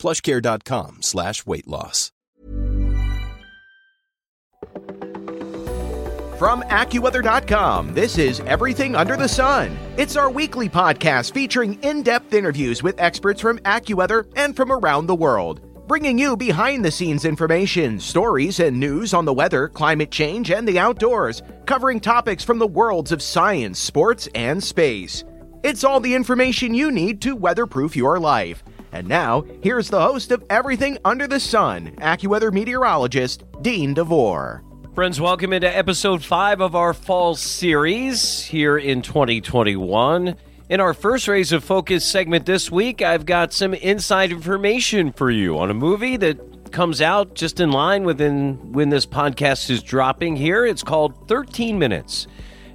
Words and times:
plushcare.com 0.00 1.02
slash 1.02 1.46
weight 1.46 1.68
loss. 1.68 2.10
From 6.40 6.62
AccuWeather.com, 6.62 7.92
this 7.92 8.16
is 8.16 8.40
Everything 8.46 8.96
Under 8.96 9.14
the 9.14 9.28
Sun. 9.28 9.76
It's 9.98 10.16
our 10.16 10.30
weekly 10.30 10.70
podcast 10.70 11.34
featuring 11.34 11.74
in 11.82 12.02
depth 12.02 12.32
interviews 12.32 12.82
with 12.82 12.98
experts 12.98 13.42
from 13.42 13.58
AccuWeather 13.58 14.24
and 14.36 14.56
from 14.56 14.72
around 14.72 15.04
the 15.04 15.14
world, 15.14 15.60
bringing 15.86 16.18
you 16.18 16.38
behind 16.38 16.82
the 16.82 16.90
scenes 16.90 17.26
information, 17.26 18.00
stories, 18.00 18.58
and 18.58 18.80
news 18.80 19.12
on 19.12 19.26
the 19.26 19.34
weather, 19.34 19.68
climate 19.68 20.10
change, 20.10 20.50
and 20.50 20.66
the 20.66 20.78
outdoors, 20.78 21.42
covering 21.66 22.00
topics 22.00 22.42
from 22.42 22.58
the 22.58 22.66
worlds 22.66 23.12
of 23.12 23.20
science, 23.20 23.78
sports, 23.78 24.26
and 24.34 24.64
space. 24.64 25.24
It's 25.62 25.84
all 25.84 26.00
the 26.00 26.14
information 26.14 26.72
you 26.72 26.90
need 26.90 27.20
to 27.20 27.36
weatherproof 27.36 27.94
your 27.94 28.18
life. 28.18 28.64
And 28.92 29.08
now, 29.08 29.44
here's 29.62 29.88
the 29.88 30.00
host 30.00 30.32
of 30.32 30.44
Everything 30.50 30.98
Under 31.04 31.28
the 31.28 31.38
Sun, 31.38 31.92
AccuWeather 31.98 32.52
meteorologist 32.52 33.44
Dean 33.62 33.94
DeVore. 33.94 34.64
Friends, 34.94 35.20
welcome 35.20 35.52
into 35.52 35.74
episode 35.74 36.24
five 36.24 36.60
of 36.60 36.74
our 36.74 36.92
fall 36.92 37.36
series 37.36 38.42
here 38.42 38.76
in 38.76 39.02
2021. 39.02 40.34
In 40.68 40.80
our 40.80 40.92
first 40.92 41.28
Rays 41.28 41.52
of 41.52 41.62
Focus 41.62 42.04
segment 42.04 42.46
this 42.46 42.70
week, 42.70 43.00
I've 43.00 43.26
got 43.26 43.52
some 43.52 43.74
inside 43.74 44.32
information 44.32 45.12
for 45.12 45.30
you 45.30 45.56
on 45.58 45.70
a 45.70 45.74
movie 45.74 46.16
that 46.16 46.72
comes 46.72 47.00
out 47.00 47.34
just 47.34 47.60
in 47.60 47.70
line 47.70 48.02
within 48.02 48.72
when 48.72 48.88
this 48.88 49.06
podcast 49.06 49.70
is 49.70 49.82
dropping 49.82 50.34
here. 50.34 50.66
It's 50.66 50.82
called 50.82 51.28
13 51.28 51.78
Minutes. 51.78 52.26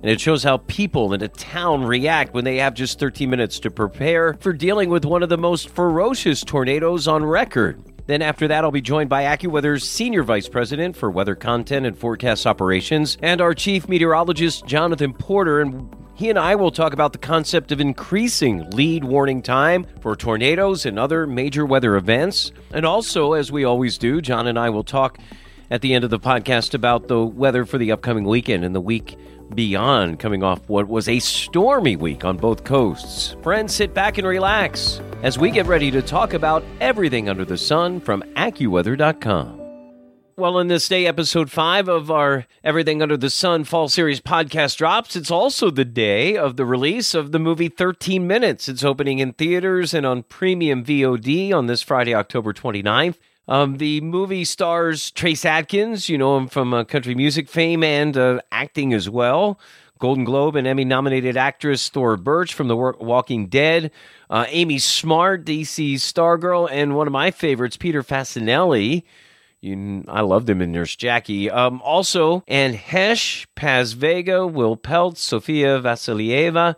And 0.06 0.12
it 0.12 0.22
shows 0.22 0.44
how 0.44 0.58
people 0.58 1.14
in 1.16 1.24
a 1.24 1.28
town 1.28 1.84
react 1.84 2.36
when 2.36 2.44
they 2.44 2.58
have 2.58 2.76
just 2.76 3.00
13 3.00 3.28
minutes 3.28 3.60
to 3.62 3.72
prepare 3.72 4.36
for 4.36 4.54
dealing 4.54 4.92
with 4.92 5.04
one 5.04 5.24
of 5.24 5.30
the 5.30 5.38
most 5.40 5.68
ferocious 5.70 6.44
tornadoes 6.44 7.08
on 7.08 7.26
record. 7.26 7.82
Then 8.06 8.22
after 8.22 8.48
that, 8.50 8.64
I'll 8.64 8.70
be 8.70 8.82
joined 8.82 9.10
by 9.10 9.24
AccuWeather's 9.24 9.84
Senior 9.84 10.22
Vice 10.22 10.48
President 10.48 10.96
for 10.96 11.10
Weather 11.10 11.34
Content 11.34 11.88
and 11.88 11.98
Forecast 11.98 12.46
Operations 12.46 13.18
and 13.24 13.42
our 13.42 13.56
Chief 13.56 13.90
Meteorologist, 13.90 14.68
Jonathan 14.68 15.12
Porter. 15.12 15.60
And 15.60 15.90
he 16.14 16.30
and 16.30 16.38
I 16.38 16.54
will 16.54 16.70
talk 16.70 16.94
about 16.94 17.12
the 17.12 17.18
concept 17.18 17.72
of 17.72 17.82
increasing 17.82 18.70
lead 18.70 19.06
warning 19.06 19.42
time 19.42 19.88
for 20.02 20.16
tornadoes 20.16 20.86
and 20.86 21.00
other 21.00 21.26
major 21.26 21.66
weather 21.66 21.96
events. 21.96 22.52
And 22.72 22.86
also, 22.86 23.34
as 23.34 23.52
we 23.52 23.64
always 23.64 23.98
do, 23.98 24.22
John 24.22 24.46
and 24.46 24.60
I 24.60 24.70
will 24.70 24.84
talk 24.84 25.18
at 25.72 25.82
the 25.82 25.96
end 25.96 26.04
of 26.04 26.12
the 26.12 26.20
podcast 26.20 26.76
about 26.76 27.08
the 27.08 27.26
weather 27.26 27.66
for 27.66 27.80
the 27.80 27.92
upcoming 27.92 28.26
weekend 28.26 28.64
and 28.64 28.76
the 28.76 28.82
week 28.82 29.18
beyond, 29.54 30.20
coming 30.20 30.44
off 30.44 30.68
what 30.68 30.88
was 30.88 31.08
a 31.08 31.20
stormy 31.20 31.96
week 31.96 32.26
on 32.26 32.38
both 32.38 32.64
coasts. 32.64 33.36
Friends, 33.44 33.76
sit 33.76 33.94
back 33.94 34.18
and 34.18 34.28
relax 34.28 35.02
as 35.24 35.38
we 35.38 35.52
get 35.52 35.66
ready 35.66 35.92
to 35.92 36.02
talk 36.02 36.34
about 36.34 36.64
everything 36.82 37.30
under 37.30 37.46
the 37.46 37.58
sun 37.58 38.00
from 38.00 38.24
AccuWeather.com. 38.36 39.62
Well, 40.38 40.60
in 40.60 40.68
this 40.68 40.90
day, 40.90 41.08
episode 41.08 41.50
five 41.50 41.88
of 41.88 42.12
our 42.12 42.46
Everything 42.62 43.02
Under 43.02 43.16
the 43.16 43.30
Sun 43.30 43.64
Fall 43.64 43.88
Series 43.88 44.20
podcast 44.20 44.76
drops. 44.76 45.16
It's 45.16 45.32
also 45.32 45.72
the 45.72 45.86
day 45.86 46.36
of 46.36 46.58
the 46.58 46.66
release 46.66 47.14
of 47.14 47.32
the 47.32 47.40
movie 47.40 47.70
13 47.70 48.28
Minutes. 48.28 48.68
It's 48.68 48.84
opening 48.84 49.20
in 49.20 49.32
theaters 49.32 49.94
and 49.94 50.06
on 50.06 50.24
premium 50.24 50.84
VOD 50.84 51.54
on 51.54 51.68
this 51.68 51.82
Friday, 51.82 52.14
October 52.14 52.52
29th. 52.52 53.16
Um, 53.48 53.78
the 53.78 54.02
movie 54.02 54.46
stars 54.46 55.12
Trace 55.12 55.46
Adkins, 55.46 56.10
you 56.10 56.18
know 56.18 56.38
him 56.38 56.48
from 56.48 56.74
uh, 56.74 56.84
country 56.84 57.14
music 57.14 57.48
fame 57.48 57.84
and 57.84 58.18
uh, 58.18 58.40
acting 58.52 58.94
as 58.94 59.10
well. 59.10 59.60
Golden 60.00 60.26
Globe 60.26 60.56
and 60.56 60.68
Emmy 60.68 60.84
nominated 60.84 61.38
actress 61.38 61.88
Thora 61.88 62.18
Birch 62.18 62.54
from 62.54 62.68
The 62.68 62.76
Walking 62.76 63.48
Dead. 63.48 63.92
Uh, 64.30 64.46
Amy 64.50 64.78
Smart, 64.78 65.46
DC's 65.46 66.02
Stargirl, 66.04 66.68
and 66.70 66.96
one 66.96 67.08
of 67.08 67.14
my 67.14 67.32
favorites, 67.32 67.78
Peter 67.78 68.04
Facinelli. 68.04 69.04
You, 69.62 70.04
I 70.08 70.22
loved 70.22 70.50
him 70.50 70.62
in 70.62 70.72
Nurse 70.72 70.96
Jackie. 70.96 71.50
Um, 71.50 71.82
also, 71.82 72.44
Anne 72.48 72.74
Heche, 72.74 73.48
Paz 73.56 73.94
Vega, 73.94 74.46
Will 74.46 74.76
Peltz, 74.76 75.18
Sofia 75.18 75.80
Vassilieva, 75.80 76.76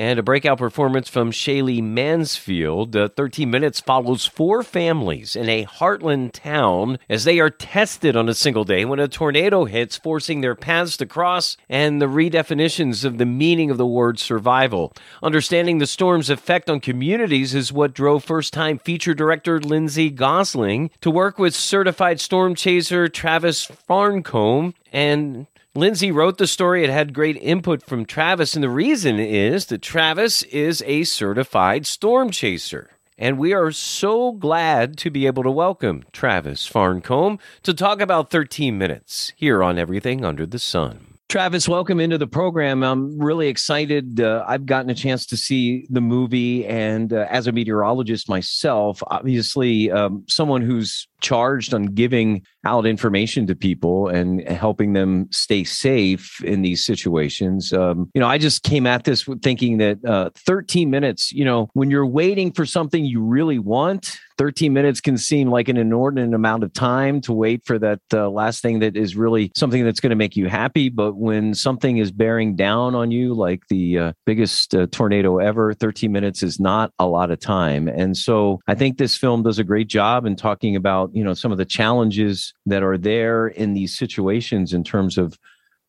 and 0.00 0.18
a 0.18 0.22
breakout 0.22 0.56
performance 0.56 1.10
from 1.10 1.30
Shaylee 1.30 1.82
Mansfield. 1.82 2.96
Uh, 2.96 3.10
13 3.10 3.50
Minutes 3.50 3.80
follows 3.80 4.24
four 4.24 4.62
families 4.62 5.36
in 5.36 5.46
a 5.50 5.66
heartland 5.66 6.32
town 6.32 6.98
as 7.10 7.24
they 7.24 7.38
are 7.38 7.50
tested 7.50 8.16
on 8.16 8.26
a 8.26 8.32
single 8.32 8.64
day 8.64 8.86
when 8.86 8.98
a 8.98 9.08
tornado 9.08 9.66
hits, 9.66 9.98
forcing 9.98 10.40
their 10.40 10.54
paths 10.54 10.96
to 10.96 11.04
cross, 11.04 11.58
and 11.68 12.00
the 12.00 12.06
redefinitions 12.06 13.04
of 13.04 13.18
the 13.18 13.26
meaning 13.26 13.70
of 13.70 13.76
the 13.76 13.84
word 13.84 14.18
survival. 14.18 14.94
Understanding 15.22 15.76
the 15.76 15.86
storm's 15.86 16.30
effect 16.30 16.70
on 16.70 16.80
communities 16.80 17.54
is 17.54 17.70
what 17.70 17.92
drove 17.92 18.24
first 18.24 18.54
time 18.54 18.78
feature 18.78 19.12
director 19.12 19.60
Lindsay 19.60 20.10
Gossling 20.10 20.88
to 21.02 21.10
work 21.10 21.38
with 21.38 21.54
certified 21.54 22.22
storm 22.22 22.54
chaser 22.54 23.06
Travis 23.06 23.66
Farncombe 23.66 24.72
and 24.94 25.46
Lindsay 25.80 26.12
wrote 26.12 26.36
the 26.36 26.46
story. 26.46 26.84
It 26.84 26.90
had 26.90 27.14
great 27.14 27.38
input 27.38 27.82
from 27.82 28.04
Travis, 28.04 28.54
and 28.54 28.62
the 28.62 28.68
reason 28.68 29.18
is 29.18 29.64
that 29.66 29.80
Travis 29.80 30.42
is 30.42 30.82
a 30.84 31.04
certified 31.04 31.86
storm 31.86 32.30
chaser. 32.30 32.90
And 33.16 33.38
we 33.38 33.54
are 33.54 33.72
so 33.72 34.32
glad 34.32 34.98
to 34.98 35.10
be 35.10 35.26
able 35.26 35.42
to 35.42 35.50
welcome 35.50 36.04
Travis 36.12 36.68
Farncombe 36.68 37.40
to 37.62 37.72
talk 37.72 38.02
about 38.02 38.30
13 38.30 38.76
minutes 38.76 39.32
here 39.36 39.62
on 39.62 39.78
Everything 39.78 40.22
Under 40.22 40.44
the 40.44 40.58
Sun. 40.58 41.10
Travis, 41.30 41.68
welcome 41.68 42.00
into 42.00 42.18
the 42.18 42.26
program. 42.26 42.82
I'm 42.82 43.16
really 43.18 43.46
excited. 43.46 44.20
Uh, 44.20 44.44
I've 44.48 44.66
gotten 44.66 44.90
a 44.90 44.96
chance 44.96 45.24
to 45.26 45.36
see 45.36 45.86
the 45.88 46.00
movie, 46.00 46.66
and 46.66 47.12
uh, 47.12 47.26
as 47.30 47.46
a 47.46 47.52
meteorologist 47.52 48.28
myself, 48.28 49.00
obviously, 49.06 49.92
um, 49.92 50.24
someone 50.26 50.60
who's 50.60 51.06
charged 51.20 51.72
on 51.72 51.84
giving 51.84 52.42
out 52.64 52.86
information 52.86 53.46
to 53.46 53.54
people 53.54 54.08
and 54.08 54.46
helping 54.48 54.92
them 54.92 55.28
stay 55.30 55.64
safe 55.64 56.42
in 56.44 56.62
these 56.62 56.84
situations. 56.84 57.72
Um, 57.72 58.10
you 58.14 58.20
know, 58.20 58.26
I 58.26 58.38
just 58.38 58.62
came 58.62 58.86
at 58.86 59.04
this 59.04 59.26
thinking 59.42 59.78
that 59.78 60.04
uh, 60.04 60.30
13 60.36 60.90
minutes, 60.90 61.32
you 61.32 61.44
know, 61.44 61.70
when 61.72 61.90
you're 61.90 62.06
waiting 62.06 62.52
for 62.52 62.66
something 62.66 63.04
you 63.04 63.22
really 63.22 63.58
want, 63.58 64.18
13 64.40 64.72
minutes 64.72 65.02
can 65.02 65.18
seem 65.18 65.50
like 65.50 65.68
an 65.68 65.76
inordinate 65.76 66.32
amount 66.32 66.64
of 66.64 66.72
time 66.72 67.20
to 67.20 67.30
wait 67.30 67.62
for 67.66 67.78
that 67.78 68.00
uh, 68.14 68.26
last 68.26 68.62
thing 68.62 68.78
that 68.78 68.96
is 68.96 69.14
really 69.14 69.52
something 69.54 69.84
that's 69.84 70.00
going 70.00 70.08
to 70.10 70.16
make 70.16 70.34
you 70.34 70.48
happy. 70.48 70.88
But 70.88 71.16
when 71.16 71.54
something 71.54 71.98
is 71.98 72.10
bearing 72.10 72.56
down 72.56 72.94
on 72.94 73.10
you, 73.10 73.34
like 73.34 73.60
the 73.68 73.98
uh, 73.98 74.12
biggest 74.24 74.74
uh, 74.74 74.86
tornado 74.90 75.38
ever, 75.38 75.74
13 75.74 76.10
minutes 76.10 76.42
is 76.42 76.58
not 76.58 76.90
a 76.98 77.06
lot 77.06 77.30
of 77.30 77.38
time. 77.38 77.86
And 77.86 78.16
so 78.16 78.60
I 78.66 78.74
think 78.74 78.96
this 78.96 79.14
film 79.14 79.42
does 79.42 79.58
a 79.58 79.64
great 79.64 79.88
job 79.88 80.24
in 80.24 80.36
talking 80.36 80.74
about, 80.74 81.14
you 81.14 81.22
know, 81.22 81.34
some 81.34 81.52
of 81.52 81.58
the 81.58 81.66
challenges 81.66 82.49
that 82.66 82.82
are 82.82 82.98
there 82.98 83.48
in 83.48 83.74
these 83.74 83.96
situations 83.96 84.72
in 84.72 84.84
terms 84.84 85.18
of 85.18 85.38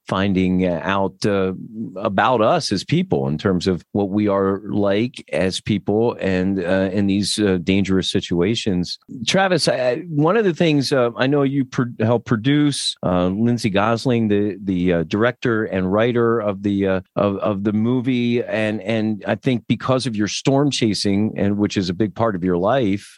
finding 0.07 0.65
out 0.65 1.25
uh, 1.25 1.53
about 1.95 2.41
us 2.41 2.71
as 2.71 2.83
people 2.83 3.27
in 3.27 3.37
terms 3.37 3.67
of 3.67 3.83
what 3.91 4.09
we 4.09 4.27
are 4.27 4.61
like 4.65 5.23
as 5.31 5.61
people 5.61 6.17
and 6.19 6.59
uh, 6.59 6.89
in 6.91 7.07
these 7.07 7.39
uh, 7.39 7.57
dangerous 7.63 8.09
situations. 8.09 8.97
Travis, 9.25 9.67
I, 9.67 9.97
one 10.09 10.37
of 10.37 10.45
the 10.45 10.53
things 10.53 10.91
uh, 10.91 11.11
I 11.15 11.27
know 11.27 11.43
you 11.43 11.65
pro- 11.65 11.85
help 11.99 12.25
produce, 12.25 12.95
uh, 13.03 13.27
Lindsay 13.27 13.71
Gossling, 13.71 14.29
the 14.29 14.57
the 14.61 14.93
uh, 14.93 15.03
director 15.03 15.65
and 15.65 15.91
writer 15.91 16.39
of 16.39 16.63
the 16.63 16.87
of, 16.87 17.03
of 17.15 17.63
the 17.63 17.73
movie, 17.73 18.43
and 18.43 18.81
and 18.81 19.23
I 19.27 19.35
think 19.35 19.65
because 19.67 20.05
of 20.05 20.15
your 20.15 20.27
storm 20.27 20.71
chasing 20.71 21.33
and 21.37 21.57
which 21.57 21.77
is 21.77 21.89
a 21.89 21.93
big 21.93 22.15
part 22.15 22.35
of 22.35 22.43
your 22.43 22.57
life, 22.57 23.15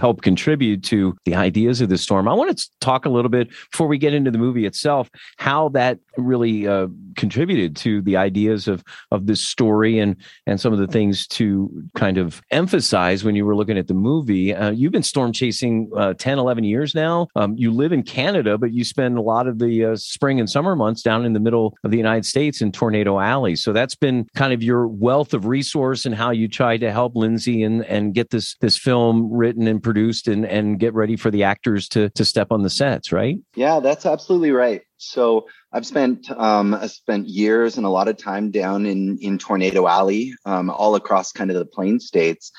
help 0.00 0.22
contribute 0.22 0.82
to 0.84 1.16
the 1.24 1.34
ideas 1.34 1.80
of 1.80 1.88
the 1.88 1.98
storm. 1.98 2.28
I 2.28 2.34
want 2.34 2.56
to 2.56 2.70
talk 2.80 3.06
a 3.06 3.10
little 3.10 3.30
bit 3.30 3.48
before 3.70 3.86
we 3.86 3.98
get 3.98 4.14
into 4.14 4.30
the 4.30 4.38
movie 4.38 4.66
itself 4.66 5.10
how 5.36 5.57
how 5.58 5.68
that 5.70 5.98
really 6.16 6.68
uh, 6.68 6.86
contributed 7.16 7.74
to 7.74 8.00
the 8.02 8.16
ideas 8.16 8.68
of 8.68 8.84
of 9.10 9.26
this 9.26 9.40
story 9.40 9.98
and 9.98 10.16
and 10.46 10.60
some 10.60 10.72
of 10.72 10.78
the 10.78 10.86
things 10.86 11.26
to 11.26 11.68
kind 11.96 12.16
of 12.16 12.40
emphasize 12.50 13.24
when 13.24 13.34
you 13.34 13.44
were 13.44 13.56
looking 13.56 13.76
at 13.76 13.88
the 13.88 13.94
movie. 13.94 14.54
Uh, 14.54 14.70
you've 14.70 14.92
been 14.92 15.02
storm 15.02 15.32
chasing 15.32 15.90
uh, 15.96 16.14
10, 16.14 16.38
11 16.38 16.64
years 16.64 16.94
now. 16.94 17.26
Um, 17.34 17.54
you 17.56 17.72
live 17.72 17.92
in 17.92 18.02
Canada, 18.02 18.56
but 18.56 18.72
you 18.72 18.84
spend 18.84 19.18
a 19.18 19.22
lot 19.22 19.46
of 19.48 19.58
the 19.58 19.84
uh, 19.84 19.96
spring 19.96 20.38
and 20.38 20.48
summer 20.48 20.76
months 20.76 21.02
down 21.02 21.24
in 21.24 21.32
the 21.32 21.40
middle 21.40 21.76
of 21.82 21.90
the 21.90 21.96
United 21.96 22.24
States 22.24 22.60
in 22.60 22.70
Tornado 22.70 23.18
Alley. 23.18 23.56
So 23.56 23.72
that's 23.72 23.96
been 23.96 24.26
kind 24.36 24.52
of 24.52 24.62
your 24.62 24.86
wealth 24.86 25.34
of 25.34 25.46
resource 25.46 26.06
and 26.06 26.14
how 26.14 26.30
you 26.30 26.46
tried 26.46 26.80
to 26.80 26.92
help 26.92 27.16
Lindsay 27.16 27.62
and 27.64 27.84
and 27.84 28.14
get 28.14 28.30
this 28.30 28.54
this 28.60 28.78
film 28.78 29.28
written 29.32 29.66
and 29.66 29.82
produced 29.82 30.28
and 30.28 30.46
and 30.46 30.78
get 30.78 30.94
ready 30.94 31.16
for 31.16 31.30
the 31.30 31.42
actors 31.42 31.88
to 31.88 32.10
to 32.10 32.24
step 32.24 32.48
on 32.52 32.62
the 32.62 32.70
sets, 32.70 33.10
right? 33.12 33.38
Yeah, 33.56 33.80
that's 33.80 34.06
absolutely 34.06 34.52
right. 34.52 34.82
So 34.98 35.46
I've 35.72 35.86
spent 35.86 36.30
um, 36.30 36.74
I've 36.74 36.90
spent 36.90 37.28
years 37.28 37.76
and 37.76 37.86
a 37.86 37.90
lot 37.90 38.08
of 38.08 38.16
time 38.16 38.50
down 38.50 38.84
in 38.84 39.18
in 39.18 39.38
Tornado 39.38 39.86
Alley, 39.86 40.34
um, 40.44 40.70
all 40.70 40.94
across 40.94 41.32
kind 41.32 41.50
of 41.50 41.56
the 41.56 41.66
Plain 41.66 42.00
States, 42.00 42.52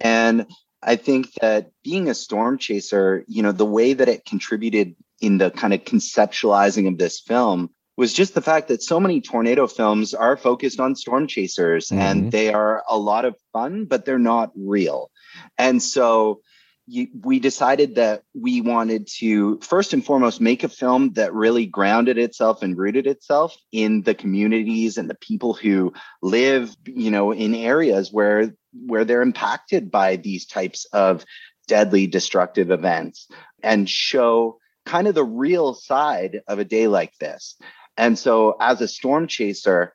and 0.00 0.46
I 0.82 0.96
think 0.96 1.32
that 1.40 1.70
being 1.82 2.08
a 2.08 2.14
storm 2.14 2.58
chaser, 2.58 3.24
you 3.26 3.42
know, 3.42 3.52
the 3.52 3.64
way 3.64 3.94
that 3.94 4.08
it 4.08 4.24
contributed 4.24 4.94
in 5.20 5.38
the 5.38 5.50
kind 5.50 5.74
of 5.74 5.84
conceptualizing 5.84 6.86
of 6.86 6.98
this 6.98 7.20
film 7.20 7.70
was 7.96 8.12
just 8.12 8.34
the 8.34 8.42
fact 8.42 8.68
that 8.68 8.82
so 8.82 9.00
many 9.00 9.20
tornado 9.20 9.66
films 9.66 10.12
are 10.12 10.36
focused 10.36 10.78
on 10.78 10.94
storm 10.94 11.26
chasers 11.26 11.88
mm-hmm. 11.88 12.00
and 12.00 12.32
they 12.32 12.52
are 12.52 12.84
a 12.88 12.96
lot 12.96 13.24
of 13.24 13.34
fun, 13.52 13.86
but 13.86 14.04
they're 14.04 14.18
not 14.18 14.52
real. 14.54 15.10
And 15.56 15.82
so 15.82 16.42
we 16.88 17.40
decided 17.40 17.96
that 17.96 18.22
we 18.32 18.60
wanted 18.60 19.08
to 19.18 19.58
first 19.60 19.92
and 19.92 20.04
foremost 20.04 20.40
make 20.40 20.62
a 20.62 20.68
film 20.68 21.12
that 21.14 21.34
really 21.34 21.66
grounded 21.66 22.16
itself 22.16 22.62
and 22.62 22.78
rooted 22.78 23.08
itself 23.08 23.56
in 23.72 24.02
the 24.02 24.14
communities 24.14 24.96
and 24.96 25.10
the 25.10 25.16
people 25.16 25.52
who 25.52 25.92
live 26.22 26.74
you 26.84 27.10
know 27.10 27.32
in 27.32 27.54
areas 27.54 28.12
where 28.12 28.54
where 28.72 29.04
they're 29.04 29.22
impacted 29.22 29.90
by 29.90 30.16
these 30.16 30.46
types 30.46 30.84
of 30.92 31.24
deadly 31.66 32.06
destructive 32.06 32.70
events 32.70 33.26
and 33.62 33.90
show 33.90 34.58
kind 34.84 35.08
of 35.08 35.16
the 35.16 35.24
real 35.24 35.74
side 35.74 36.40
of 36.46 36.60
a 36.60 36.64
day 36.64 36.86
like 36.86 37.12
this. 37.18 37.56
And 37.96 38.16
so 38.16 38.56
as 38.60 38.80
a 38.80 38.86
storm 38.86 39.26
chaser 39.26 39.92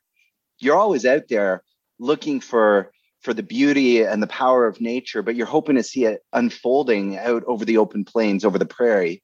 you're 0.60 0.78
always 0.78 1.06
out 1.06 1.28
there 1.28 1.64
looking 2.00 2.40
for 2.40 2.92
for 3.22 3.34
the 3.34 3.44
beauty 3.44 4.04
and 4.04 4.22
the 4.22 4.28
power 4.28 4.66
of 4.66 4.82
nature, 4.82 5.22
but 5.22 5.36
you're 5.36 5.46
hoping 5.46 5.76
to 5.76 5.84
see 5.84 6.06
it 6.06 6.22
unfolding 6.34 7.18
out 7.18 7.44
over 7.46 7.66
the 7.66 7.78
open 7.78 8.04
plains, 8.04 8.44
over 8.44 8.58
the 8.58 8.66
prairie. 8.66 9.24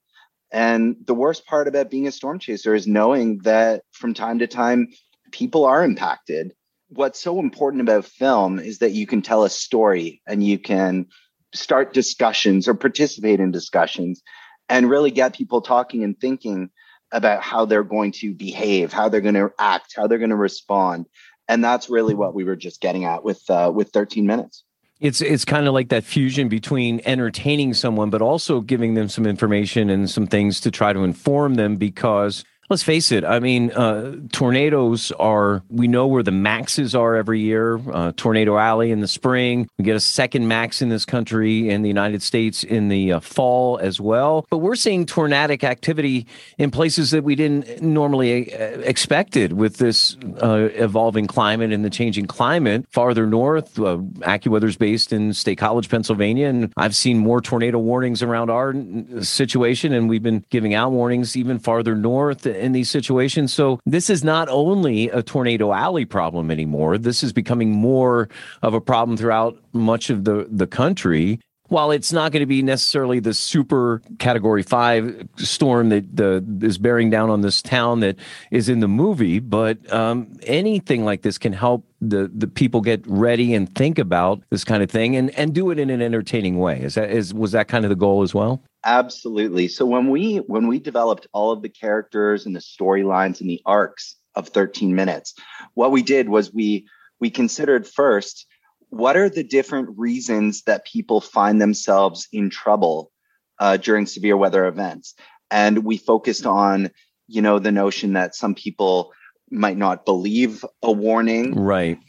And 0.52 0.96
the 1.06 1.16
worst 1.16 1.46
part 1.46 1.68
about 1.68 1.90
being 1.90 2.08
a 2.08 2.12
storm 2.12 2.40
chaser 2.40 2.74
is 2.74 2.88
knowing 2.88 3.40
that 3.40 3.82
from 3.92 4.14
time 4.14 4.40
to 4.40 4.48
time, 4.48 4.90
people 5.32 5.66
are 5.66 5.84
impacted. 5.84 6.54
What's 6.90 7.20
so 7.20 7.40
important 7.40 7.82
about 7.82 8.06
film 8.06 8.60
is 8.60 8.78
that 8.80 8.92
you 8.92 9.08
can 9.08 9.22
tell 9.22 9.44
a 9.44 9.50
story 9.50 10.22
and 10.26 10.44
you 10.44 10.58
can 10.58 11.08
start 11.54 11.94
discussions 11.94 12.68
or 12.68 12.76
participate 12.76 13.40
in 13.40 13.52
discussions 13.52 14.22
and 14.70 14.90
really 14.90 15.12
get 15.12 15.36
people 15.36 15.62
talking 15.62 16.04
and 16.04 16.18
thinking 16.20 16.70
about 17.12 17.42
how 17.42 17.66
they're 17.66 17.84
going 17.84 18.12
to 18.12 18.34
behave, 18.34 18.94
how 18.94 19.10
they're 19.10 19.22
going 19.22 19.34
to 19.34 19.52
act, 19.60 19.94
how 19.96 20.08
they're 20.08 20.18
going 20.18 20.30
to 20.30 20.36
respond 20.36 21.08
and 21.48 21.64
that's 21.64 21.90
really 21.90 22.14
what 22.14 22.34
we 22.34 22.44
were 22.44 22.56
just 22.56 22.82
getting 22.82 23.06
at 23.06 23.24
with 23.24 23.50
uh, 23.50 23.72
with 23.74 23.90
13 23.90 24.26
minutes. 24.26 24.64
It's 25.00 25.22
it's 25.22 25.46
kind 25.46 25.68
of 25.68 25.74
like 25.74 25.90
that 25.90 26.04
fusion 26.04 26.50
between 26.50 27.02
entertaining 27.06 27.74
someone 27.74 28.10
but 28.10 28.22
also 28.22 28.62
giving 28.62 28.96
them 28.96 29.10
some 29.10 29.28
information 29.28 29.90
and 29.90 30.10
some 30.10 30.26
things 30.26 30.60
to 30.62 30.72
try 30.72 30.92
to 30.92 31.04
inform 31.04 31.56
them 31.56 31.76
because 31.76 32.44
Let's 32.70 32.84
face 32.84 33.14
it. 33.14 33.24
I 33.24 33.40
mean, 33.40 33.72
uh, 33.72 34.18
tornadoes 34.34 35.14
are, 35.14 35.64
we 35.70 35.88
know 35.88 36.06
where 36.06 36.22
the 36.22 36.34
maxes 36.34 36.94
are 36.96 37.16
every 37.16 37.40
year. 37.40 37.80
Uh, 37.90 38.12
Tornado 38.18 38.58
Alley 38.58 38.92
in 38.92 39.00
the 39.00 39.08
spring. 39.08 39.70
We 39.78 39.86
get 39.86 39.96
a 39.96 40.02
second 40.02 40.50
max 40.50 40.82
in 40.82 40.90
this 40.90 41.06
country 41.06 41.70
in 41.70 41.82
the 41.82 41.88
United 41.88 42.22
States 42.22 42.66
in 42.66 42.90
the 42.90 43.14
uh, 43.14 43.20
fall 43.22 43.78
as 43.78 44.02
well. 44.02 44.46
But 44.50 44.58
we're 44.58 44.76
seeing 44.76 45.06
tornadic 45.06 45.64
activity 45.64 46.28
in 46.58 46.70
places 46.70 47.12
that 47.12 47.24
we 47.24 47.36
didn't 47.36 47.82
normally 47.82 48.54
uh, 48.54 48.80
expected 48.80 49.54
with 49.54 49.78
this 49.78 50.18
uh, 50.44 50.68
evolving 50.74 51.26
climate 51.26 51.72
and 51.72 51.86
the 51.86 51.90
changing 51.90 52.26
climate. 52.26 52.86
Farther 52.90 53.26
north, 53.26 53.80
uh, 53.80 54.00
AccuWeather's 54.20 54.76
based 54.76 55.14
in 55.14 55.32
State 55.32 55.58
College, 55.58 55.88
Pennsylvania. 55.88 56.48
And 56.50 56.74
I've 56.76 56.98
seen 56.98 57.18
more 57.18 57.40
tornado 57.40 57.80
warnings 57.80 58.22
around 58.22 58.50
our 58.50 58.74
situation. 59.22 59.94
And 59.94 60.10
we've 60.10 60.22
been 60.22 60.44
giving 60.50 60.74
out 60.74 60.92
warnings 60.92 61.38
even 61.38 61.60
farther 61.60 61.96
north 61.96 62.46
in 62.58 62.72
these 62.72 62.90
situations. 62.90 63.54
So 63.54 63.80
this 63.86 64.10
is 64.10 64.24
not 64.24 64.50
only 64.50 65.10
a 65.10 65.24
tornado 65.24 65.74
alley 65.74 66.06
problem 66.06 66.52
anymore. 66.52 66.98
This 66.98 67.24
is 67.24 67.34
becoming 67.34 67.72
more 67.72 68.30
of 68.62 68.74
a 68.74 68.82
problem 68.82 69.18
throughout 69.18 69.58
much 69.74 70.10
of 70.10 70.24
the, 70.24 70.48
the 70.50 70.68
country 70.68 71.40
while 71.70 71.92
it's 71.92 72.14
not 72.14 72.32
going 72.32 72.42
to 72.42 72.48
be 72.48 72.62
necessarily 72.62 73.20
the 73.20 73.34
super 73.34 74.02
category 74.20 74.64
five 74.64 75.28
storm 75.36 75.90
that 75.90 76.16
the, 76.16 76.44
is 76.62 76.78
bearing 76.78 77.10
down 77.10 77.30
on 77.30 77.42
this 77.42 77.62
town 77.62 78.00
that 78.00 78.16
is 78.52 78.70
in 78.70 78.80
the 78.80 78.88
movie, 78.88 79.40
but 79.40 79.92
um, 79.92 80.32
anything 80.44 81.04
like 81.04 81.22
this 81.22 81.38
can 81.38 81.54
help 81.54 81.86
the 82.00 82.32
the 82.34 82.48
people 82.48 82.82
get 82.82 83.04
ready 83.08 83.56
and 83.56 83.74
think 83.74 83.98
about 83.98 84.42
this 84.52 84.64
kind 84.64 84.84
of 84.84 84.90
thing 84.90 85.16
and 85.16 85.32
and 85.32 85.54
do 85.54 85.72
it 85.72 85.80
in 85.80 85.90
an 85.90 86.02
entertaining 86.02 86.60
way. 86.60 86.82
Is 86.82 86.96
that 86.96 87.10
is 87.10 87.34
was 87.34 87.54
that 87.54 87.68
kind 87.68 87.86
of 87.86 87.90
the 87.90 87.96
goal 87.96 88.22
as 88.22 88.34
well? 88.34 88.62
Absolutely. 88.88 89.68
So 89.68 89.86
when 89.86 90.10
we 90.10 90.38
when 90.38 90.68
we 90.68 90.80
developed 90.80 91.28
all 91.34 91.52
of 91.52 91.62
the 91.62 91.68
characters 91.68 92.46
and 92.46 92.56
the 92.56 92.62
storylines 92.62 93.42
and 93.42 93.50
the 93.50 93.62
arcs 93.66 94.16
of 94.34 94.48
13 94.48 94.96
minutes, 94.96 95.34
what 95.74 95.92
we 95.92 96.02
did 96.02 96.30
was 96.30 96.54
we 96.54 96.88
we 97.20 97.30
considered 97.30 97.86
first 97.86 98.46
what 98.90 99.18
are 99.18 99.30
the 99.30 99.44
different 99.44 99.90
reasons 99.98 100.64
that 100.64 100.86
people 100.86 101.20
find 101.20 101.62
themselves 101.62 102.30
in 102.32 102.50
trouble 102.50 103.12
uh, 103.60 103.76
during 103.76 104.06
severe 104.06 104.38
weather 104.38 104.66
events? 104.66 105.16
And 105.52 105.84
we 105.84 105.98
focused 105.98 106.46
on 106.46 106.90
you 107.28 107.42
know 107.42 107.60
the 107.60 107.74
notion 107.74 108.14
that 108.14 108.36
some 108.36 108.56
people 108.56 109.12
might 109.52 109.78
not 109.78 110.06
believe 110.06 110.64
a 110.82 110.94
warning. 110.94 111.56
Right 111.56 112.00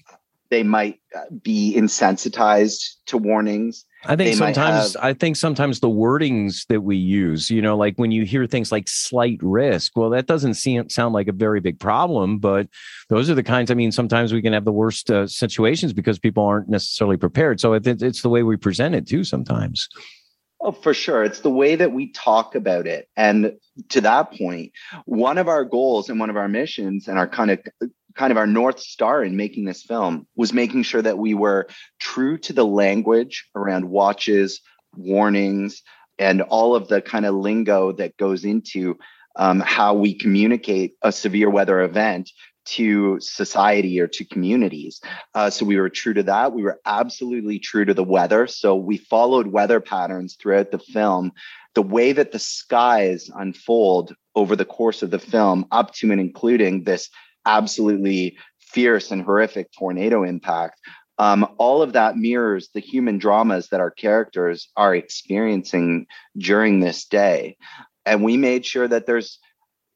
they 0.50 0.62
might 0.62 1.00
uh, 1.14 1.20
be 1.42 1.74
insensitized 1.76 2.96
to 3.06 3.18
warnings 3.18 3.84
I 4.04 4.14
think 4.14 4.36
sometimes 4.36 4.94
have... 4.94 5.04
I 5.04 5.12
think 5.12 5.36
sometimes 5.36 5.80
the 5.80 5.88
wordings 5.88 6.66
that 6.68 6.82
we 6.82 6.96
use, 6.96 7.50
you 7.50 7.60
know, 7.60 7.76
like 7.76 7.96
when 7.96 8.12
you 8.12 8.24
hear 8.24 8.46
things 8.46 8.70
like 8.70 8.88
slight 8.88 9.38
risk, 9.42 9.96
well, 9.96 10.10
that 10.10 10.26
doesn't 10.26 10.54
seem 10.54 10.88
sound 10.88 11.14
like 11.14 11.26
a 11.26 11.32
very 11.32 11.60
big 11.60 11.80
problem, 11.80 12.38
but 12.38 12.68
those 13.08 13.28
are 13.28 13.34
the 13.34 13.42
kinds. 13.42 13.70
I 13.70 13.74
mean, 13.74 13.90
sometimes 13.90 14.32
we 14.32 14.40
can 14.40 14.52
have 14.52 14.64
the 14.64 14.72
worst 14.72 15.10
uh, 15.10 15.26
situations 15.26 15.92
because 15.92 16.18
people 16.18 16.44
aren't 16.44 16.68
necessarily 16.68 17.16
prepared. 17.16 17.60
So 17.60 17.72
it, 17.72 17.86
it's 17.86 18.22
the 18.22 18.28
way 18.28 18.44
we 18.44 18.56
present 18.56 18.94
it 18.94 19.06
too. 19.06 19.24
Sometimes. 19.24 19.88
Oh, 20.60 20.72
for 20.72 20.94
sure. 20.94 21.24
It's 21.24 21.40
the 21.40 21.50
way 21.50 21.76
that 21.76 21.92
we 21.92 22.10
talk 22.12 22.54
about 22.54 22.86
it. 22.86 23.08
And 23.16 23.54
to 23.90 24.00
that 24.00 24.32
point, 24.32 24.72
one 25.04 25.38
of 25.38 25.48
our 25.48 25.64
goals 25.64 26.08
and 26.08 26.18
one 26.18 26.30
of 26.30 26.36
our 26.36 26.48
missions 26.48 27.06
and 27.06 27.18
our 27.18 27.28
kind 27.28 27.52
of 27.52 27.60
kind 28.18 28.32
of 28.32 28.36
our 28.36 28.48
north 28.48 28.80
star 28.80 29.22
in 29.22 29.36
making 29.36 29.64
this 29.64 29.84
film 29.84 30.26
was 30.34 30.52
making 30.52 30.82
sure 30.82 31.00
that 31.00 31.18
we 31.18 31.34
were 31.34 31.68
true 32.00 32.36
to 32.36 32.52
the 32.52 32.66
language 32.66 33.48
around 33.54 33.88
watches, 33.88 34.60
warnings, 34.96 35.82
and 36.18 36.42
all 36.42 36.74
of 36.74 36.88
the 36.88 37.00
kind 37.00 37.24
of 37.24 37.34
lingo 37.36 37.92
that 37.92 38.16
goes 38.16 38.44
into 38.44 38.98
um, 39.36 39.60
how 39.60 39.94
we 39.94 40.14
communicate 40.14 40.94
a 41.00 41.12
severe 41.12 41.48
weather 41.48 41.80
event 41.80 42.32
to 42.64 43.18
society 43.20 44.00
or 44.00 44.08
to 44.08 44.24
communities. 44.24 45.00
Uh, 45.34 45.48
so 45.48 45.64
we 45.64 45.78
were 45.78 45.88
true 45.88 46.12
to 46.12 46.24
that. 46.24 46.52
We 46.52 46.64
were 46.64 46.80
absolutely 46.84 47.60
true 47.60 47.84
to 47.84 47.94
the 47.94 48.04
weather. 48.04 48.48
So 48.48 48.74
we 48.74 48.96
followed 48.98 49.46
weather 49.46 49.80
patterns 49.80 50.34
throughout 50.34 50.72
the 50.72 50.80
film. 50.80 51.30
The 51.74 51.82
way 51.82 52.12
that 52.12 52.32
the 52.32 52.40
skies 52.40 53.30
unfold 53.32 54.12
over 54.34 54.56
the 54.56 54.64
course 54.64 55.04
of 55.04 55.12
the 55.12 55.20
film, 55.20 55.66
up 55.70 55.94
to 55.94 56.10
and 56.10 56.20
including 56.20 56.82
this 56.82 57.08
absolutely 57.48 58.38
fierce 58.60 59.10
and 59.10 59.22
horrific 59.22 59.72
tornado 59.72 60.22
impact. 60.22 60.78
Um, 61.18 61.48
all 61.58 61.82
of 61.82 61.94
that 61.94 62.16
mirrors 62.16 62.68
the 62.72 62.80
human 62.80 63.18
dramas 63.18 63.68
that 63.68 63.80
our 63.80 63.90
characters 63.90 64.68
are 64.76 64.94
experiencing 64.94 66.06
during 66.36 66.78
this 66.78 67.06
day. 67.06 67.56
And 68.06 68.22
we 68.22 68.36
made 68.36 68.64
sure 68.64 68.86
that 68.86 69.06
there's 69.06 69.40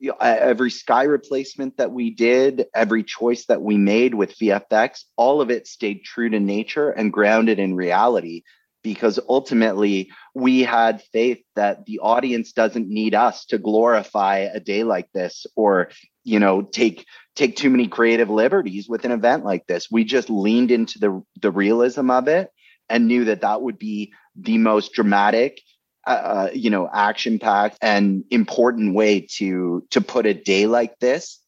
you 0.01 0.09
know, 0.09 0.17
every 0.19 0.71
sky 0.71 1.05
replacement 1.05 1.77
that 1.77 1.93
we 1.93 2.11
did, 2.11 2.67
every 2.75 3.05
choice 3.05 3.47
that 3.47 3.63
we 3.63 3.77
made 3.77 4.15
with 4.15 4.37
VFX, 4.37 5.05
all 5.17 5.41
of 5.41 5.49
it 5.49 5.69
stayed 5.69 6.03
true 6.03 6.29
to 6.29 6.41
nature 6.41 6.91
and 6.91 7.13
grounded 7.13 7.61
in 7.61 7.77
reality 7.77 8.43
because 8.83 9.21
ultimately 9.29 10.11
we 10.35 10.63
had 10.63 11.03
faith 11.13 11.39
that 11.55 11.87
the 11.87 12.01
audience 12.01 12.53
doesn't 12.53 12.89
need 12.89 13.15
us 13.15 13.45
to 13.47 13.59
glorify 13.59 14.39
a 14.39 14.59
day 14.59 14.83
like 14.83 15.09
this 15.15 15.47
or 15.55 15.91
you 16.25 16.39
know 16.39 16.63
take 16.63 17.07
take 17.35 17.57
too 17.57 17.71
many 17.71 17.89
creative 17.89 18.31
liberties 18.31 18.89
with 18.89 19.05
an 19.05 19.13
event 19.13 19.45
like 19.45 19.67
this. 19.67 19.91
We 19.91 20.05
just 20.05 20.31
leaned 20.31 20.71
into 20.71 20.99
the 20.99 21.23
the 21.41 21.51
realism 21.51 22.11
of 22.11 22.29
it 22.29 22.51
and 22.89 23.07
knew 23.07 23.25
that 23.27 23.41
that 23.41 23.63
would 23.63 23.79
be 23.79 24.13
the 24.37 24.59
most 24.59 24.93
dramatic 24.93 25.61
uh, 26.07 26.11
uh 26.11 26.51
you 26.53 26.71
know, 26.71 26.89
action 26.93 27.39
packed 27.39 27.79
and 27.81 28.25
important 28.31 28.95
way 28.95 29.21
to 29.21 29.85
to 29.91 30.01
put 30.01 30.27
a 30.27 30.35
day 30.35 30.67
like 30.67 30.99
this 30.99 31.41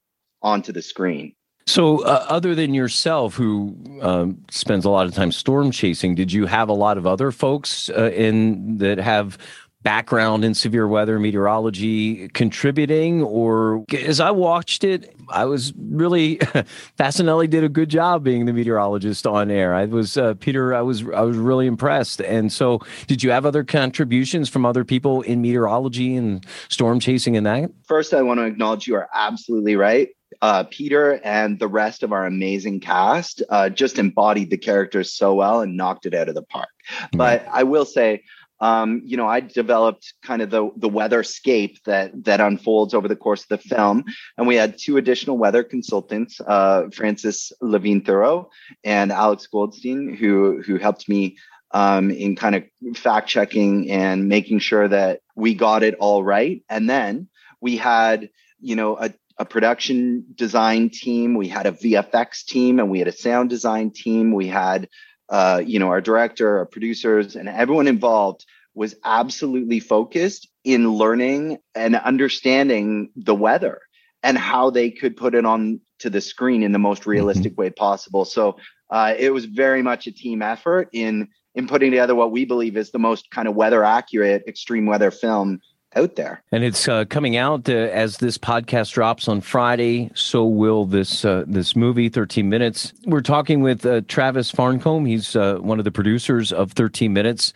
onto 0.43 0.73
the 0.73 0.83
screen. 0.83 1.35
So, 1.67 2.05
uh, 2.05 2.27
other 2.29 2.55
than 2.55 2.75
yourself, 2.75 3.35
who 3.35 3.75
um, 4.03 4.45
spends 4.51 4.85
a 4.85 4.91
lot 4.91 5.07
of 5.07 5.15
time 5.15 5.33
storm 5.33 5.71
chasing, 5.71 6.15
did 6.15 6.31
you 6.31 6.45
have 6.45 6.69
a 6.69 6.75
lot 6.75 6.99
of 6.99 7.07
other 7.07 7.33
folks 7.33 7.89
uh, 7.89 8.11
in 8.11 8.79
that 8.79 8.99
have 8.99 9.39
background 9.85 10.45
in 10.45 10.55
severe 10.55 10.89
weather 10.89 11.21
meteorology 11.21 12.29
contributing 12.31 13.23
or 13.23 13.85
as 14.05 14.19
i 14.19 14.31
watched 14.31 14.83
it 14.83 15.15
i 15.29 15.45
was 15.45 15.73
really 15.77 16.39
Facinelli 16.99 17.49
did 17.49 17.65
a 17.65 17.69
good 17.69 17.89
job 17.89 18.25
being 18.25 18.47
the 18.47 18.53
meteorologist 18.53 19.27
on 19.27 19.51
air. 19.51 19.75
I 19.75 19.85
was 19.85 20.17
uh, 20.17 20.35
peter 20.35 20.75
i 20.75 20.81
was 20.81 21.05
i 21.15 21.23
was 21.23 21.37
really 21.37 21.67
impressed. 21.67 22.21
And 22.21 22.53
so 22.53 22.81
did 23.07 23.23
you 23.23 23.31
have 23.31 23.47
other 23.47 23.65
contributions 23.65 24.49
from 24.49 24.67
other 24.67 24.85
people 24.85 25.23
in 25.23 25.43
meteorology 25.43 26.17
and 26.17 26.45
storm 26.69 27.01
chasing 27.01 27.37
and 27.37 27.47
that? 27.47 27.71
First 27.87 28.15
i 28.15 28.23
want 28.23 28.41
to 28.41 28.45
acknowledge 28.45 28.87
you 28.87 28.97
are 28.97 29.09
absolutely 29.15 29.77
right. 29.77 30.09
Uh, 30.43 30.65
Peter 30.65 31.21
and 31.25 31.59
the 31.61 31.69
rest 31.69 32.03
of 32.03 32.13
our 32.13 32.27
amazing 32.27 32.81
cast 32.81 33.43
uh, 33.51 33.69
just 33.69 33.99
embodied 33.99 34.51
the 34.51 34.57
characters 34.57 35.13
so 35.13 35.33
well 35.35 35.61
and 35.61 35.77
knocked 35.77 36.07
it 36.07 36.15
out 36.15 36.29
of 36.29 36.35
the 36.35 36.43
park. 36.43 36.69
But 37.13 37.47
I 37.53 37.63
will 37.63 37.85
say, 37.85 38.25
um, 38.65 39.03
you 39.05 39.19
know, 39.19 39.29
I 39.29 39.41
developed 39.41 40.15
kind 40.23 40.41
of 40.41 40.49
the 40.49 40.71
the 40.77 40.89
weatherscape 40.89 41.83
that 41.85 42.25
that 42.25 42.41
unfolds 42.41 42.95
over 42.95 43.09
the 43.09 43.23
course 43.25 43.43
of 43.43 43.49
the 43.49 43.59
film, 43.59 44.05
and 44.39 44.47
we 44.47 44.55
had 44.57 44.79
two 44.79 44.97
additional 44.97 45.37
weather 45.37 45.63
consultants, 45.63 46.41
uh, 46.41 46.89
Francis 46.91 47.53
Levine 47.61 48.01
Thoreau 48.01 48.49
and 48.83 49.13
Alex 49.13 49.47
Goldstein, 49.49 50.17
who 50.17 50.63
who 50.63 50.79
helped 50.79 51.11
me 51.11 51.37
um, 51.73 52.11
in 52.11 52.37
kind 52.37 52.55
of 52.55 52.65
fact 52.97 53.29
checking 53.29 53.91
and 53.91 54.29
making 54.29 54.61
sure 54.61 54.89
that 54.89 55.21
we 55.37 55.55
got 55.55 55.83
it 55.83 55.97
all 56.01 56.25
right. 56.25 56.63
And 56.71 56.89
then 56.89 57.29
we 57.61 57.77
had, 57.77 58.31
you 58.61 58.77
know, 58.77 58.97
a 58.97 59.13
a 59.37 59.45
production 59.45 60.25
design 60.35 60.89
team, 60.89 61.35
we 61.35 61.49
had 61.49 61.67
a 61.67 61.73
VFX 61.73 62.47
team, 62.47 62.79
and 62.79 62.89
we 62.89 63.01
had 63.01 63.09
a 63.09 63.13
sound 63.13 63.51
design 63.51 63.91
team. 63.91 64.33
We 64.33 64.47
had 64.47 64.89
uh, 65.29 65.63
you 65.65 65.79
know, 65.79 65.89
our 65.89 66.01
director, 66.01 66.59
our 66.59 66.67
producers, 66.67 67.37
and 67.37 67.49
everyone 67.49 67.89
involved 67.89 68.45
was 68.75 68.95
absolutely 69.05 69.81
focused 69.81 70.49
in 70.65 70.91
learning 70.91 71.59
and 71.75 71.97
understanding 71.97 73.11
the 73.17 73.35
weather 73.35 73.81
and 74.23 74.37
how 74.37 74.71
they 74.71 74.91
could 74.91 75.17
put 75.17 75.35
it 75.35 75.45
on 75.45 75.81
to 76.01 76.11
the 76.11 76.21
screen 76.21 76.63
in 76.63 76.73
the 76.73 76.79
most 76.79 77.03
mm-hmm. 77.03 77.11
realistic 77.11 77.53
mm-hmm. 77.53 77.63
way 77.63 77.71
possible. 77.71 78.25
So 78.25 78.57
uh, 78.91 79.15
it 79.17 79.33
was 79.33 79.45
very 79.45 79.83
much 79.83 80.07
a 80.07 80.13
team 80.13 80.43
effort 80.43 80.89
in 80.93 81.29
in 81.55 81.69
putting 81.69 81.93
together 81.93 82.17
what 82.17 82.33
we 82.33 82.45
believe 82.45 82.77
is 82.77 82.91
the 82.91 82.99
most 82.99 83.31
kind 83.31 83.47
of 83.47 83.55
weather 83.55 83.85
accurate 83.85 84.43
extreme 84.49 84.87
weather 84.87 85.13
film 85.13 85.61
out 85.97 86.17
there. 86.17 86.43
And 86.53 86.65
it's 86.65 86.89
uh, 86.89 87.05
coming 87.07 87.37
out 87.37 87.69
uh, 87.69 87.73
as 87.73 88.19
this 88.19 88.39
podcast 88.39 88.93
drops 88.93 89.29
on 89.29 89.41
Friday. 89.41 90.11
So 90.15 90.45
will 90.45 90.85
this 90.85 91.25
uh, 91.25 91.45
this 91.47 91.77
movie, 91.77 92.09
13 92.09 92.49
Minutes. 92.49 92.93
We're 93.07 93.21
talking 93.21 93.63
with 93.63 93.85
uh, 93.87 94.03
Travis 94.09 94.53
Farncombe. 94.53 95.09
He's 95.09 95.35
uh, 95.37 95.57
one 95.57 95.79
of 95.79 95.85
the 95.85 95.93
producers 95.93 96.53
of 96.53 96.73
13 96.73 97.13
Minutes. 97.13 97.53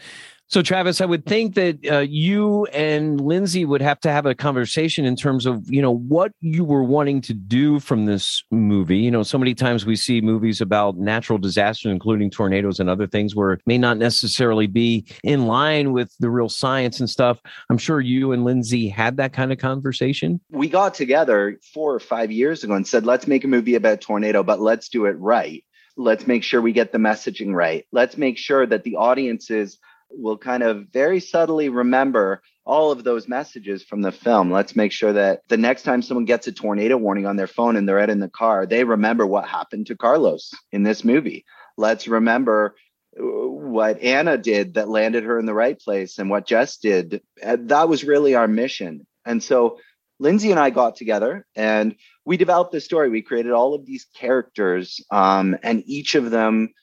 So, 0.51 0.63
Travis, 0.63 1.03
I 1.03 1.05
would 1.05 1.27
think 1.27 1.55
that 1.57 1.79
uh, 1.87 1.99
you 1.99 2.65
and 2.67 3.21
Lindsay 3.21 3.67
would 3.67 3.83
have 3.83 4.01
to 4.01 4.11
have 4.11 4.25
a 4.25 4.35
conversation 4.35 5.05
in 5.05 5.15
terms 5.15 5.45
of, 5.45 5.63
you 5.69 5.83
know, 5.83 5.95
what 5.95 6.33
you 6.41 6.65
were 6.65 6.83
wanting 6.83 7.21
to 7.23 7.35
do 7.35 7.81
from 7.81 8.07
this 8.07 8.43
movie. 8.51 8.97
You 8.97 9.11
know, 9.11 9.23
so 9.23 9.37
many 9.37 9.55
times 9.55 9.85
we 9.85 9.95
see 9.95 10.23
movies 10.23 10.63
about 10.63 10.97
natural 10.97 11.39
disasters, 11.39 11.93
including 11.93 12.31
tornadoes 12.31 12.81
and 12.81 12.89
other 12.89 13.07
things, 13.07 13.37
where 13.37 13.53
it 13.53 13.61
may 13.67 13.77
not 13.77 13.99
necessarily 13.99 14.67
be 14.67 15.05
in 15.23 15.47
line 15.47 15.93
with 15.93 16.15
the 16.19 16.31
real 16.31 16.49
science 16.49 16.99
and 16.99 17.11
stuff. 17.11 17.39
I'm 17.69 17.77
sure 17.77 18.01
you 18.01 18.33
and 18.33 18.43
Lindsay 18.43 18.89
had 18.89 19.19
that 19.19 19.35
kind 19.35 19.53
of 19.53 19.59
conversation. 19.59 20.41
We 20.51 20.71
got 20.71 20.95
together 20.95 21.59
four 21.75 21.95
or 21.95 22.01
five 22.01 22.33
years 22.33 22.65
ago 22.65 22.73
and 22.73 22.87
said, 22.87 23.05
let's 23.05 23.27
make 23.27 23.45
a 23.45 23.49
movie 23.49 23.75
about 23.75 24.01
tornado, 24.01 24.43
but 24.43 24.61
let's 24.61 24.89
do 24.89 25.05
it 25.05 25.19
right. 25.19 25.63
Let's 25.99 26.27
make 26.27 26.43
sure 26.43 26.63
we 26.63 26.73
get 26.73 26.93
the 26.93 26.99
messaging 26.99 27.53
right. 27.53 27.85
Let's 27.93 28.17
make 28.17 28.39
sure 28.39 28.65
that 28.65 28.85
the 28.85 28.97
audiences 28.97 29.79
will 30.11 30.39
kind 30.39 30.63
of 30.63 30.89
very 30.93 31.21
subtly 31.21 31.69
remember 31.69 32.43
all 32.65 32.93
of 32.93 33.05
those 33.05 33.29
messages 33.29 33.83
from 33.83 34.03
the 34.03 34.13
film. 34.13 34.51
Let's 34.51 34.77
make 34.77 34.93
sure 34.93 35.13
that 35.13 35.41
the 35.49 35.57
next 35.57 35.83
time 35.83 36.03
someone 36.03 36.27
gets 36.27 36.47
a 36.47 36.53
tornado 36.53 36.97
warning 36.97 37.27
on 37.27 37.37
their 37.37 37.47
phone 37.47 37.77
and 37.77 37.89
they're 37.89 38.01
out 38.01 38.11
in 38.11 38.21
the 38.21 38.29
car, 38.29 38.67
they 38.67 38.85
remember 38.85 39.27
what 39.27 39.49
happened 39.49 39.87
to 39.87 39.97
Carlos 39.97 40.53
in 40.73 40.83
this 40.83 41.05
movie. 41.05 41.45
Let's 41.77 42.09
remember 42.09 42.75
uh, 43.19 43.23
what 43.23 44.01
Anna 44.01 44.37
did 44.37 44.75
that 44.75 44.89
landed 44.89 45.25
her 45.25 45.39
in 45.39 45.47
the 45.47 45.55
right 45.55 45.79
place 45.79 46.19
and 46.19 46.29
what 46.29 46.47
Jess 46.47 46.77
did. 46.77 47.23
Uh, 47.43 47.57
that 47.61 47.89
was 47.89 48.05
really 48.05 48.35
our 48.35 48.49
mission. 48.49 49.07
And 49.25 49.43
so 49.43 49.79
Lindsay 50.19 50.51
and 50.51 50.61
I 50.61 50.71
got 50.71 50.97
together 50.97 51.47
and 51.55 51.95
we 52.25 52.37
developed 52.37 52.73
the 52.73 52.81
story. 52.81 53.09
We 53.09 53.23
created 53.23 53.53
all 53.53 53.75
of 53.75 53.87
these 53.87 54.07
characters, 54.15 55.03
um, 55.11 55.57
and 55.63 55.83
each 55.87 56.15
of 56.15 56.31
them 56.31 56.75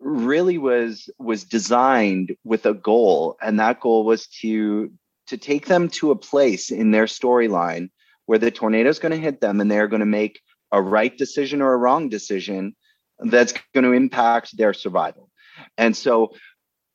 really 0.00 0.58
was 0.58 1.10
was 1.18 1.44
designed 1.44 2.36
with 2.44 2.66
a 2.66 2.74
goal 2.74 3.36
and 3.42 3.58
that 3.58 3.80
goal 3.80 4.04
was 4.04 4.26
to 4.26 4.92
to 5.26 5.36
take 5.36 5.66
them 5.66 5.88
to 5.88 6.10
a 6.10 6.16
place 6.16 6.70
in 6.70 6.90
their 6.90 7.04
storyline 7.04 7.90
where 8.26 8.38
the 8.38 8.50
tornado 8.50 8.88
is 8.88 8.98
going 8.98 9.12
to 9.12 9.18
hit 9.18 9.40
them 9.40 9.60
and 9.60 9.70
they're 9.70 9.88
going 9.88 10.00
to 10.00 10.06
make 10.06 10.40
a 10.72 10.80
right 10.80 11.16
decision 11.16 11.62
or 11.62 11.72
a 11.72 11.76
wrong 11.76 12.08
decision 12.08 12.74
that's 13.18 13.54
going 13.74 13.84
to 13.84 13.92
impact 13.92 14.56
their 14.56 14.72
survival. 14.72 15.30
And 15.76 15.96
so 15.96 16.34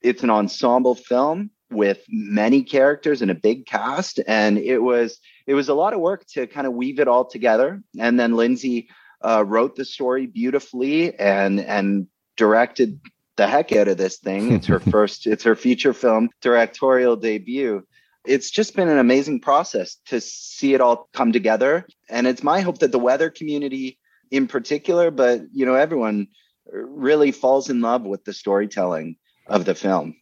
it's 0.01 0.23
an 0.23 0.29
ensemble 0.29 0.95
film 0.95 1.49
with 1.71 1.99
many 2.07 2.63
characters 2.63 3.21
and 3.21 3.31
a 3.31 3.35
big 3.35 3.65
cast 3.65 4.19
and 4.27 4.57
it 4.57 4.79
was 4.79 5.19
it 5.47 5.55
was 5.55 5.69
a 5.69 5.73
lot 5.73 5.93
of 5.93 5.99
work 5.99 6.25
to 6.27 6.47
kind 6.47 6.67
of 6.67 6.73
weave 6.73 6.99
it 6.99 7.07
all 7.07 7.25
together. 7.25 7.81
And 7.99 8.19
then 8.19 8.35
lindsay 8.35 8.89
uh, 9.23 9.43
wrote 9.45 9.75
the 9.75 9.85
story 9.85 10.27
beautifully 10.27 11.17
and 11.17 11.59
and 11.59 12.07
directed 12.35 12.99
the 13.35 13.47
heck 13.47 13.71
out 13.71 13.87
of 13.87 13.97
this 13.97 14.17
thing. 14.17 14.51
It's 14.53 14.67
her 14.67 14.79
first, 14.91 15.27
it's 15.27 15.43
her 15.43 15.55
feature 15.55 15.93
film 15.93 16.29
directorial 16.41 17.15
debut. 17.15 17.85
It's 18.25 18.49
just 18.49 18.75
been 18.75 18.89
an 18.89 18.99
amazing 18.99 19.41
process 19.41 19.97
to 20.07 20.21
see 20.21 20.73
it 20.73 20.81
all 20.81 21.09
come 21.13 21.33
together. 21.33 21.85
And 22.09 22.25
it's 22.25 22.43
my 22.43 22.61
hope 22.61 22.79
that 22.79 22.91
the 22.91 22.99
weather 22.99 23.29
community 23.29 23.99
in 24.31 24.47
particular, 24.47 25.11
but 25.11 25.41
you 25.51 25.65
know, 25.65 25.75
everyone 25.75 26.27
really 26.71 27.31
falls 27.31 27.69
in 27.69 27.81
love 27.81 28.03
with 28.03 28.23
the 28.23 28.33
storytelling 28.33 29.17
of 29.47 29.65
the 29.65 29.75
film. 29.75 30.15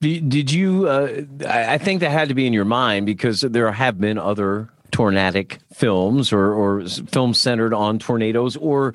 Did 0.00 0.50
you? 0.50 0.88
Uh, 0.88 1.22
I 1.46 1.78
think 1.78 2.00
that 2.00 2.10
had 2.10 2.28
to 2.28 2.34
be 2.34 2.44
in 2.44 2.52
your 2.52 2.64
mind 2.64 3.06
because 3.06 3.42
there 3.42 3.70
have 3.70 4.00
been 4.00 4.18
other 4.18 4.68
tornadic 4.90 5.58
films 5.72 6.32
or, 6.32 6.52
or 6.52 6.84
films 6.86 7.38
centered 7.38 7.72
on 7.72 8.00
tornadoes 8.00 8.56
or 8.56 8.94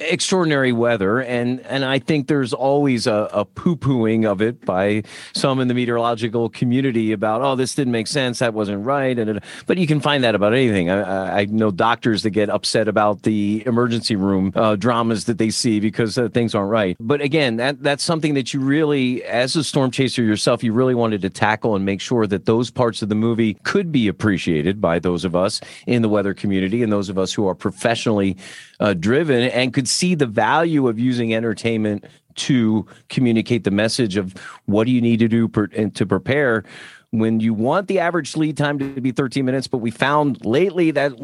extraordinary 0.00 0.72
weather 0.72 1.20
and 1.20 1.60
and 1.60 1.84
I 1.84 1.98
think 1.98 2.26
there's 2.26 2.52
always 2.52 3.06
a, 3.06 3.28
a 3.32 3.44
poo-pooing 3.44 4.24
of 4.24 4.40
it 4.40 4.64
by 4.64 5.02
some 5.34 5.60
in 5.60 5.68
the 5.68 5.74
meteorological 5.74 6.48
community 6.48 7.12
about 7.12 7.42
oh 7.42 7.54
this 7.54 7.74
didn't 7.74 7.92
make 7.92 8.06
sense 8.06 8.38
that 8.38 8.54
wasn't 8.54 8.84
right 8.84 9.18
and 9.18 9.40
but 9.66 9.78
you 9.78 9.86
can 9.86 10.00
find 10.00 10.24
that 10.24 10.34
about 10.34 10.54
anything. 10.54 10.88
I, 10.90 11.40
I 11.40 11.44
know 11.44 11.70
doctors 11.70 12.22
that 12.22 12.30
get 12.30 12.48
upset 12.48 12.88
about 12.88 13.22
the 13.22 13.62
emergency 13.66 14.16
room 14.16 14.52
uh, 14.54 14.76
dramas 14.76 15.26
that 15.26 15.38
they 15.38 15.50
see 15.50 15.80
because 15.80 16.16
uh, 16.16 16.28
things 16.28 16.54
aren't 16.54 16.70
right. 16.70 16.96
But 16.98 17.20
again 17.20 17.56
that 17.56 17.82
that's 17.82 18.02
something 18.02 18.34
that 18.34 18.54
you 18.54 18.60
really 18.60 19.22
as 19.24 19.54
a 19.54 19.62
storm 19.62 19.90
chaser 19.90 20.22
yourself 20.22 20.64
you 20.64 20.72
really 20.72 20.94
wanted 20.94 21.20
to 21.22 21.30
tackle 21.30 21.76
and 21.76 21.84
make 21.84 22.00
sure 22.00 22.26
that 22.26 22.46
those 22.46 22.70
parts 22.70 23.02
of 23.02 23.10
the 23.10 23.14
movie 23.14 23.54
could 23.64 23.92
be 23.92 24.08
appreciated 24.08 24.80
by 24.80 24.98
those 24.98 25.24
of 25.24 25.36
us 25.36 25.60
in 25.86 26.00
the 26.00 26.08
weather 26.08 26.32
community 26.32 26.82
and 26.82 26.90
those 26.90 27.08
of 27.08 27.18
us 27.18 27.32
who 27.32 27.46
are 27.46 27.54
professionally 27.54 28.36
uh, 28.80 28.94
driven 28.94 29.44
and 29.50 29.72
could 29.72 29.88
see 29.88 30.14
the 30.14 30.26
value 30.26 30.88
of 30.88 30.98
using 30.98 31.34
entertainment 31.34 32.04
to 32.34 32.86
communicate 33.08 33.64
the 33.64 33.70
message 33.70 34.16
of 34.16 34.34
what 34.66 34.84
do 34.86 34.92
you 34.92 35.00
need 35.00 35.18
to 35.18 35.28
do 35.28 35.46
per, 35.46 35.66
to 35.66 36.06
prepare 36.06 36.64
when 37.10 37.40
you 37.40 37.52
want 37.52 37.88
the 37.88 37.98
average 37.98 38.36
lead 38.36 38.56
time 38.56 38.78
to 38.78 39.00
be 39.00 39.10
13 39.10 39.44
minutes. 39.44 39.66
But 39.66 39.78
we 39.78 39.90
found 39.90 40.44
lately 40.44 40.92
that 40.92 41.18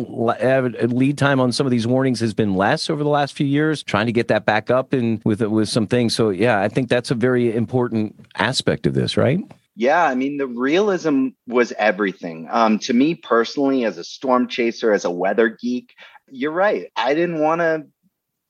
lead 0.93 1.17
time 1.17 1.41
on 1.41 1.53
some 1.53 1.67
of 1.67 1.71
these 1.71 1.87
warnings 1.87 2.21
has 2.21 2.35
been 2.35 2.55
less 2.55 2.91
over 2.91 3.03
the 3.03 3.09
last 3.09 3.35
few 3.35 3.47
years 3.47 3.83
trying 3.83 4.07
to 4.07 4.13
get 4.13 4.29
that 4.29 4.45
back 4.45 4.71
up 4.71 4.93
and 4.93 5.23
with 5.25 5.41
with 5.43 5.69
some 5.69 5.87
things. 5.87 6.15
So 6.15 6.31
yeah 6.31 6.61
i 6.61 6.69
think 6.69 6.89
that's 6.89 7.11
a 7.11 7.15
very 7.15 7.55
important 7.55 8.27
aspect 8.37 8.87
of 8.87 8.95
this 8.95 9.17
right? 9.17 9.41
Yeah, 9.79 10.05
I 10.05 10.15
mean, 10.15 10.39
the 10.39 10.47
realism 10.47 11.29
was 11.47 11.71
everything. 11.73 12.49
Um, 12.51 12.79
to 12.81 12.95
me 12.95 13.15
personally, 13.15 13.85
as 13.85 13.99
a 13.99 14.05
storm 14.05 14.49
chaser, 14.49 14.91
as 14.95 15.05
a 15.05 15.11
weather 15.11 15.51
geek, 15.51 15.93
you're 16.31 16.53
right. 16.53 16.91
I 16.97 17.15
didn't 17.15 17.41
want 17.41 17.61
to 17.61 17.87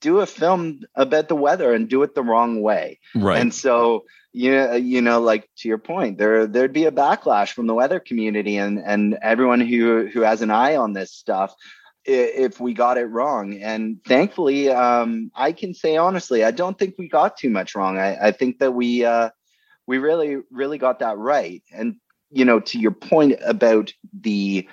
do 0.00 0.20
a 0.20 0.26
film 0.26 0.80
about 0.94 1.28
the 1.28 1.36
weather 1.36 1.72
and 1.72 1.88
do 1.88 2.02
it 2.02 2.14
the 2.14 2.22
wrong 2.22 2.60
way. 2.60 3.00
Right. 3.14 3.40
And 3.40 3.52
so, 3.52 4.04
you 4.32 4.74
you 4.74 5.00
know, 5.00 5.20
like 5.20 5.48
to 5.58 5.68
your 5.68 5.78
point, 5.78 6.18
there 6.18 6.46
there'd 6.46 6.72
be 6.72 6.84
a 6.84 6.92
backlash 6.92 7.52
from 7.52 7.66
the 7.66 7.74
weather 7.74 8.00
community 8.00 8.56
and 8.58 8.78
and 8.78 9.18
everyone 9.22 9.60
who 9.60 10.06
who 10.06 10.20
has 10.20 10.42
an 10.42 10.50
eye 10.50 10.76
on 10.76 10.92
this 10.92 11.12
stuff 11.12 11.54
if 12.04 12.60
we 12.60 12.72
got 12.72 12.98
it 12.98 13.06
wrong. 13.06 13.58
And 13.60 13.98
thankfully, 14.04 14.70
um, 14.70 15.32
I 15.34 15.52
can 15.52 15.74
say 15.74 15.96
honestly, 15.96 16.44
I 16.44 16.52
don't 16.52 16.78
think 16.78 16.94
we 16.98 17.08
got 17.08 17.36
too 17.36 17.50
much 17.50 17.74
wrong. 17.74 17.98
I, 17.98 18.28
I 18.28 18.30
think 18.30 18.60
that 18.60 18.72
we 18.72 19.04
uh, 19.04 19.30
we 19.86 19.98
really 19.98 20.38
really 20.50 20.78
got 20.78 21.00
that 21.00 21.18
right. 21.18 21.62
And 21.72 21.96
you 22.30 22.44
know, 22.44 22.60
to 22.60 22.78
your 22.78 22.92
point 22.92 23.38
about 23.44 23.92
the 24.12 24.68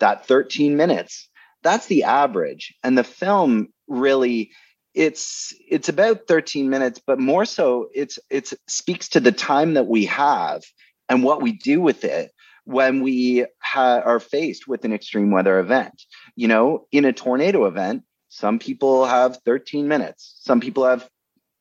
that 0.00 0.26
13 0.26 0.76
minutes, 0.76 1.28
that's 1.64 1.86
the 1.86 2.04
average. 2.04 2.74
And 2.84 2.96
the 2.96 3.04
film 3.04 3.68
really 3.88 4.52
it's 4.94 5.52
it's 5.68 5.88
about 5.88 6.28
13 6.28 6.70
minutes 6.70 7.00
but 7.04 7.18
more 7.18 7.44
so 7.44 7.88
it's 7.92 8.18
it's 8.30 8.54
speaks 8.68 9.08
to 9.08 9.20
the 9.20 9.32
time 9.32 9.74
that 9.74 9.86
we 9.88 10.04
have 10.06 10.62
and 11.08 11.24
what 11.24 11.42
we 11.42 11.52
do 11.52 11.80
with 11.80 12.04
it 12.04 12.30
when 12.64 13.02
we 13.02 13.44
ha- 13.60 14.00
are 14.04 14.20
faced 14.20 14.66
with 14.68 14.84
an 14.84 14.92
extreme 14.92 15.32
weather 15.32 15.58
event 15.58 16.00
you 16.36 16.46
know 16.46 16.86
in 16.92 17.04
a 17.04 17.12
tornado 17.12 17.66
event 17.66 18.04
some 18.28 18.58
people 18.58 19.04
have 19.04 19.36
13 19.44 19.88
minutes 19.88 20.36
some 20.40 20.60
people 20.60 20.84
have 20.84 21.08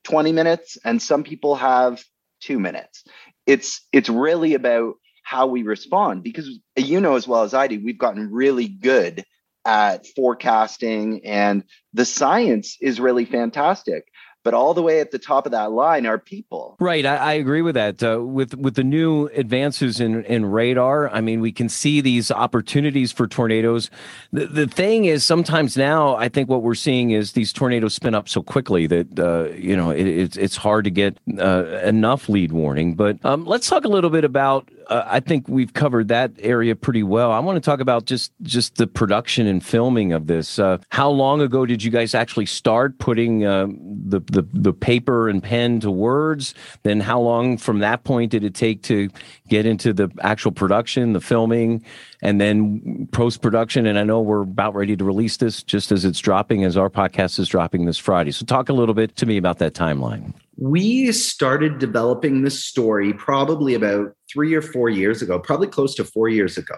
20 0.04 0.32
minutes 0.32 0.78
and 0.86 1.02
some 1.02 1.24
people 1.24 1.56
have 1.56 2.04
2 2.42 2.60
minutes 2.60 3.04
it's 3.48 3.82
it's 3.92 4.10
really 4.10 4.54
about 4.54 4.94
how 5.24 5.48
we 5.48 5.64
respond 5.64 6.22
because 6.22 6.60
you 6.76 7.02
know 7.02 7.16
as 7.16 7.28
well 7.28 7.44
as 7.44 7.54
I 7.54 7.68
do 7.68 7.82
we've 7.84 7.98
gotten 7.98 8.32
really 8.32 8.68
good 8.68 9.26
at 9.66 10.06
forecasting 10.16 11.26
and 11.26 11.64
the 11.94 12.06
science 12.06 12.78
is 12.82 13.00
really 13.00 13.26
fantastic 13.26 14.06
but 14.44 14.54
all 14.54 14.74
the 14.74 14.82
way 14.82 15.00
at 15.00 15.12
the 15.12 15.20
top 15.20 15.46
of 15.46 15.52
that 15.54 15.72
line 15.72 16.06
are 16.06 16.20
people. 16.20 16.76
Right, 16.80 17.06
I, 17.06 17.16
I 17.16 17.34
agree 17.34 17.62
with 17.62 17.76
that. 17.76 18.04
Uh, 18.04 18.22
with 18.22 18.54
with 18.56 18.76
the 18.76 18.84
new 18.84 19.28
advances 19.28 20.00
in 20.00 20.24
in 20.26 20.46
radar, 20.46 21.10
I 21.10 21.22
mean, 21.22 21.40
we 21.40 21.52
can 21.52 21.70
see 21.70 22.02
these 22.02 22.30
opportunities 22.30 23.12
for 23.12 23.26
tornadoes. 23.26 23.90
The 24.32 24.46
the 24.46 24.68
thing 24.68 25.06
is, 25.06 25.26
sometimes 25.26 25.78
now, 25.78 26.16
I 26.16 26.30
think 26.30 26.50
what 26.50 26.62
we're 26.62 26.76
seeing 26.76 27.12
is 27.12 27.32
these 27.32 27.54
tornadoes 27.54 27.94
spin 27.94 28.14
up 28.14 28.28
so 28.28 28.42
quickly 28.42 28.86
that 28.88 29.20
uh, 29.20 29.54
you 29.56 29.76
know 29.76 29.92
it, 29.92 30.06
it's 30.06 30.38
it's 30.38 30.58
hard 30.58 30.84
to 30.86 30.92
get 30.92 31.18
uh, 31.40 31.80
enough 31.84 32.28
lead 32.28 32.52
warning. 32.52 32.96
But 32.96 33.24
um, 33.26 33.46
let's 33.46 33.70
talk 33.70 33.86
a 33.86 33.90
little 33.90 34.10
bit 34.10 34.26
about 34.26 34.70
uh, 34.88 35.04
I 35.06 35.20
think 35.20 35.48
we've 35.48 35.74
covered 35.74 36.08
that 36.10 36.32
area 36.40 36.76
pretty 36.76 37.04
well. 37.04 37.32
I 37.32 37.40
want 37.40 37.56
to 37.58 37.62
talk 37.62 37.80
about 37.80 38.06
just 38.06 38.32
just 38.42 38.76
the 38.76 38.88
production 38.88 39.48
and 39.48 39.64
filming 39.64 40.14
of 40.14 40.28
this. 40.28 40.60
Uh, 40.60 40.78
how 40.90 41.10
long 41.10 41.42
ago 41.42 41.66
did 41.66 41.84
you 41.84 41.92
guys 41.92 42.14
actually 42.16 42.46
start 42.46 42.98
putting 43.00 43.46
uh, 43.46 43.68
the, 43.68 44.20
the 44.20 44.48
the 44.54 44.74
paper 44.74 45.30
and 45.30 45.42
pen 45.42 45.80
to 45.82 45.92
words? 45.92 46.54
Then 46.84 47.00
how 47.00 47.20
long 47.20 47.58
from 47.58 47.80
that 47.80 48.04
point 48.04 48.32
did 48.32 48.44
it 48.44 48.56
take 48.56 48.84
to 48.84 49.10
get 49.48 49.66
into 49.66 49.94
the 49.94 50.10
actual 50.22 50.52
production, 50.52 51.14
the 51.14 51.22
filming, 51.22 51.84
and 52.22 52.40
then 52.40 53.08
post 53.12 53.42
production? 53.42 53.86
And 53.86 53.98
I 53.98 54.04
know 54.04 54.22
we're 54.22 54.42
about 54.42 54.76
ready 54.76 54.96
to 54.96 55.04
release 55.04 55.38
this 55.38 55.64
just 55.64 55.92
as 55.92 56.06
it's 56.06 56.20
dropping, 56.20 56.64
as 56.64 56.78
our 56.78 56.90
podcast 56.90 57.40
is 57.40 57.48
dropping 57.48 57.86
this 57.86 57.98
Friday. 57.98 58.32
So 58.32 58.46
talk 58.46 58.70
a 58.70 58.74
little 58.74 58.96
bit 58.96 59.16
to 59.18 59.26
me 59.26 59.38
about 59.38 59.60
that 59.60 59.74
timeline 59.74 60.34
we 60.64 61.12
started 61.12 61.78
developing 61.78 62.42
this 62.42 62.64
story 62.64 63.12
probably 63.12 63.74
about 63.74 64.14
three 64.32 64.54
or 64.54 64.62
four 64.62 64.88
years 64.88 65.22
ago, 65.22 65.38
probably 65.38 65.68
close 65.68 65.94
to 65.94 66.06
four 66.06 66.30
years 66.30 66.58
ago. 66.58 66.78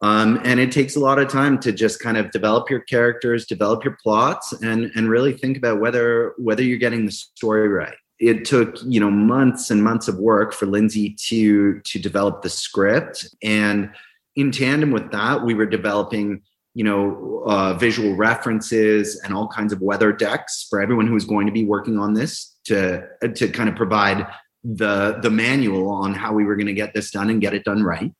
Um, 0.00 0.40
and 0.44 0.58
it 0.58 0.72
takes 0.72 0.96
a 0.96 1.00
lot 1.00 1.18
of 1.18 1.28
time 1.28 1.58
to 1.58 1.70
just 1.70 2.00
kind 2.00 2.16
of 2.16 2.30
develop 2.30 2.70
your 2.70 2.80
characters, 2.80 3.44
develop 3.44 3.84
your 3.84 3.98
plots, 4.02 4.54
and 4.62 4.90
and 4.94 5.10
really 5.10 5.34
think 5.34 5.58
about 5.58 5.78
whether 5.78 6.32
whether 6.38 6.62
you're 6.62 6.78
getting 6.78 7.04
the 7.04 7.12
story 7.12 7.68
right. 7.68 7.96
It 8.18 8.46
took 8.46 8.76
you 8.86 8.98
know 8.98 9.10
months 9.10 9.70
and 9.70 9.84
months 9.84 10.08
of 10.08 10.16
work 10.16 10.54
for 10.54 10.64
Lindsay 10.64 11.14
to 11.26 11.80
to 11.80 11.98
develop 11.98 12.40
the 12.40 12.48
script, 12.48 13.28
and 13.42 13.90
in 14.36 14.52
tandem 14.52 14.90
with 14.90 15.10
that, 15.10 15.44
we 15.44 15.52
were 15.52 15.66
developing 15.66 16.40
you 16.72 16.84
know 16.84 17.42
uh, 17.46 17.74
visual 17.74 18.14
references 18.14 19.20
and 19.22 19.34
all 19.34 19.48
kinds 19.48 19.74
of 19.74 19.82
weather 19.82 20.12
decks 20.12 20.66
for 20.70 20.80
everyone 20.80 21.08
who 21.08 21.16
is 21.16 21.26
going 21.26 21.46
to 21.46 21.52
be 21.52 21.66
working 21.66 21.98
on 21.98 22.14
this 22.14 22.57
to 22.68 23.06
to 23.34 23.48
kind 23.48 23.68
of 23.68 23.76
provide 23.76 24.26
the 24.64 25.18
the 25.22 25.30
manual 25.30 25.90
on 25.90 26.14
how 26.14 26.32
we 26.32 26.44
were 26.44 26.56
going 26.56 26.66
to 26.66 26.72
get 26.72 26.94
this 26.94 27.10
done 27.10 27.30
and 27.30 27.40
get 27.40 27.54
it 27.54 27.64
done 27.64 27.82
right. 27.82 28.12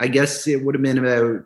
I 0.00 0.08
guess 0.08 0.46
it 0.46 0.64
would 0.64 0.74
have 0.74 0.82
been 0.82 0.98
about 0.98 1.44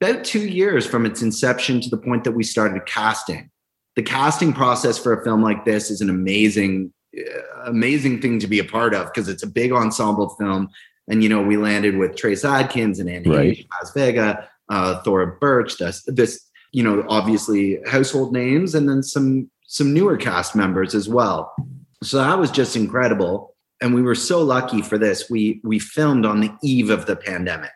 about 0.00 0.24
two 0.24 0.46
years 0.46 0.86
from 0.86 1.06
its 1.06 1.22
inception 1.22 1.80
to 1.80 1.90
the 1.90 1.96
point 1.96 2.24
that 2.24 2.32
we 2.32 2.44
started 2.44 2.86
casting. 2.86 3.50
The 3.96 4.02
casting 4.02 4.52
process 4.52 4.98
for 4.98 5.12
a 5.12 5.24
film 5.24 5.42
like 5.42 5.64
this 5.64 5.90
is 5.90 6.00
an 6.00 6.08
amazing 6.08 6.92
uh, 7.16 7.64
amazing 7.66 8.20
thing 8.20 8.38
to 8.38 8.46
be 8.46 8.58
a 8.58 8.64
part 8.64 8.94
of 8.94 9.06
because 9.06 9.28
it's 9.28 9.42
a 9.42 9.46
big 9.46 9.72
ensemble 9.72 10.30
film. 10.30 10.68
And 11.08 11.22
you 11.22 11.28
know, 11.28 11.42
we 11.42 11.56
landed 11.56 11.96
with 11.96 12.16
Trace 12.16 12.44
Adkins 12.44 13.00
and 13.00 13.10
Andy 13.10 13.30
right. 13.30 13.66
Paz 13.70 13.92
Vega, 13.92 14.48
uh, 14.68 15.02
Thora 15.02 15.36
Birch, 15.40 15.76
this, 15.78 16.02
this, 16.06 16.48
you 16.72 16.82
know, 16.82 17.04
obviously 17.08 17.80
household 17.86 18.32
names, 18.32 18.74
and 18.74 18.88
then 18.88 19.02
some 19.02 19.50
some 19.72 19.94
newer 19.94 20.18
cast 20.18 20.54
members 20.54 20.94
as 20.94 21.08
well. 21.08 21.54
So 22.02 22.18
that 22.18 22.38
was 22.38 22.50
just 22.50 22.76
incredible. 22.76 23.54
And 23.80 23.94
we 23.94 24.02
were 24.02 24.14
so 24.14 24.42
lucky 24.42 24.82
for 24.82 24.98
this. 24.98 25.30
We 25.30 25.62
we 25.64 25.78
filmed 25.78 26.26
on 26.26 26.40
the 26.40 26.52
eve 26.62 26.90
of 26.90 27.06
the 27.06 27.16
pandemic. 27.16 27.70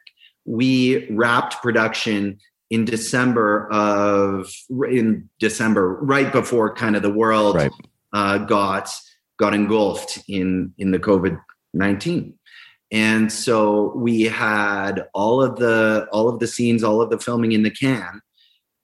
We 0.45 1.09
wrapped 1.11 1.63
production 1.63 2.39
in 2.69 2.85
December 2.85 3.67
of 3.73 4.53
in 4.91 5.31
December, 5.41 5.97
right 6.03 6.31
before 6.31 6.75
kind 6.75 6.97
of 6.97 7.03
the 7.03 7.11
world 7.11 7.57
right. 7.57 7.73
uh, 8.13 8.39
got 8.39 8.91
got 9.39 9.55
engulfed 9.55 10.23
in 10.29 10.75
in 10.77 10.91
the 10.91 10.99
COVID 10.99 11.41
nineteen. 11.73 12.35
And 12.93 13.33
so 13.33 13.95
we 13.97 14.25
had 14.25 15.09
all 15.15 15.43
of 15.43 15.57
the 15.57 16.07
all 16.13 16.29
of 16.29 16.41
the 16.41 16.47
scenes, 16.47 16.85
all 16.85 17.01
of 17.01 17.09
the 17.09 17.19
filming 17.19 17.53
in 17.53 17.63
the 17.63 17.71
can 17.71 18.21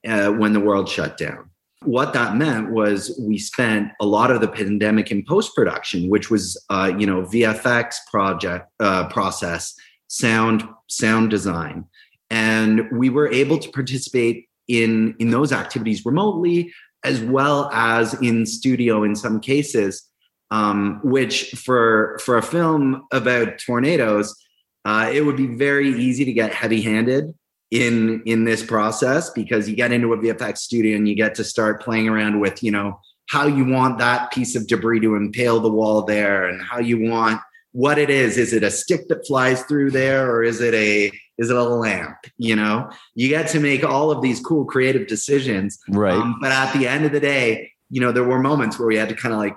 uh, 0.09 0.31
when 0.31 0.55
the 0.55 0.61
world 0.61 0.89
shut 0.89 1.19
down. 1.19 1.52
What 1.85 2.13
that 2.13 2.37
meant 2.37 2.71
was 2.71 3.19
we 3.21 3.39
spent 3.39 3.93
a 4.01 4.07
lot 4.07 4.31
of 4.31 4.41
the 4.41 4.49
pandemic 4.49 5.11
in 5.11 5.25
post 5.25 5.55
production, 5.55 6.09
which 6.09 6.31
was 6.31 6.63
uh, 6.71 6.93
you 6.97 7.07
know 7.07 7.23
VFX 7.23 7.97
project 8.11 8.69
uh, 8.81 9.09
process, 9.09 9.75
sound 10.09 10.65
sound 10.89 11.31
design, 11.31 11.85
and 12.31 12.89
we 12.93 13.11
were 13.11 13.29
able 13.29 13.59
to 13.59 13.69
participate 13.71 14.49
in 14.69 15.15
in 15.19 15.31
those 15.31 15.53
activities 15.53 16.05
remotely 16.05 16.73
as 17.05 17.21
well 17.21 17.69
as 17.73 18.15
in 18.23 18.47
studio 18.47 19.03
in 19.03 19.17
some 19.17 19.41
cases. 19.41 20.09
Um, 20.51 21.01
which 21.03 21.53
for 21.53 22.19
for 22.23 22.37
a 22.37 22.43
film 22.43 23.07
about 23.11 23.59
tornadoes, 23.59 24.37
uh, 24.85 25.11
it 25.11 25.23
would 25.23 25.37
be 25.37 25.47
very 25.47 25.89
easy 25.89 26.27
to 26.27 26.33
get 26.33 26.53
heavy 26.53 26.83
handed 26.83 27.33
in 27.73 28.23
in 28.27 28.45
this 28.45 28.63
process 28.63 29.31
because 29.31 29.67
you 29.67 29.75
get 29.75 29.93
into 29.93 30.13
a 30.13 30.19
VFX 30.19 30.59
studio 30.59 30.95
and 30.95 31.09
you 31.09 31.15
get 31.15 31.35
to 31.35 31.43
start 31.43 31.83
playing 31.83 32.07
around 32.07 32.39
with 32.39 32.63
you 32.63 32.71
know 32.71 33.01
how 33.31 33.47
you 33.47 33.65
want 33.65 33.99
that 33.99 34.31
piece 34.31 34.55
of 34.55 34.67
debris 34.67 35.01
to 35.01 35.17
impale 35.17 35.59
the 35.59 35.73
wall 35.73 36.03
there 36.03 36.49
and 36.49 36.61
how 36.61 36.79
you 36.79 37.09
want 37.09 37.41
what 37.73 37.97
it 37.97 38.11
is. 38.11 38.37
Is 38.37 38.53
it 38.53 38.63
a 38.63 38.71
stick 38.71 39.09
that 39.09 39.27
flies 39.27 39.63
through 39.63 39.93
there 39.93 40.31
or 40.31 40.45
is 40.45 40.61
it 40.61 40.75
a 40.75 41.11
is 41.39 41.49
it 41.49 41.57
a 41.57 41.65
lamp 41.65 42.19
you 42.37 42.55
know? 42.55 42.91
You 43.15 43.29
get 43.29 43.49
to 43.49 43.59
make 43.59 43.83
all 43.85 44.11
of 44.11 44.21
these 44.21 44.39
cool 44.39 44.67
creative 44.67 45.07
decisions. 45.07 45.79
Right. 45.89 46.13
Um, 46.13 46.37
but 46.43 46.53
at 46.53 46.75
the 46.75 46.87
end 46.87 47.07
of 47.07 47.13
the 47.13 47.21
day 47.21 47.73
you 47.89 48.03
know 48.03 48.13
there 48.13 48.25
were 48.25 48.39
moments 48.39 48.79
where 48.79 48.87
we 48.87 48.97
had 48.97 49.09
to 49.09 49.15
kind 49.15 49.33
of 49.33 49.41
like 49.41 49.57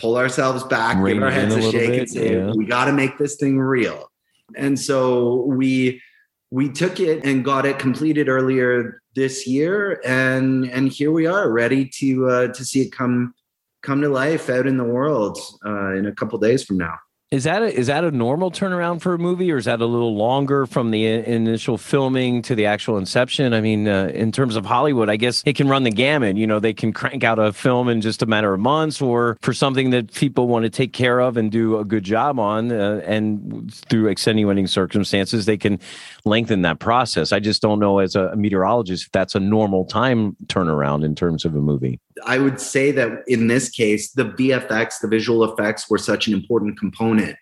pull 0.00 0.16
ourselves 0.16 0.64
back 0.64 0.96
Ring 0.98 1.14
give 1.14 1.22
our 1.22 1.30
heads 1.30 1.54
a, 1.54 1.58
a 1.58 1.62
shake 1.70 1.90
bit, 1.90 1.98
and 2.00 2.10
say 2.10 2.32
yeah. 2.34 2.50
we 2.52 2.66
got 2.66 2.86
to 2.86 2.92
make 2.92 3.16
this 3.16 3.36
thing 3.36 3.58
real. 3.58 4.10
And 4.56 4.78
so 4.78 5.42
we 5.42 6.00
we 6.50 6.68
took 6.68 7.00
it 7.00 7.24
and 7.24 7.44
got 7.44 7.66
it 7.66 7.78
completed 7.78 8.28
earlier 8.28 9.02
this 9.14 9.46
year 9.46 10.00
and 10.04 10.64
and 10.70 10.90
here 10.90 11.12
we 11.12 11.26
are 11.26 11.50
ready 11.50 11.84
to 11.86 12.28
uh, 12.28 12.48
to 12.48 12.64
see 12.64 12.80
it 12.82 12.92
come 12.92 13.34
come 13.82 14.00
to 14.00 14.08
life 14.08 14.48
out 14.48 14.66
in 14.66 14.76
the 14.76 14.84
world 14.84 15.38
uh, 15.64 15.92
in 15.94 16.06
a 16.06 16.12
couple 16.12 16.38
days 16.38 16.64
from 16.64 16.78
now 16.78 16.94
is 17.30 17.44
that 17.44 17.60
a, 17.60 17.66
is 17.66 17.88
that 17.88 18.04
a 18.04 18.10
normal 18.10 18.50
turnaround 18.50 19.02
for 19.02 19.12
a 19.12 19.18
movie, 19.18 19.52
or 19.52 19.58
is 19.58 19.66
that 19.66 19.82
a 19.82 19.86
little 19.86 20.16
longer 20.16 20.64
from 20.64 20.90
the 20.90 21.04
initial 21.04 21.76
filming 21.76 22.40
to 22.40 22.54
the 22.54 22.64
actual 22.64 22.96
inception? 22.96 23.52
I 23.52 23.60
mean, 23.60 23.86
uh, 23.86 24.10
in 24.14 24.32
terms 24.32 24.56
of 24.56 24.64
Hollywood, 24.64 25.10
I 25.10 25.16
guess 25.16 25.42
it 25.44 25.54
can 25.54 25.68
run 25.68 25.82
the 25.82 25.90
gamut. 25.90 26.38
You 26.38 26.46
know, 26.46 26.58
they 26.58 26.72
can 26.72 26.90
crank 26.90 27.24
out 27.24 27.38
a 27.38 27.52
film 27.52 27.90
in 27.90 28.00
just 28.00 28.22
a 28.22 28.26
matter 28.26 28.54
of 28.54 28.60
months, 28.60 29.02
or 29.02 29.36
for 29.42 29.52
something 29.52 29.90
that 29.90 30.14
people 30.14 30.48
want 30.48 30.62
to 30.62 30.70
take 30.70 30.94
care 30.94 31.20
of 31.20 31.36
and 31.36 31.52
do 31.52 31.78
a 31.78 31.84
good 31.84 32.04
job 32.04 32.38
on, 32.38 32.72
uh, 32.72 33.02
and 33.04 33.74
through 33.90 34.08
extenuating 34.08 34.66
circumstances, 34.66 35.44
they 35.44 35.58
can 35.58 35.78
lengthen 36.24 36.62
that 36.62 36.78
process. 36.78 37.30
I 37.30 37.40
just 37.40 37.60
don't 37.60 37.78
know, 37.78 37.98
as 37.98 38.16
a 38.16 38.34
meteorologist, 38.36 39.04
if 39.04 39.12
that's 39.12 39.34
a 39.34 39.40
normal 39.40 39.84
time 39.84 40.34
turnaround 40.46 41.04
in 41.04 41.14
terms 41.14 41.44
of 41.44 41.54
a 41.54 41.60
movie. 41.60 42.00
I 42.24 42.38
would 42.38 42.60
say 42.60 42.90
that 42.92 43.24
in 43.26 43.46
this 43.46 43.68
case, 43.68 44.12
the 44.12 44.26
VFX, 44.26 45.00
the 45.00 45.08
visual 45.08 45.44
effects, 45.44 45.88
were 45.88 45.98
such 45.98 46.26
an 46.26 46.34
important 46.34 46.78
component. 46.78 47.36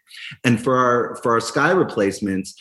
And 0.44 0.62
for 0.62 0.76
our 0.76 1.16
for 1.16 1.32
our 1.32 1.40
sky 1.40 1.70
replacements, 1.70 2.54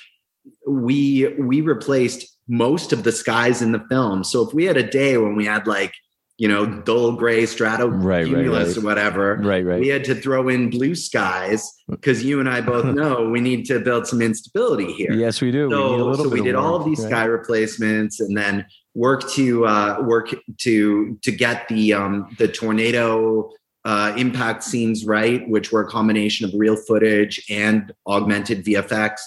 we 0.67 1.34
we 1.39 1.62
replaced 1.62 2.38
most 2.47 2.93
of 2.93 3.04
the 3.04 3.12
skies 3.12 3.62
in 3.62 3.71
the 3.71 3.86
film. 3.89 4.23
So 4.23 4.47
if 4.47 4.54
we 4.54 4.65
had 4.65 4.78
a 4.78 4.89
day 4.89 5.17
when 5.17 5.36
we 5.36 5.45
had 5.45 5.67
like 5.67 5.93
you 6.38 6.48
know 6.48 6.65
dull 6.65 7.13
gray 7.13 7.45
strato 7.45 7.88
right, 7.88 8.28
right, 8.28 8.48
right. 8.48 8.78
or 8.78 8.82
whatever, 8.82 9.36
right, 9.36 9.65
right, 9.65 9.80
we 9.80 9.88
had 9.88 10.04
to 10.04 10.15
throw 10.15 10.50
in 10.50 10.69
blue 10.69 10.93
skies 10.95 11.71
because 11.89 12.24
you 12.24 12.39
and 12.39 12.50
I 12.50 12.62
both 12.62 12.86
know 12.95 13.30
we 13.30 13.39
need 13.39 13.65
to 13.67 13.80
build 13.80 14.08
some 14.08 14.21
instability 14.21 14.91
here. 14.93 15.13
Yes, 15.13 15.41
we 15.41 15.52
do. 15.52 15.69
So 15.69 16.10
we, 16.10 16.15
so 16.15 16.30
we 16.30 16.41
did 16.41 16.56
all 16.56 16.76
of 16.76 16.86
these 16.86 17.04
sky 17.04 17.26
replacements, 17.26 18.19
and 18.19 18.38
then 18.38 18.65
work 18.95 19.30
to 19.32 19.65
uh, 19.65 19.98
work 20.02 20.34
to 20.60 21.17
to 21.21 21.32
get 21.32 21.67
the 21.69 21.93
um, 21.93 22.36
the 22.38 22.48
tornado 22.48 23.50
uh, 23.86 24.13
impact 24.17 24.63
scenes 24.63 25.06
right, 25.06 25.48
which 25.48 25.71
were 25.71 25.82
a 25.82 25.88
combination 25.88 26.45
of 26.45 26.52
real 26.56 26.76
footage 26.76 27.43
and 27.50 27.93
augmented 28.08 28.65
VFX. 28.65 29.19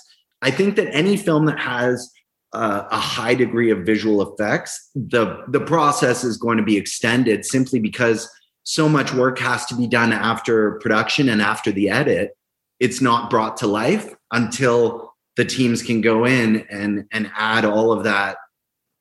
I 0.42 0.50
think 0.50 0.76
that 0.76 0.92
any 0.94 1.16
film 1.16 1.46
that 1.46 1.58
has 1.58 2.12
uh, 2.52 2.84
a 2.90 2.98
high 2.98 3.34
degree 3.34 3.70
of 3.70 3.80
visual 3.80 4.22
effects, 4.22 4.90
the 4.94 5.44
the 5.48 5.60
process 5.60 6.24
is 6.24 6.36
going 6.36 6.56
to 6.58 6.64
be 6.64 6.76
extended 6.76 7.44
simply 7.44 7.78
because 7.78 8.28
so 8.62 8.88
much 8.88 9.12
work 9.14 9.38
has 9.38 9.66
to 9.66 9.74
be 9.74 9.86
done 9.86 10.12
after 10.12 10.78
production 10.80 11.28
and 11.28 11.42
after 11.42 11.72
the 11.72 11.90
edit. 11.90 12.36
It's 12.80 13.00
not 13.00 13.30
brought 13.30 13.56
to 13.58 13.66
life 13.66 14.14
until 14.32 15.14
the 15.36 15.44
teams 15.44 15.82
can 15.82 16.00
go 16.00 16.24
in 16.24 16.66
and 16.70 17.04
and 17.12 17.30
add 17.36 17.64
all 17.64 17.92
of 17.92 18.04
that 18.04 18.38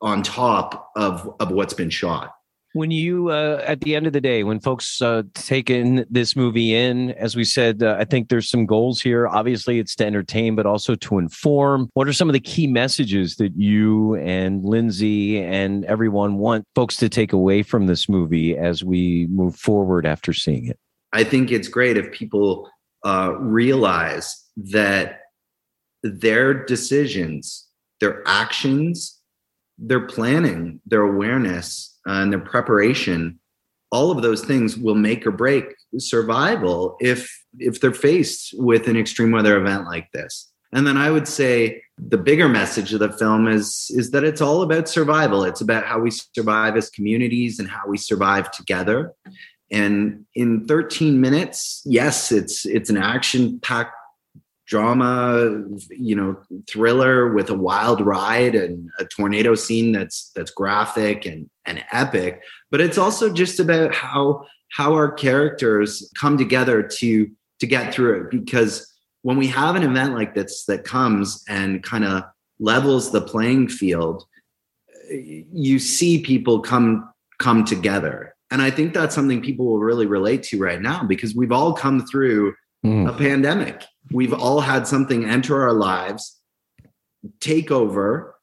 on 0.02 0.24
top 0.24 0.92
of 0.96 1.34
of 1.40 1.52
what's 1.52 1.74
been 1.74 1.90
shot 1.90 2.32
when 2.78 2.92
you 2.92 3.30
uh, 3.30 3.62
at 3.66 3.82
the 3.82 3.96
end 3.96 4.06
of 4.06 4.14
the 4.14 4.22
day 4.22 4.44
when 4.44 4.60
folks 4.60 5.02
uh, 5.02 5.24
take 5.34 5.70
in 5.70 6.06
this 6.10 6.36
movie 6.36 6.76
in 6.76 7.12
as 7.12 7.36
we 7.36 7.44
said 7.44 7.82
uh, 7.82 7.98
i 8.00 8.06
think 8.06 8.30
there's 8.30 8.50
some 8.50 8.66
goals 8.66 9.02
here. 9.02 9.28
Obviously 9.28 9.80
it's 9.80 9.96
to 9.96 10.06
entertain 10.06 10.56
but 10.56 10.66
also 10.66 10.96
to 10.96 11.18
inform. 11.18 11.90
What 11.94 12.08
are 12.08 12.14
some 12.14 12.30
of 12.30 12.34
the 12.34 12.40
key 12.40 12.68
messages 12.68 13.36
that 13.38 13.54
you 13.56 14.16
and 14.16 14.64
lindsay 14.64 15.42
and 15.42 15.84
everyone 15.86 16.38
want 16.38 16.66
folks 16.76 16.96
to 16.98 17.10
take 17.10 17.34
away 17.34 17.64
from 17.64 17.88
this 17.88 18.08
movie 18.08 18.56
as 18.56 18.84
we 18.84 19.28
move 19.30 19.56
forward 19.56 20.06
after 20.06 20.32
seeing 20.32 20.68
it? 20.68 20.80
I 21.14 21.24
think 21.24 21.52
it's 21.52 21.68
great 21.68 21.98
if 21.98 22.12
people 22.12 22.70
uh, 23.04 23.34
realize 23.40 24.44
that 24.58 25.22
their 26.04 26.66
decisions 26.66 27.68
their 28.00 28.22
actions 28.28 29.20
their 29.78 30.06
planning 30.06 30.80
their 30.86 31.02
awareness 31.02 31.97
uh, 32.08 32.22
and 32.22 32.32
their 32.32 32.40
preparation 32.40 33.40
all 33.92 34.12
of 34.12 34.22
those 34.22 34.44
things 34.44 34.78
will 34.78 34.96
make 34.96 35.26
or 35.26 35.32
break 35.32 35.66
survival 35.98 36.98
if 37.00 37.32
if 37.60 37.80
they're 37.80 37.94
faced 37.94 38.54
with 38.58 38.88
an 38.88 38.98
extreme 38.98 39.32
weather 39.32 39.58
event 39.58 39.86
like 39.86 40.12
this. 40.12 40.52
And 40.74 40.86
then 40.86 40.98
i 40.98 41.10
would 41.10 41.28
say 41.28 41.82
the 41.98 42.18
bigger 42.18 42.50
message 42.50 42.94
of 42.94 43.00
the 43.00 43.12
film 43.12 43.48
is 43.48 43.90
is 43.92 44.12
that 44.12 44.24
it's 44.24 44.42
all 44.42 44.62
about 44.62 44.90
survival. 44.90 45.44
It's 45.44 45.62
about 45.62 45.86
how 45.86 46.00
we 46.00 46.12
survive 46.12 46.76
as 46.76 46.90
communities 46.90 47.60
and 47.60 47.70
how 47.70 47.88
we 47.88 47.98
survive 47.98 48.52
together. 48.52 49.14
And 49.72 50.26
in 50.34 50.66
13 50.66 51.20
minutes 51.20 51.82
yes 51.86 52.32
it's 52.32 52.66
it's 52.66 52.90
an 52.90 52.98
action 52.98 53.60
packed 53.62 53.96
drama, 54.68 55.64
you 55.90 56.16
know, 56.16 56.38
thriller 56.70 57.34
with 57.34 57.50
a 57.50 57.56
wild 57.56 58.06
ride 58.06 58.54
and 58.54 58.90
a 59.00 59.06
tornado 59.06 59.56
scene 59.56 59.94
that's 59.94 60.32
that's 60.36 60.52
graphic 60.52 61.26
and 61.26 61.50
and 61.66 61.84
epic. 61.92 62.42
But 62.70 62.82
it's 62.82 62.98
also 62.98 63.34
just 63.34 63.60
about 63.60 63.96
how 63.96 64.46
how 64.72 64.94
our 64.94 65.12
characters 65.12 66.12
come 66.20 66.38
together 66.38 66.84
to 66.84 67.30
to 67.60 67.68
get 67.68 67.94
through 67.94 68.22
it. 68.22 68.32
Because 68.32 68.94
when 69.22 69.38
we 69.38 69.48
have 69.48 69.76
an 69.76 69.84
event 69.84 70.14
like 70.14 70.36
this 70.36 70.66
that 70.66 70.84
comes 70.84 71.44
and 71.48 71.82
kind 71.82 72.04
of 72.04 72.24
levels 72.60 73.12
the 73.12 73.22
playing 73.22 73.70
field, 73.70 74.26
you 75.10 75.80
see 75.80 76.22
people 76.22 76.60
come 76.60 77.10
come 77.40 77.64
together. 77.64 78.36
And 78.52 78.62
I 78.62 78.70
think 78.70 78.94
that's 78.94 79.16
something 79.16 79.42
people 79.42 79.66
will 79.66 79.80
really 79.80 80.06
relate 80.06 80.44
to 80.44 80.60
right 80.60 80.82
now 80.82 81.04
because 81.04 81.36
we've 81.36 81.52
all 81.52 81.74
come 81.74 82.06
through 82.06 82.56
mm. 82.86 83.10
a 83.10 83.14
pandemic 83.18 83.84
We've 84.12 84.34
all 84.34 84.62
had 84.62 84.88
something 84.88 85.26
enter 85.26 85.62
our 85.62 85.74
lives, 85.74 86.40
take 87.40 87.72
over, 87.72 88.36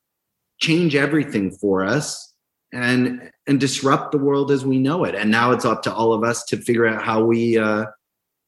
change 0.60 0.94
everything 0.94 1.50
for 1.52 1.84
us, 1.84 2.32
and 2.72 3.30
and 3.46 3.60
disrupt 3.60 4.12
the 4.12 4.18
world 4.18 4.50
as 4.50 4.64
we 4.64 4.78
know 4.78 5.04
it. 5.04 5.14
And 5.14 5.30
now 5.30 5.52
it's 5.52 5.64
up 5.64 5.82
to 5.84 5.94
all 5.94 6.12
of 6.12 6.24
us 6.24 6.44
to 6.46 6.56
figure 6.56 6.86
out 6.86 7.02
how 7.02 7.24
we 7.24 7.58
uh, 7.58 7.86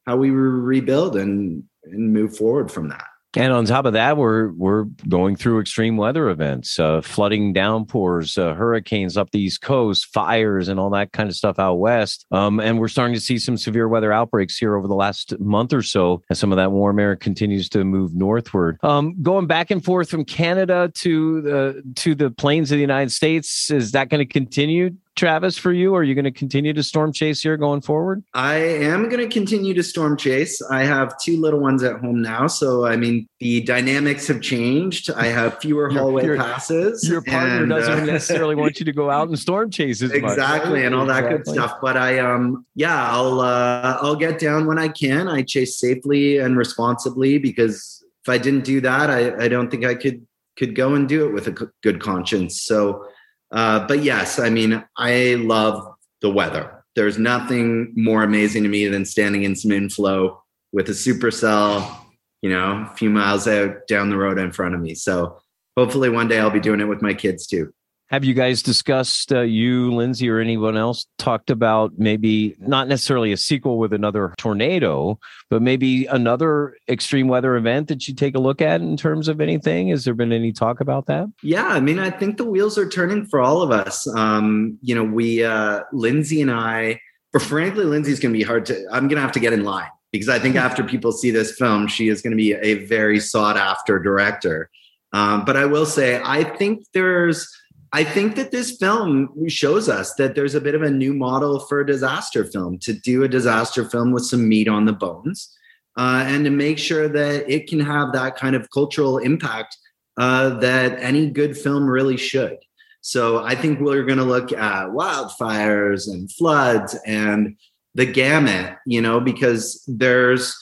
how 0.07 0.17
we 0.17 0.31
rebuild 0.31 1.17
and 1.17 1.65
and 1.85 2.13
move 2.13 2.37
forward 2.37 2.71
from 2.71 2.89
that. 2.89 3.07
And 3.37 3.53
on 3.53 3.67
top 3.67 3.85
of 3.85 3.93
that, 3.93 4.17
we're 4.17 4.51
we're 4.53 4.85
going 5.09 5.37
through 5.37 5.61
extreme 5.61 5.97
weather 5.97 6.31
events, 6.31 6.79
uh, 6.79 7.03
flooding, 7.03 7.53
downpours, 7.53 8.39
uh, 8.39 8.55
hurricanes 8.55 9.17
up 9.17 9.31
the 9.31 9.41
East 9.41 9.61
Coast, 9.61 10.07
fires, 10.07 10.69
and 10.69 10.81
all 10.81 10.91
that 10.91 11.13
kind 11.13 11.29
of 11.29 11.37
stuff 11.37 11.59
out 11.59 11.75
west. 11.75 12.25
Um, 12.31 12.61
and 12.61 12.79
we're 12.79 12.89
starting 12.89 13.15
to 13.15 13.21
see 13.21 13.39
some 13.39 13.59
severe 13.59 13.89
weather 13.89 14.13
outbreaks 14.13 14.57
here 14.57 14.75
over 14.75 14.89
the 14.89 14.95
last 14.95 15.39
month 15.39 15.75
or 15.75 15.83
so, 15.83 16.23
as 16.31 16.39
some 16.39 16.51
of 16.51 16.57
that 16.57 16.73
warm 16.73 16.99
air 16.99 17.15
continues 17.15 17.69
to 17.71 17.85
move 17.85 18.15
northward. 18.15 18.79
Um, 18.83 19.23
going 19.23 19.47
back 19.47 19.71
and 19.71 19.85
forth 19.85 20.09
from 20.09 20.25
Canada 20.25 20.91
to 20.95 21.43
the 21.43 21.83
to 21.97 22.15
the 22.15 22.31
plains 22.31 22.73
of 22.73 22.77
the 22.77 22.83
United 22.83 23.13
States, 23.13 23.71
is 23.71 23.93
that 23.93 24.09
going 24.09 24.27
to 24.27 24.33
continue 24.33 24.97
Travis, 25.17 25.57
for 25.57 25.73
you? 25.73 25.95
Are 25.95 26.03
you 26.03 26.15
going 26.15 26.27
to 26.27 26.31
continue 26.31 26.75
to 26.75 26.83
storm 26.83 27.11
chase 27.11 27.43
here 27.43 27.57
going 27.57 27.81
forward? 27.81 28.23
I 28.35 28.57
am 28.57 29.09
going 29.09 29.27
to 29.27 29.33
continue 29.33 29.73
to 29.73 29.83
storm 29.83 30.19
chase. 30.19 30.61
I 30.71 30.85
have 30.85 31.19
two 31.19 31.41
little 31.41 31.59
ones 31.59 31.83
at 31.83 32.01
home 32.01 32.21
now. 32.21 32.47
So, 32.47 32.85
I 32.85 32.97
mean, 32.97 33.27
the 33.41 33.63
dynamics 33.63 34.27
have 34.29 34.43
changed. 34.43 35.11
I 35.11 35.27
have 35.29 35.59
fewer 35.59 35.89
hallway 35.89 36.27
your, 36.27 36.37
passes. 36.37 37.09
Your 37.09 37.23
partner 37.23 37.63
and, 37.63 37.71
doesn't 37.71 38.01
uh, 38.01 38.05
necessarily 38.05 38.55
want 38.55 38.79
you 38.79 38.85
to 38.85 38.93
go 38.93 39.11
out 39.11 39.29
and 39.29 39.39
storm 39.39 39.71
chase 39.71 40.03
as 40.03 40.13
exactly, 40.13 40.81
much, 40.81 40.83
and 40.83 40.95
all 40.95 41.07
that 41.07 41.25
exactly. 41.25 41.55
good 41.55 41.61
stuff. 41.63 41.79
But 41.81 41.97
I, 41.97 42.19
um, 42.19 42.67
yeah, 42.75 43.11
I'll, 43.11 43.41
uh, 43.41 43.99
I'll 44.03 44.17
get 44.17 44.39
down 44.39 44.67
when 44.67 44.79
I 44.79 44.89
can. 44.89 45.29
I 45.29 45.43
chase 45.43 45.79
safely 45.79 46.39
and 46.39 46.59
responsibly 46.59 47.39
because 47.39 48.05
if 48.23 48.29
I 48.29 48.37
didn't 48.37 48.65
do 48.65 48.83
that, 48.83 49.09
I, 49.09 49.45
I 49.45 49.49
don't 49.49 49.71
think 49.71 49.85
I 49.85 49.95
could 49.95 50.27
could 50.57 50.75
go 50.75 50.95
and 50.95 51.07
do 51.07 51.27
it 51.27 51.33
with 51.33 51.47
a 51.49 51.71
good 51.83 52.01
conscience. 52.01 52.63
So, 52.63 53.07
uh, 53.51 53.87
but 53.87 54.03
yes, 54.03 54.39
I 54.39 54.51
mean, 54.51 54.85
I 54.97 55.37
love 55.39 55.95
the 56.21 56.31
weather. 56.31 56.85
There's 56.95 57.19
nothing 57.19 57.93
more 57.97 58.23
amazing 58.23 58.63
to 58.63 58.69
me 58.69 58.87
than 58.89 59.05
standing 59.05 59.45
in 59.45 59.55
some 59.55 59.71
inflow 59.71 60.43
with 60.73 60.89
a 60.89 60.93
supercell, 60.93 61.97
you 62.43 62.51
know, 62.51 62.89
a 62.91 62.97
few 62.97 63.11
miles 63.11 63.47
out 63.47 63.87
down 63.87 64.11
the 64.11 64.17
road 64.17 64.39
in 64.39 64.53
front 64.53 64.75
of 64.75 64.81
me. 64.81 64.95
So 64.95 65.39
hopefully 65.77 66.09
one 66.09 66.29
day 66.29 66.39
I'll 66.39 66.51
be 66.51 66.61
doing 66.61 66.81
it 66.81 66.89
with 66.89 67.03
my 67.03 67.15
kids 67.15 67.47
too. 67.47 67.73
Have 68.09 68.25
you 68.25 68.35
guys 68.35 68.63
discussed, 68.63 69.33
uh, 69.33 69.41
you, 69.41 69.93
Lindsay, 69.93 70.31
or 70.31 70.39
anyone 70.39 70.77
else 70.77 71.07
talked 71.19 71.51
about 71.51 71.99
maybe 71.99 72.55
not 72.61 72.87
necessarily 72.87 73.33
a 73.33 73.37
sequel 73.37 73.79
with 73.79 73.93
another 73.93 74.33
tornado, 74.39 75.19
but 75.51 75.61
maybe 75.61 76.07
another 76.07 76.77
extreme 76.89 77.27
weather 77.27 77.57
event 77.57 77.89
that 77.89 78.07
you 78.07 78.15
take 78.15 78.37
a 78.37 78.39
look 78.39 78.63
at 78.63 78.81
in 78.81 78.97
terms 78.97 79.27
of 79.27 79.41
anything? 79.41 79.89
Has 79.89 80.05
there 80.05 80.15
been 80.15 80.33
any 80.33 80.53
talk 80.53 80.81
about 80.81 81.07
that? 81.07 81.27
Yeah, 81.43 81.67
I 81.67 81.81
mean, 81.81 81.99
I 81.99 82.11
think 82.11 82.37
the 82.37 82.45
wheels 82.45 82.79
are 82.79 82.89
turning 82.89 83.27
for 83.27 83.41
all 83.41 83.61
of 83.61 83.73
us. 83.73 84.07
Um, 84.15 84.79
you 84.83 84.95
know, 84.95 85.05
we, 85.05 85.43
uh, 85.43 85.81
Lindsay 85.93 86.41
and 86.41 86.53
I, 86.53 87.01
but 87.33 87.43
frankly, 87.43 87.85
Lindsay's 87.85 88.21
going 88.21 88.33
to 88.33 88.39
be 88.39 88.45
hard 88.45 88.67
to, 88.67 88.87
I'm 88.93 89.09
going 89.09 89.17
to 89.17 89.23
have 89.23 89.33
to 89.33 89.41
get 89.41 89.53
in 89.53 89.65
line 89.65 89.91
because 90.13 90.29
I 90.29 90.39
think 90.39 90.55
after 90.55 90.85
people 90.85 91.11
see 91.11 91.33
this 91.33 91.57
film, 91.59 91.89
she 91.89 92.07
is 92.07 92.23
going 92.23 92.31
to 92.31 92.37
be 92.37 92.53
a 92.53 92.87
very 92.87 93.19
sought 93.19 93.57
after 93.57 93.99
director. 93.99 94.71
Um, 95.13 95.45
but 95.45 95.57
I 95.57 95.65
will 95.65 95.87
say, 95.87 96.21
I 96.23 96.45
think 96.45 96.85
there's, 96.95 97.53
I 97.97 98.05
think 98.05 98.37
that 98.37 98.51
this 98.51 98.77
film 98.77 99.49
shows 99.49 99.89
us 99.89 100.13
that 100.17 100.35
there's 100.35 100.55
a 100.55 100.61
bit 100.61 100.75
of 100.75 100.83
a 100.83 100.91
new 100.91 101.15
model 101.15 101.61
for 101.61 101.81
a 101.81 101.87
disaster 101.87 102.45
film 102.45 102.79
to 102.81 102.93
do 102.93 103.23
a 103.23 103.29
disaster 103.29 103.87
film 103.87 104.13
with 104.13 104.27
some 104.27 104.47
meat 104.47 104.69
on 104.69 104.85
the 104.85 104.93
bones 104.93 105.57
uh, 105.97 106.23
and 106.27 106.45
to 106.45 106.51
make 106.51 106.77
sure 106.77 107.09
that 107.09 107.51
it 107.51 107.67
can 107.67 107.81
have 107.81 108.13
that 108.13 108.37
kind 108.37 108.55
of 108.55 108.69
cultural 108.71 109.17
impact 109.17 109.79
uh, 110.19 110.51
that 110.59 111.03
any 111.03 111.31
good 111.31 111.57
film 111.57 111.89
really 111.89 112.19
should. 112.19 112.59
So 113.01 113.43
I 113.43 113.55
think 113.55 113.81
we're 113.81 114.05
going 114.05 114.19
to 114.19 114.25
look 114.25 114.53
at 114.53 114.89
wildfires 114.89 116.07
and 116.07 116.31
floods 116.31 116.95
and 117.07 117.57
the 117.95 118.05
gamut, 118.05 118.77
you 118.85 119.01
know, 119.01 119.21
because 119.21 119.83
there's 119.87 120.55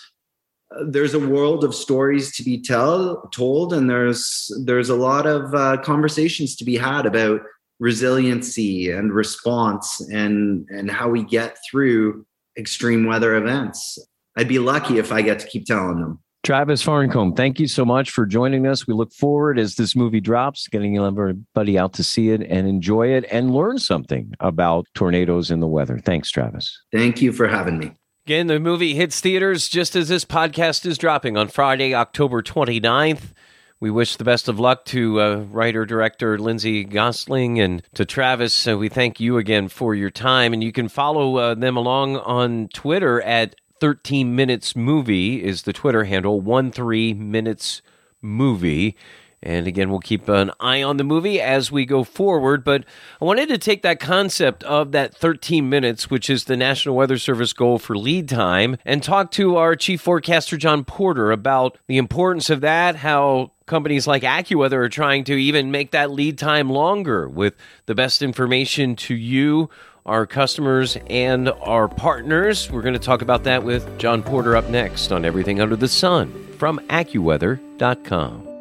there's 0.87 1.15
a 1.15 1.19
world 1.19 1.65
of 1.65 1.75
stories 1.75 2.35
to 2.37 2.43
be 2.43 2.61
tell, 2.61 3.29
told 3.33 3.73
and 3.73 3.89
there's 3.89 4.51
there's 4.65 4.89
a 4.89 4.97
lot 4.97 5.27
of 5.27 5.55
uh, 5.55 5.77
conversations 5.79 6.57
to 6.57 6.65
be 6.65 6.77
had 6.77 7.07
about 7.07 7.41
resiliency 7.81 8.91
and 8.91 9.13
response 9.13 10.01
and 10.13 10.67
and 10.71 10.91
how 10.91 11.09
we 11.09 11.25
get 11.25 11.59
through 11.69 12.25
extreme 12.57 13.05
weather 13.05 13.35
events 13.35 13.99
i'd 14.37 14.47
be 14.47 14.61
lucky 14.61 14.99
if 14.99 15.11
i 15.11 15.21
get 15.21 15.41
to 15.41 15.47
keep 15.47 15.67
telling 15.67 16.01
them 16.01 16.21
Travis 16.45 16.85
Farncombe, 16.85 17.35
thank 17.35 17.59
you 17.59 17.67
so 17.67 17.87
much 17.87 18.11
for 18.11 18.27
joining 18.27 18.67
us. 18.67 18.87
We 18.87 18.93
look 18.93 19.15
forward 19.15 19.59
as 19.59 19.77
this 19.77 19.97
movie 19.97 20.21
drops, 20.21 20.69
getting 20.69 20.99
everybody 20.99 21.79
out 21.79 21.95
to 21.95 22.05
see 22.05 22.29
it 22.29 22.43
and 22.43 22.69
enjoy 22.69 23.09
it 23.15 23.25
and 23.31 23.55
learn 23.55 23.79
something 23.79 24.35
about 24.41 24.87
tornadoes 24.95 25.51
and 25.51 25.63
the 25.63 25.67
weather. 25.67 25.99
Thanks, 25.99 26.31
Travis. 26.31 26.79
Thank 26.93 27.23
you 27.23 27.33
for 27.33 27.49
having 27.49 27.79
me. 27.79 27.93
Again, 28.27 28.47
the 28.47 28.59
movie 28.59 28.95
hits 28.95 29.21
theaters 29.21 29.69
just 29.69 29.95
as 29.95 30.09
this 30.09 30.25
podcast 30.25 30.87
is 30.87 30.97
dropping 30.97 31.37
on 31.37 31.49
Friday, 31.49 31.95
October 31.95 32.41
29th. 32.41 33.35
We 33.81 33.91
wish 33.91 34.17
the 34.17 34.25
best 34.25 34.49
of 34.49 34.59
luck 34.59 34.87
to 34.87 35.21
uh, 35.21 35.37
writer 35.51 35.85
director 35.85 36.39
Lindsay 36.39 36.87
Gossling 36.87 37.63
and 37.63 37.83
to 37.93 38.07
Travis. 38.07 38.55
So 38.55 38.79
we 38.79 38.89
thank 38.89 39.21
you 39.21 39.37
again 39.37 39.69
for 39.69 39.95
your 39.95 40.09
time. 40.09 40.55
And 40.55 40.65
you 40.65 40.73
can 40.73 40.89
follow 40.89 41.37
uh, 41.37 41.55
them 41.55 41.77
along 41.77 42.17
on 42.17 42.69
Twitter 42.69 43.21
at 43.21 43.57
13 43.81 44.35
Minutes 44.35 44.75
Movie 44.75 45.45
is 45.45 45.65
the 45.65 45.75
Twitter 45.75 46.05
handle, 46.05 46.43
13 46.43 47.31
Minutes 47.31 47.83
Movie. 48.23 48.97
And 49.44 49.66
again, 49.66 49.90
we'll 49.90 50.00
keep 50.00 50.26
an 50.28 50.50
eye 50.59 50.83
on 50.83 50.96
the 50.96 51.04
movie 51.04 51.38
as 51.38 51.70
we 51.70 51.85
go 51.85 52.02
forward. 52.02 52.64
But 52.64 52.85
I 53.20 53.24
wanted 53.26 53.50
to 53.50 53.59
take 53.59 53.83
that 53.83 54.00
concept 54.00 54.64
of 54.64 54.92
that 54.92 55.14
13 55.14 55.68
minutes, 55.68 56.11
which 56.11 56.30
is 56.30 56.44
the 56.44 56.57
National 56.57 56.96
Weather 56.96 57.18
Service 57.18 57.52
goal 57.52 57.78
for 57.78 57.94
lead 57.96 58.28
time, 58.28 58.78
and 58.87 59.02
talk 59.02 59.30
to 59.33 59.57
our 59.57 59.76
chief 59.76 60.00
forecaster, 60.00 60.57
John 60.57 60.83
Porter, 60.83 61.30
about 61.30 61.76
the 61.87 61.98
importance 61.98 62.48
of 62.48 62.62
that, 62.62 62.96
how 62.96 63.52
companies 63.66 64.07
like 64.07 64.22
AccuWeather 64.22 64.72
are 64.72 64.88
trying 64.88 65.24
to 65.24 65.35
even 65.35 65.70
make 65.70 65.90
that 65.90 66.11
lead 66.11 66.38
time 66.38 66.70
longer 66.70 67.28
with 67.28 67.54
the 67.85 67.94
best 67.94 68.22
information 68.22 68.96
to 68.96 69.14
you, 69.14 69.68
our 70.07 70.26
customers, 70.26 70.96
and 71.09 71.50
our 71.50 71.87
partners. 71.87 72.70
We're 72.70 72.83
going 72.83 72.94
to 72.94 72.98
talk 72.98 73.20
about 73.20 73.44
that 73.44 73.62
with 73.62 73.98
John 73.98 74.22
Porter 74.22 74.57
up 74.57 74.70
next 74.70 75.12
on 75.12 75.26
Everything 75.26 75.61
Under 75.61 75.76
the 75.76 75.88
Sun 75.88 76.57
from 76.59 76.78
AccuWeather.com. 76.88 78.54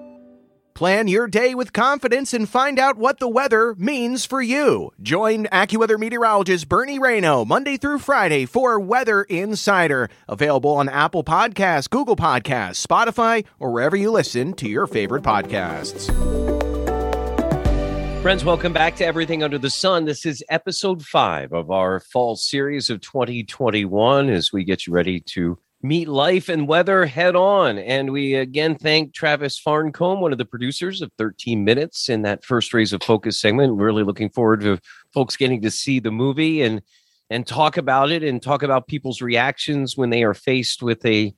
Plan 0.76 1.08
your 1.08 1.28
day 1.28 1.54
with 1.54 1.72
confidence 1.72 2.34
and 2.34 2.50
find 2.50 2.80
out 2.80 2.98
what 2.98 3.20
the 3.20 3.28
weather 3.28 3.76
means 3.78 4.26
for 4.26 4.42
you. 4.42 4.92
Join 5.00 5.46
AccuWeather 5.46 6.00
meteorologist 6.00 6.68
Bernie 6.68 6.98
Rayno 6.98 7.46
Monday 7.46 7.78
through 7.78 8.00
Friday 8.00 8.48
for 8.48 8.80
Weather 8.80 9.22
Insider. 9.24 10.10
Available 10.28 10.72
on 10.72 10.90
Apple 10.90 11.24
Podcasts, 11.24 11.88
Google 11.88 12.16
Podcasts, 12.16 12.84
Spotify, 12.84 13.46
or 13.60 13.72
wherever 13.72 13.96
you 13.96 14.10
listen 14.10 14.54
to 14.54 14.68
your 14.68 14.88
favorite 14.88 15.22
podcasts. 15.22 16.12
Friends, 18.24 18.44
welcome 18.44 18.74
back 18.74 18.96
to 18.96 19.06
Everything 19.06 19.44
Under 19.44 19.60
the 19.60 19.70
Sun. 19.70 20.06
This 20.06 20.26
is 20.26 20.44
episode 20.50 21.04
five 21.04 21.54
of 21.54 21.70
our 21.70 22.00
fall 22.00 22.36
series 22.36 22.90
of 22.90 23.00
2021 23.02 24.30
as 24.30 24.52
we 24.52 24.64
get 24.64 24.88
you 24.88 24.94
ready 24.94 25.20
to 25.20 25.60
meet 25.84 26.08
life 26.08 26.48
and 26.48 26.68
weather 26.68 27.06
head 27.06 27.36
on. 27.36 27.78
And 27.78 28.12
we 28.12 28.36
again 28.36 28.76
thank 28.76 29.14
Travis 29.14 29.62
Farncombe, 29.62 30.22
one 30.22 30.32
of 30.32 30.38
the 30.38 30.46
producers 30.46 31.02
of 31.02 31.12
13 31.18 31.64
Minutes 31.64 32.08
in 32.08 32.22
that 32.22 32.46
first 32.46 32.74
Rays 32.74 32.94
of 32.94 33.04
Focus 33.04 33.40
segment. 33.40 33.78
Really 33.78 34.04
looking 34.04 34.30
forward 34.30 34.62
to 34.62 34.80
folks 35.14 35.36
getting 35.36 35.62
to 35.62 35.70
see 35.70 36.00
the 36.00 36.12
movie 36.12 36.62
and 36.62 36.82
and 37.30 37.46
talk 37.46 37.78
about 37.78 38.12
it 38.12 38.24
and 38.24 38.42
talk 38.42 38.64
about 38.64 38.88
people's 38.88 39.22
reactions 39.22 39.98
when 39.98 40.10
they 40.10 40.24
are 40.24 40.34
faced 40.34 40.82
with 40.82 41.06
a 41.06 41.36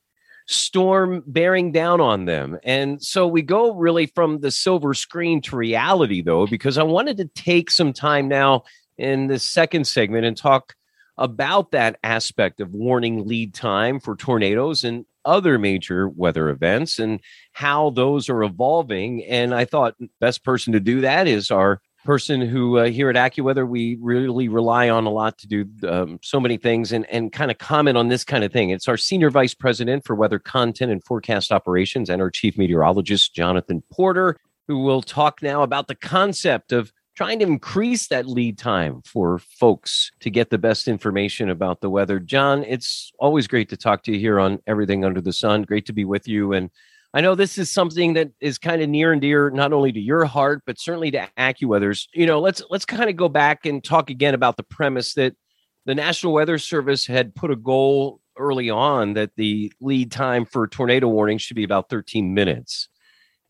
storm 0.47 1.23
bearing 1.25 1.71
down 1.71 1.99
on 1.99 2.25
them. 2.25 2.57
And 2.63 3.01
so 3.01 3.25
we 3.25 3.41
go 3.41 3.73
really 3.73 4.05
from 4.07 4.41
the 4.41 4.51
silver 4.51 4.93
screen 4.93 5.41
to 5.41 5.55
reality 5.55 6.21
though 6.21 6.45
because 6.45 6.77
I 6.77 6.83
wanted 6.83 7.17
to 7.17 7.25
take 7.33 7.71
some 7.71 7.93
time 7.93 8.27
now 8.27 8.63
in 8.97 9.27
the 9.27 9.39
second 9.39 9.87
segment 9.87 10.25
and 10.25 10.37
talk 10.37 10.75
about 11.17 11.71
that 11.71 11.97
aspect 12.03 12.59
of 12.59 12.73
warning 12.73 13.27
lead 13.27 13.53
time 13.53 13.99
for 13.99 14.15
tornadoes 14.15 14.83
and 14.83 15.05
other 15.23 15.57
major 15.57 16.07
weather 16.07 16.49
events 16.49 16.99
and 16.99 17.19
how 17.53 17.89
those 17.89 18.29
are 18.29 18.43
evolving. 18.43 19.23
And 19.25 19.53
I 19.53 19.65
thought 19.65 19.95
best 20.19 20.43
person 20.43 20.73
to 20.73 20.79
do 20.79 21.01
that 21.01 21.27
is 21.27 21.51
our 21.51 21.81
person 22.05 22.39
who 22.39 22.77
uh, 22.77 22.85
here 22.85 23.09
at 23.09 23.15
AccuWeather 23.15 23.67
we 23.67 23.97
really 23.99 24.47
rely 24.47 24.89
on 24.89 25.05
a 25.05 25.09
lot 25.09 25.39
to 25.39 25.47
do 25.47 25.65
um, 25.89 26.19
so 26.21 26.39
many 26.39 26.55
things 26.55 26.91
and 26.91 27.05
and 27.09 27.33
kind 27.33 27.49
of 27.49 27.57
comment 27.57 27.97
on 27.97 28.09
this 28.09 28.23
kind 28.23 28.43
of 28.43 28.53
thing. 28.53 28.69
It's 28.69 28.87
our 28.87 28.97
senior 28.97 29.31
vice 29.31 29.55
president 29.55 30.05
for 30.05 30.15
weather 30.15 30.37
content 30.37 30.91
and 30.91 31.03
forecast 31.03 31.51
operations 31.51 32.09
and 32.09 32.21
our 32.21 32.29
chief 32.29 32.57
meteorologist 32.57 33.33
Jonathan 33.33 33.83
Porter 33.91 34.37
who 34.67 34.79
will 34.79 35.01
talk 35.01 35.41
now 35.41 35.63
about 35.63 35.87
the 35.87 35.95
concept 35.95 36.71
of 36.71 36.91
trying 37.15 37.39
to 37.39 37.45
increase 37.45 38.07
that 38.07 38.27
lead 38.27 38.57
time 38.57 39.01
for 39.05 39.39
folks 39.39 40.11
to 40.19 40.29
get 40.29 40.49
the 40.49 40.57
best 40.57 40.87
information 40.87 41.49
about 41.49 41.81
the 41.81 41.89
weather. 41.89 42.19
John, 42.19 42.63
it's 42.63 43.11
always 43.19 43.47
great 43.47 43.69
to 43.69 43.77
talk 43.77 44.03
to 44.03 44.11
you 44.11 44.19
here 44.19 44.39
on 44.39 44.59
Everything 44.67 45.05
Under 45.05 45.21
the 45.21 45.33
Sun. 45.33 45.63
Great 45.63 45.85
to 45.85 45.93
be 45.93 46.05
with 46.05 46.27
you. 46.27 46.53
And 46.53 46.69
I 47.13 47.21
know 47.21 47.33
this 47.33 47.57
is 47.57 47.71
something 47.71 48.13
that 48.13 48.31
is 48.41 48.57
kind 48.57 48.81
of 48.81 48.89
near 48.89 49.13
and 49.13 49.21
dear 49.21 49.49
not 49.49 49.71
only 49.71 49.93
to 49.93 49.99
your 49.99 50.25
heart, 50.25 50.63
but 50.65 50.77
certainly 50.77 51.11
to 51.11 51.29
AccuWeather's. 51.37 52.09
You 52.13 52.25
know, 52.25 52.41
let's 52.41 52.61
let's 52.69 52.85
kind 52.85 53.09
of 53.09 53.15
go 53.15 53.29
back 53.29 53.65
and 53.65 53.81
talk 53.81 54.09
again 54.09 54.33
about 54.33 54.57
the 54.57 54.63
premise 54.63 55.13
that 55.13 55.33
the 55.85 55.95
National 55.95 56.33
Weather 56.33 56.57
Service 56.57 57.07
had 57.07 57.33
put 57.33 57.51
a 57.51 57.55
goal 57.55 58.19
early 58.37 58.69
on 58.69 59.13
that 59.13 59.31
the 59.37 59.71
lead 59.79 60.11
time 60.11 60.43
for 60.45 60.67
tornado 60.67 61.07
warning 61.07 61.37
should 61.37 61.55
be 61.55 61.63
about 61.63 61.89
13 61.89 62.33
minutes. 62.33 62.89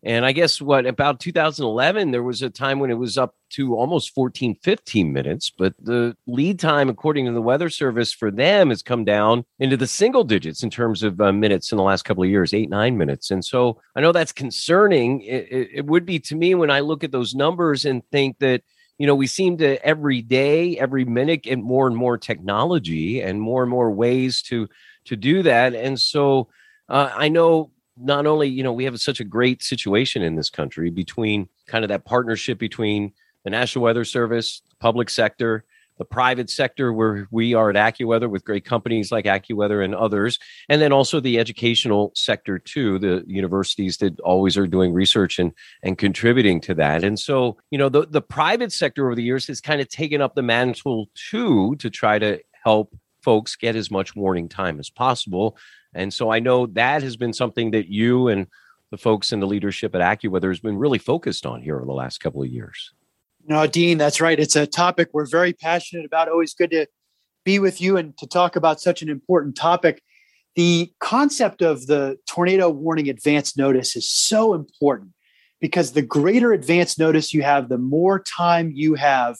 And 0.05 0.23
I 0.23 0.33
guess 0.33 0.61
what 0.61 0.85
about 0.85 1.19
2011, 1.19 2.11
there 2.11 2.21
was 2.21 2.43
a 2.43 2.49
time 2.51 2.79
when 2.79 2.91
it 2.91 2.97
was 2.99 3.17
up 3.17 3.33
to 3.53 3.75
almost 3.75 4.13
14, 4.13 4.55
15 4.61 5.11
minutes, 5.11 5.51
but 5.57 5.73
the 5.79 6.15
lead 6.27 6.59
time, 6.59 6.89
according 6.89 7.25
to 7.25 7.31
the 7.31 7.41
Weather 7.41 7.71
Service, 7.71 8.13
for 8.13 8.29
them 8.29 8.69
has 8.69 8.83
come 8.83 9.03
down 9.03 9.45
into 9.57 9.75
the 9.75 9.87
single 9.87 10.23
digits 10.23 10.61
in 10.61 10.69
terms 10.69 11.01
of 11.01 11.19
uh, 11.19 11.33
minutes 11.33 11.71
in 11.71 11.77
the 11.77 11.83
last 11.83 12.03
couple 12.03 12.23
of 12.23 12.29
years, 12.29 12.53
eight, 12.53 12.69
nine 12.69 12.99
minutes. 12.99 13.31
And 13.31 13.43
so 13.43 13.81
I 13.95 14.01
know 14.01 14.11
that's 14.11 14.31
concerning. 14.31 15.21
It, 15.21 15.47
it, 15.51 15.69
it 15.73 15.85
would 15.87 16.05
be 16.05 16.19
to 16.19 16.35
me 16.35 16.53
when 16.53 16.69
I 16.69 16.81
look 16.81 17.03
at 17.03 17.11
those 17.11 17.33
numbers 17.33 17.83
and 17.83 18.03
think 18.11 18.37
that 18.39 18.61
you 18.97 19.07
know, 19.07 19.15
we 19.15 19.27
seem 19.27 19.57
to 19.57 19.85
every 19.85 20.21
day, 20.21 20.77
every 20.77 21.03
minute 21.03 21.43
get 21.43 21.59
more 21.59 21.85
and 21.85 21.97
more 21.97 22.17
technology 22.17 23.21
and 23.21 23.41
more 23.41 23.61
and 23.61 23.69
more 23.69 23.91
ways 23.91 24.41
to 24.43 24.69
to 25.05 25.15
do 25.15 25.43
that. 25.43 25.75
And 25.75 25.99
so 25.99 26.47
uh, 26.87 27.09
I 27.13 27.27
know 27.29 27.71
not 27.97 28.25
only 28.25 28.47
you 28.47 28.63
know 28.63 28.73
we 28.73 28.85
have 28.85 28.99
such 28.99 29.19
a 29.19 29.23
great 29.23 29.63
situation 29.63 30.21
in 30.21 30.35
this 30.35 30.49
country 30.49 30.89
between 30.89 31.47
kind 31.67 31.83
of 31.83 31.89
that 31.89 32.05
partnership 32.05 32.57
between 32.57 33.13
the 33.43 33.49
National 33.49 33.83
Weather 33.83 34.05
Service, 34.05 34.61
public 34.79 35.09
sector, 35.09 35.63
the 35.97 36.05
private 36.05 36.49
sector, 36.49 36.91
where 36.91 37.27
we 37.31 37.53
are 37.53 37.69
at 37.69 37.75
AccuWeather 37.75 38.29
with 38.29 38.43
great 38.43 38.65
companies 38.65 39.11
like 39.11 39.25
AccuWeather 39.25 39.83
and 39.83 39.95
others, 39.95 40.39
and 40.67 40.81
then 40.81 40.91
also 40.91 41.19
the 41.19 41.39
educational 41.39 42.11
sector 42.15 42.59
too, 42.59 42.99
the 42.99 43.23
universities 43.27 43.97
that 43.97 44.19
always 44.19 44.57
are 44.57 44.67
doing 44.67 44.93
research 44.93 45.39
and 45.39 45.53
and 45.83 45.97
contributing 45.97 46.59
to 46.61 46.73
that. 46.73 47.03
And 47.03 47.19
so, 47.19 47.57
you 47.71 47.77
know, 47.77 47.89
the 47.89 48.05
the 48.07 48.21
private 48.21 48.71
sector 48.71 49.05
over 49.05 49.15
the 49.15 49.23
years 49.23 49.47
has 49.47 49.61
kind 49.61 49.79
of 49.79 49.87
taken 49.87 50.21
up 50.21 50.35
the 50.35 50.41
mantle 50.41 51.09
too 51.13 51.75
to 51.77 51.89
try 51.89 52.19
to 52.19 52.41
help 52.63 52.95
folks 53.21 53.55
get 53.55 53.75
as 53.75 53.89
much 53.89 54.15
warning 54.15 54.49
time 54.49 54.79
as 54.79 54.89
possible. 54.89 55.57
And 55.95 56.13
so 56.13 56.29
I 56.29 56.39
know 56.39 56.67
that 56.67 57.01
has 57.01 57.17
been 57.17 57.33
something 57.33 57.71
that 57.71 57.87
you 57.87 58.27
and 58.27 58.47
the 58.91 58.97
folks 58.97 59.31
in 59.31 59.39
the 59.39 59.47
leadership 59.47 59.95
at 59.95 60.01
AccuWeather 60.01 60.49
has 60.49 60.59
been 60.59 60.77
really 60.77 60.99
focused 60.99 61.45
on 61.45 61.61
here 61.61 61.77
over 61.77 61.85
the 61.85 61.93
last 61.93 62.19
couple 62.19 62.43
of 62.43 62.49
years. 62.49 62.93
No, 63.47 63.65
Dean, 63.65 63.97
that's 63.97 64.21
right. 64.21 64.39
It's 64.39 64.55
a 64.55 64.67
topic 64.67 65.09
we're 65.13 65.25
very 65.25 65.53
passionate 65.53 66.05
about. 66.05 66.29
Always 66.29 66.53
good 66.53 66.71
to 66.71 66.87
be 67.43 67.59
with 67.59 67.81
you 67.81 67.97
and 67.97 68.17
to 68.17 68.27
talk 68.27 68.55
about 68.55 68.81
such 68.81 69.01
an 69.01 69.09
important 69.09 69.55
topic. 69.55 70.01
The 70.55 70.91
concept 70.99 71.61
of 71.61 71.87
the 71.87 72.17
tornado 72.27 72.69
warning 72.69 73.09
advance 73.09 73.57
notice 73.57 73.95
is 73.95 74.09
so 74.09 74.53
important 74.53 75.11
because 75.61 75.91
the 75.91 76.01
greater 76.01 76.53
advance 76.53 76.97
notice 76.97 77.33
you 77.33 77.43
have, 77.43 77.69
the 77.69 77.77
more 77.77 78.19
time 78.19 78.71
you 78.73 78.95
have 78.95 79.37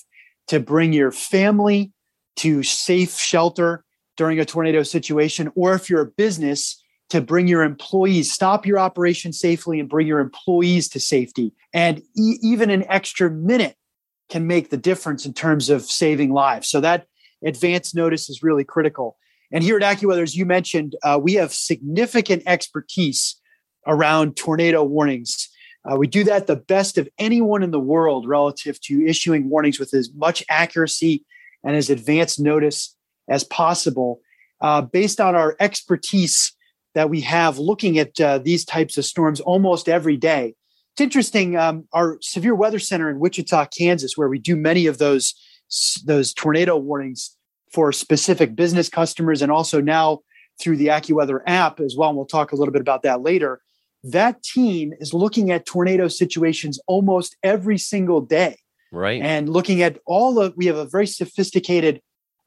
to 0.47 0.59
bring 0.59 0.93
your 0.93 1.11
family 1.11 1.91
to 2.37 2.63
safe 2.63 3.17
shelter 3.17 3.84
during 4.17 4.39
a 4.39 4.45
tornado 4.45 4.83
situation, 4.83 5.51
or 5.55 5.73
if 5.73 5.89
you're 5.89 6.01
a 6.01 6.05
business, 6.05 6.81
to 7.09 7.21
bring 7.21 7.47
your 7.47 7.63
employees, 7.63 8.31
stop 8.31 8.65
your 8.65 8.79
operation 8.79 9.31
safely 9.31 9.79
and 9.79 9.87
bring 9.87 10.07
your 10.07 10.19
employees 10.19 10.89
to 10.89 10.99
safety. 10.99 11.53
And 11.73 11.99
e- 12.17 12.39
even 12.41 12.69
an 12.69 12.83
extra 12.89 13.29
minute 13.29 13.75
can 14.29 14.47
make 14.47 14.69
the 14.69 14.77
difference 14.77 15.25
in 15.25 15.33
terms 15.33 15.69
of 15.69 15.83
saving 15.83 16.33
lives. 16.33 16.67
So 16.67 16.81
that 16.81 17.05
advance 17.43 17.93
notice 17.93 18.29
is 18.29 18.41
really 18.41 18.63
critical. 18.63 19.17
And 19.51 19.63
here 19.63 19.77
at 19.77 19.83
AccuWeather, 19.83 20.23
as 20.23 20.35
you 20.35 20.45
mentioned, 20.45 20.95
uh, 21.03 21.19
we 21.21 21.33
have 21.35 21.53
significant 21.53 22.43
expertise 22.47 23.39
around 23.85 24.35
tornado 24.35 24.83
warnings. 24.83 25.49
Uh, 25.89 25.95
we 25.95 26.07
do 26.07 26.23
that 26.23 26.47
the 26.47 26.55
best 26.55 26.97
of 26.97 27.07
anyone 27.19 27.61
in 27.61 27.69
the 27.69 27.79
world 27.79 28.27
relative 28.27 28.81
to 28.81 29.05
issuing 29.05 29.49
warnings 29.49 29.79
with 29.79 29.93
as 29.93 30.11
much 30.15 30.43
accuracy 30.49 31.23
and 31.63 31.75
as 31.75 31.91
advanced 31.91 32.39
notice 32.39 32.94
as 33.27 33.43
possible 33.43 34.19
uh, 34.61 34.81
based 34.81 35.19
on 35.19 35.35
our 35.35 35.55
expertise 35.59 36.53
that 36.93 37.09
we 37.09 37.21
have 37.21 37.59
looking 37.59 37.99
at 37.99 38.19
uh, 38.19 38.37
these 38.39 38.65
types 38.65 38.97
of 38.97 39.05
storms 39.05 39.39
almost 39.41 39.89
every 39.89 40.17
day. 40.17 40.55
It's 40.93 41.01
interesting. 41.01 41.57
Um, 41.57 41.87
our 41.91 42.17
severe 42.21 42.55
weather 42.55 42.79
center 42.79 43.09
in 43.09 43.19
Wichita, 43.19 43.65
Kansas, 43.65 44.17
where 44.17 44.29
we 44.29 44.39
do 44.39 44.55
many 44.55 44.87
of 44.87 44.97
those 44.97 45.33
those 46.05 46.31
tornado 46.33 46.77
warnings 46.77 47.35
for 47.71 47.91
specific 47.91 48.55
business 48.55 48.87
customers, 48.87 49.41
and 49.41 49.51
also 49.51 49.81
now 49.81 50.19
through 50.59 50.77
the 50.77 50.87
AccuWeather 50.87 51.41
app 51.45 51.81
as 51.81 51.95
well. 51.97 52.09
And 52.09 52.17
we'll 52.17 52.25
talk 52.25 52.53
a 52.53 52.55
little 52.55 52.71
bit 52.71 52.81
about 52.81 53.03
that 53.03 53.21
later. 53.21 53.59
That 54.03 54.41
team 54.41 54.93
is 54.99 55.13
looking 55.13 55.51
at 55.51 55.65
tornado 55.65 56.07
situations 56.07 56.79
almost 56.87 57.35
every 57.43 57.77
single 57.77 58.21
day, 58.21 58.57
right? 58.91 59.21
And 59.21 59.49
looking 59.49 59.81
at 59.81 59.97
all 60.05 60.39
of. 60.39 60.53
We 60.55 60.67
have 60.67 60.77
a 60.77 60.85
very 60.85 61.07
sophisticated 61.07 62.01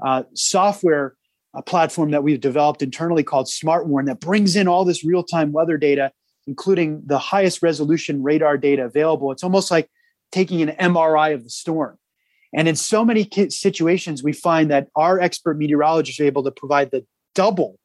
uh, 0.04 0.24
software 0.34 1.16
uh, 1.54 1.62
platform 1.62 2.11
that 2.11 2.22
we've 2.22 2.40
developed 2.40 2.82
internally 2.82 3.22
called 3.22 3.46
SmartWarn 3.46 4.06
that 4.06 4.20
brings 4.20 4.56
in 4.56 4.68
all 4.68 4.84
this 4.84 5.04
real 5.04 5.22
time 5.22 5.52
weather 5.52 5.76
data, 5.76 6.12
including 6.46 7.02
the 7.06 7.18
highest 7.18 7.62
resolution 7.62 8.22
radar 8.22 8.56
data 8.56 8.84
available. 8.84 9.32
It's 9.32 9.44
almost 9.44 9.70
like 9.70 9.90
taking 10.30 10.62
an 10.62 10.76
MRI 10.76 11.34
of 11.34 11.44
the 11.44 11.50
storm. 11.50 11.98
And 12.54 12.68
in 12.68 12.76
so 12.76 13.04
many 13.04 13.28
situations, 13.50 14.22
we 14.22 14.32
find 14.32 14.70
that 14.70 14.88
our 14.96 15.20
expert 15.20 15.58
meteorologists 15.58 16.20
are 16.20 16.24
able 16.24 16.44
to 16.44 16.50
provide 16.50 16.90
the 16.90 17.04
double 17.34 17.78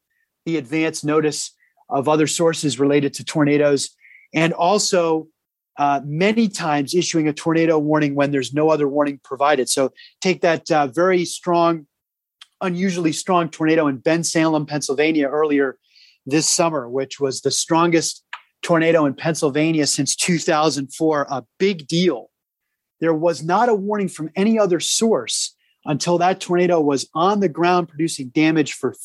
the 0.46 0.58
advance 0.58 1.04
notice 1.04 1.52
of 1.90 2.10
other 2.10 2.28
sources 2.28 2.80
related 2.80 3.14
to 3.14 3.24
tornadoes, 3.24 3.90
and 4.34 4.54
also 4.54 5.28
uh, 5.78 6.02
many 6.04 6.48
times 6.48 6.94
issuing 6.94 7.28
a 7.28 7.34
tornado 7.34 7.80
warning 7.80 8.16
when 8.16 8.32
there's 8.32 8.54
no 8.54 8.70
other 8.70 8.88
warning 8.88 9.20
provided. 9.24 9.70
So 9.70 9.94
take 10.22 10.42
that 10.42 10.70
uh, 10.72 10.88
very 10.88 11.26
strong 11.26 11.88
unusually 12.64 13.12
strong 13.12 13.50
tornado 13.50 13.88
in 13.88 14.00
Bensalem, 14.00 14.68
Pennsylvania 14.68 15.28
earlier 15.28 15.78
this 16.26 16.48
summer, 16.48 16.90
which 16.90 17.20
was 17.20 17.42
the 17.42 17.52
strongest 17.52 18.24
tornado 18.64 19.06
in 19.06 19.14
Pennsylvania 19.14 19.86
since 19.86 20.16
2004, 20.16 21.28
a 21.30 21.44
big 21.60 21.86
deal. 21.86 22.32
There 23.02 23.14
was 23.14 23.44
not 23.44 23.70
a 23.70 23.76
warning 23.76 24.08
from 24.08 24.32
any 24.36 24.58
other 24.58 24.80
source 24.80 25.56
until 25.86 26.18
that 26.18 26.40
tornado 26.40 26.80
was 26.80 27.08
on 27.14 27.42
the 27.42 27.50
ground 27.50 27.90
producing 27.90 28.30
damage 28.30 28.74
for, 28.74 28.96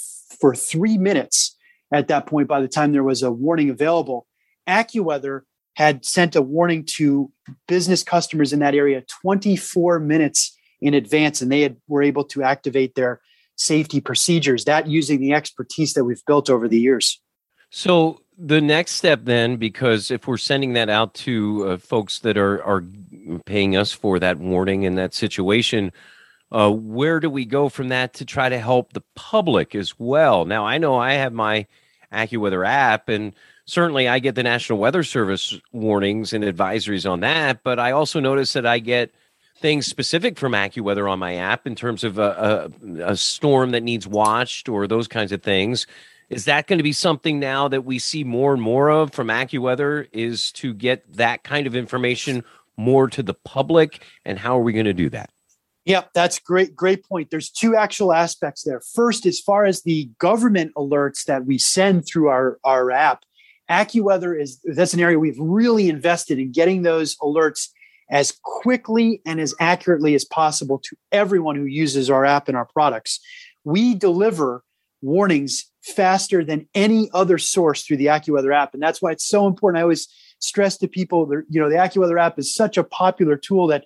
for 0.41 0.55
three 0.55 0.97
minutes 0.97 1.57
at 1.93 2.09
that 2.09 2.27
point 2.27 2.47
by 2.47 2.61
the 2.61 2.69
time 2.69 2.93
there 2.93 3.03
was 3.03 3.23
a 3.23 3.33
warning 3.33 3.71
available. 3.71 4.27
AccuWeather 4.69 5.41
had 5.75 6.05
sent 6.05 6.37
a 6.37 6.43
warning 6.43 6.85
to 6.85 7.33
business 7.67 8.05
customers 8.05 8.53
in 8.53 8.61
that 8.61 8.75
area 8.75 9.03
24 9.23 9.99
minutes 9.99 10.57
in 10.81 10.95
advance, 10.95 11.43
and 11.43 11.51
they 11.51 11.63
had, 11.63 11.77
were 11.89 12.03
able 12.03 12.25
to 12.25 12.43
activate 12.43 12.95
their 12.95 13.21
safety 13.59 14.01
procedures, 14.01 14.65
that 14.65 14.87
using 14.87 15.21
the 15.21 15.35
expertise 15.35 15.93
that 15.95 16.05
we've 16.05 16.25
built 16.27 16.49
over 16.49 16.69
the 16.69 16.79
years. 16.79 17.21
So 17.71 18.23
the 18.39 18.61
next 18.61 18.93
step 18.93 19.21
then, 19.25 19.57
because 19.57 20.11
if 20.11 20.27
we're 20.27 20.39
sending 20.39 20.73
that 20.75 20.89
out 20.89 21.13
to 21.15 21.69
uh, 21.69 21.77
folks 21.77 22.21
that 22.21 22.39
are 22.39 22.63
are 22.65 22.85
paying 23.45 23.77
us 23.77 23.93
for 23.93 24.19
that 24.21 24.39
warning 24.39 24.85
in 24.85 24.95
that 24.95 25.13
situation, 25.13 25.93
uh, 26.51 26.71
where 26.71 27.21
do 27.21 27.29
we 27.29 27.45
go 27.45 27.69
from 27.69 27.89
that 27.89 28.15
to 28.15 28.25
try 28.25 28.49
to 28.49 28.59
help 28.59 28.93
the 28.93 29.03
public 29.15 29.75
as 29.75 29.99
well? 29.99 30.45
Now 30.45 30.65
I 30.65 30.79
know 30.79 30.97
I 30.97 31.15
have 31.15 31.33
my 31.33 31.67
AccuWeather 32.13 32.67
app, 32.67 33.09
and 33.09 33.35
certainly 33.67 34.09
I 34.09 34.19
get 34.19 34.35
the 34.35 34.43
National 34.43 34.79
Weather 34.79 35.03
Service 35.03 35.59
warnings 35.73 36.33
and 36.33 36.43
advisories 36.45 37.11
on 37.11 37.21
that, 37.21 37.63
but 37.65 37.79
I 37.79 37.91
also 37.91 38.21
notice 38.21 38.55
that 38.55 38.65
I 38.65 38.79
get 38.79 39.11
things 39.59 39.87
specific 39.87 40.39
from 40.39 40.53
AccuWeather 40.53 41.11
on 41.11 41.19
my 41.19 41.35
app 41.35 41.67
in 41.67 41.75
terms 41.75 42.05
of 42.05 42.19
a, 42.19 42.71
a, 42.83 43.11
a 43.13 43.17
storm 43.17 43.71
that 43.71 43.83
needs 43.83 44.07
watched 44.07 44.69
or 44.69 44.87
those 44.87 45.09
kinds 45.09 45.33
of 45.33 45.43
things. 45.43 45.87
Is 46.31 46.45
that 46.45 46.67
going 46.67 46.79
to 46.79 46.83
be 46.83 46.93
something 46.93 47.41
now 47.41 47.69
that 47.69 47.85
we 47.85 47.99
see 47.99 48.23
more 48.23 48.53
and 48.53 48.63
more 48.63 48.91
of 48.91 49.13
from 49.13 49.29
AccuWeather? 49.29 50.09
Is 50.13 50.53
to 50.53 50.75
get 50.75 51.11
that 51.15 51.43
kind 51.43 51.67
of 51.67 51.75
information 51.75 52.45
more 52.77 53.09
to 53.09 53.23
the 53.23 53.35
public, 53.35 54.05
and 54.25 54.39
how 54.39 54.59
are 54.59 54.63
we 54.63 54.73
going 54.73 54.85
to 54.85 54.95
do 54.95 55.11
that? 55.11 55.31
Yeah, 55.85 56.05
that's 56.15 56.39
great. 56.39 56.77
Great 56.77 57.03
point. 57.03 57.31
There's 57.31 57.49
two 57.49 57.75
actual 57.75 58.13
aspects 58.13 58.63
there. 58.63 58.83
First, 58.95 59.25
as 59.25 59.41
far 59.41 59.65
as 59.65 59.83
the 59.83 60.11
government 60.19 60.73
alerts 60.77 61.25
that 61.25 61.47
we 61.47 61.57
send 61.57 62.07
through 62.07 62.29
our 62.29 62.59
our 62.63 62.91
app, 62.91 63.25
AccuWeather 63.71 64.39
is 64.39 64.61
that's 64.65 64.93
an 64.93 65.01
area 65.01 65.19
we've 65.19 65.39
really 65.39 65.89
invested 65.89 66.39
in 66.39 66.53
getting 66.53 66.83
those 66.83 67.17
alerts 67.17 67.69
as 68.11 68.39
quickly 68.43 69.21
and 69.27 69.41
as 69.41 69.55
accurately 69.61 70.15
as 70.15 70.25
possible 70.25 70.79
to 70.79 70.97
everyone 71.13 71.57
who 71.57 71.65
uses 71.65 72.11
our 72.11 72.25
app 72.25 72.49
and 72.49 72.57
our 72.57 72.67
products. 72.67 73.21
We 73.65 73.95
deliver 73.95 74.65
warnings 75.03 75.71
faster 75.83 76.45
than 76.45 76.69
any 76.75 77.11
other 77.13 77.39
source 77.39 77.85
through 77.85 77.99
the 77.99 78.07
AccuWeather 78.07 78.55
app. 78.55 78.75
And 78.75 78.83
that's 78.83 79.01
why 79.01 79.13
it's 79.13 79.27
so 79.27 79.47
important. 79.47 79.79
I 79.79 79.83
always 79.83 80.09
stress 80.39 80.77
to 80.79 80.89
people 80.89 81.27
that, 81.27 81.45
you 81.49 81.61
know, 81.61 81.69
the 81.69 81.77
AccuWeather 81.77 82.21
app 82.21 82.39
is 82.39 82.55
such 82.55 82.77
a 82.77 82.85
popular 82.85 83.37
tool 83.37 83.67
that 83.69 83.85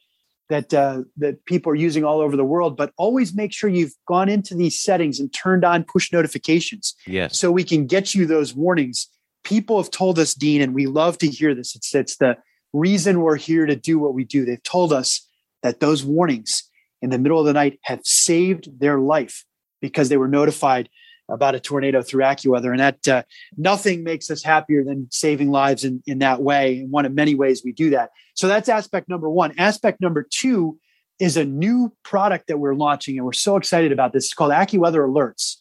that 0.48 0.74
uh, 0.74 1.02
that 1.16 1.44
people 1.46 1.72
are 1.72 1.76
using 1.76 2.04
all 2.04 2.20
over 2.20 2.36
the 2.36 2.44
world. 2.44 2.76
But 2.76 2.92
always 2.96 3.34
make 3.34 3.52
sure 3.52 3.70
you've 3.70 3.94
gone 4.06 4.28
into 4.28 4.54
these 4.54 4.78
settings 4.78 5.18
and 5.18 5.32
turned 5.32 5.64
on 5.64 5.84
push 5.84 6.12
notifications. 6.12 6.94
Yes. 7.06 7.38
So 7.38 7.50
we 7.50 7.64
can 7.64 7.86
get 7.86 8.14
you 8.14 8.26
those 8.26 8.54
warnings. 8.54 9.08
People 9.44 9.80
have 9.80 9.90
told 9.90 10.18
us, 10.18 10.34
Dean, 10.34 10.60
and 10.60 10.74
we 10.74 10.86
love 10.86 11.18
to 11.18 11.26
hear 11.26 11.54
this. 11.54 11.74
It's 11.74 11.94
it's 11.94 12.16
the 12.16 12.36
reason 12.72 13.20
we're 13.20 13.36
here 13.36 13.66
to 13.66 13.76
do 13.76 13.98
what 13.98 14.14
we 14.14 14.24
do. 14.24 14.44
They've 14.44 14.62
told 14.62 14.92
us 14.92 15.26
that 15.62 15.80
those 15.80 16.04
warnings 16.04 16.64
in 17.00 17.10
the 17.10 17.18
middle 17.18 17.38
of 17.38 17.46
the 17.46 17.52
night 17.52 17.78
have 17.82 18.00
saved 18.04 18.80
their 18.80 18.98
life 18.98 19.44
because 19.80 20.08
they 20.08 20.16
were 20.16 20.28
notified 20.28 20.88
about 21.28 21.54
a 21.54 21.60
tornado 21.60 22.02
through 22.02 22.22
AccuWeather. 22.22 22.70
And 22.70 22.80
that 22.80 23.08
uh, 23.08 23.22
nothing 23.56 24.04
makes 24.04 24.30
us 24.30 24.42
happier 24.42 24.84
than 24.84 25.08
saving 25.10 25.50
lives 25.50 25.84
in, 25.84 26.02
in 26.06 26.18
that 26.18 26.42
way. 26.42 26.80
And 26.80 26.90
one 26.90 27.06
of 27.06 27.14
many 27.14 27.34
ways 27.34 27.62
we 27.64 27.72
do 27.72 27.90
that. 27.90 28.10
So 28.34 28.48
that's 28.48 28.68
aspect 28.68 29.08
number 29.08 29.30
one. 29.30 29.54
Aspect 29.58 30.00
number 30.00 30.26
two 30.28 30.78
is 31.18 31.36
a 31.36 31.44
new 31.44 31.92
product 32.02 32.48
that 32.48 32.58
we're 32.58 32.74
launching. 32.74 33.16
And 33.16 33.24
we're 33.24 33.32
so 33.32 33.56
excited 33.56 33.92
about 33.92 34.12
this. 34.12 34.26
It's 34.26 34.34
called 34.34 34.52
AccuWeather 34.52 35.08
Alerts. 35.08 35.56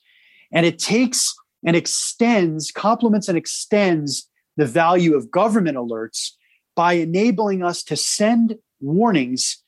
And 0.52 0.66
it 0.66 0.80
takes 0.80 1.34
and 1.66 1.76
extends, 1.76 2.72
complements 2.72 3.28
and 3.28 3.38
extends 3.38 4.28
the 4.58 4.66
value 4.66 5.16
of 5.16 5.32
government 5.32 5.78
alerts 5.78 6.32
by 6.76 6.94
enabling 6.94 7.64
us 7.64 7.84
to 7.84 7.96
send 7.96 8.56
warnings 8.80 9.64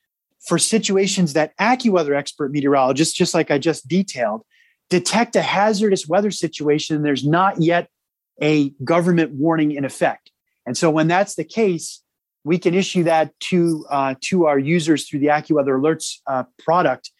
for 0.47 0.57
situations 0.57 1.33
that 1.33 1.57
AccuWeather 1.57 2.15
expert 2.15 2.51
meteorologists, 2.51 3.13
just 3.13 3.33
like 3.33 3.51
I 3.51 3.57
just 3.57 3.87
detailed, 3.87 4.43
detect 4.89 5.35
a 5.35 5.41
hazardous 5.41 6.07
weather 6.07 6.31
situation 6.31 6.95
and 6.95 7.05
there's 7.05 7.25
not 7.25 7.61
yet 7.61 7.89
a 8.41 8.69
government 8.83 9.31
warning 9.31 9.71
in 9.71 9.85
effect. 9.85 10.31
And 10.65 10.77
so 10.77 10.89
when 10.89 11.07
that's 11.07 11.35
the 11.35 11.43
case, 11.43 12.01
we 12.43 12.57
can 12.57 12.73
issue 12.73 13.03
that 13.03 13.31
to 13.39 13.85
uh, 13.89 14.15
to 14.21 14.45
our 14.47 14.59
users 14.59 15.07
through 15.07 15.19
the 15.19 15.27
AccuWeather 15.27 15.79
Alerts 15.79 16.17
uh, 16.27 16.43
product, 16.59 17.11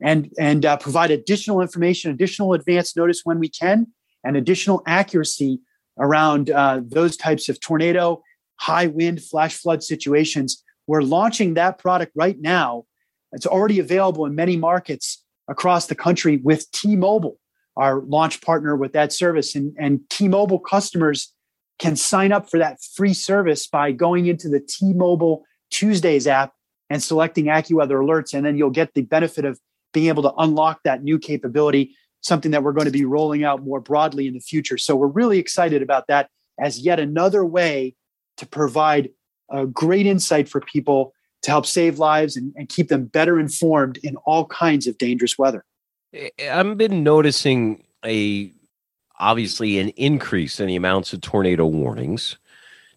and 0.00 0.30
and 0.38 0.66
uh, 0.66 0.76
provide 0.76 1.10
additional 1.10 1.60
information, 1.60 2.10
additional 2.10 2.52
advance 2.52 2.96
notice 2.96 3.20
when 3.24 3.38
we 3.38 3.48
can, 3.48 3.86
and 4.24 4.36
additional 4.36 4.82
accuracy 4.86 5.60
around 5.98 6.50
uh, 6.50 6.80
those 6.82 7.16
types 7.16 7.48
of 7.48 7.60
tornado 7.60 8.22
high 8.62 8.86
wind, 8.86 9.20
flash 9.20 9.56
flood 9.56 9.82
situations. 9.82 10.62
We're 10.86 11.02
launching 11.02 11.54
that 11.54 11.78
product 11.78 12.12
right 12.14 12.38
now. 12.40 12.84
It's 13.32 13.46
already 13.46 13.80
available 13.80 14.24
in 14.24 14.36
many 14.36 14.56
markets 14.56 15.24
across 15.48 15.86
the 15.86 15.96
country 15.96 16.36
with 16.36 16.70
T 16.70 16.94
Mobile, 16.94 17.38
our 17.76 18.00
launch 18.02 18.40
partner 18.40 18.76
with 18.76 18.92
that 18.92 19.12
service. 19.12 19.56
And, 19.56 19.74
and 19.78 20.00
T 20.10 20.28
Mobile 20.28 20.60
customers 20.60 21.34
can 21.80 21.96
sign 21.96 22.30
up 22.30 22.48
for 22.48 22.58
that 22.58 22.78
free 22.94 23.14
service 23.14 23.66
by 23.66 23.90
going 23.90 24.26
into 24.26 24.48
the 24.48 24.60
T 24.60 24.92
Mobile 24.92 25.44
Tuesdays 25.72 26.28
app 26.28 26.52
and 26.88 27.02
selecting 27.02 27.46
AccuWeather 27.46 27.98
alerts. 27.98 28.32
And 28.32 28.46
then 28.46 28.56
you'll 28.56 28.70
get 28.70 28.94
the 28.94 29.02
benefit 29.02 29.44
of 29.44 29.58
being 29.92 30.06
able 30.06 30.22
to 30.22 30.34
unlock 30.38 30.82
that 30.84 31.02
new 31.02 31.18
capability, 31.18 31.96
something 32.20 32.52
that 32.52 32.62
we're 32.62 32.72
going 32.72 32.86
to 32.86 32.92
be 32.92 33.04
rolling 33.04 33.42
out 33.42 33.64
more 33.64 33.80
broadly 33.80 34.28
in 34.28 34.34
the 34.34 34.40
future. 34.40 34.78
So 34.78 34.94
we're 34.94 35.08
really 35.08 35.38
excited 35.40 35.82
about 35.82 36.06
that 36.06 36.28
as 36.60 36.78
yet 36.78 37.00
another 37.00 37.44
way 37.44 37.96
to 38.36 38.46
provide 38.46 39.10
a 39.50 39.66
great 39.66 40.06
insight 40.06 40.48
for 40.48 40.60
people 40.60 41.12
to 41.42 41.50
help 41.50 41.66
save 41.66 41.98
lives 41.98 42.36
and, 42.36 42.52
and 42.56 42.68
keep 42.68 42.88
them 42.88 43.04
better 43.04 43.38
informed 43.38 43.98
in 44.02 44.16
all 44.24 44.46
kinds 44.46 44.86
of 44.86 44.96
dangerous 44.98 45.36
weather. 45.36 45.64
I've 46.40 46.76
been 46.76 47.02
noticing 47.02 47.84
a 48.04 48.52
obviously 49.18 49.78
an 49.78 49.90
increase 49.90 50.58
in 50.60 50.66
the 50.66 50.76
amounts 50.76 51.12
of 51.12 51.20
tornado 51.20 51.66
warnings. 51.66 52.38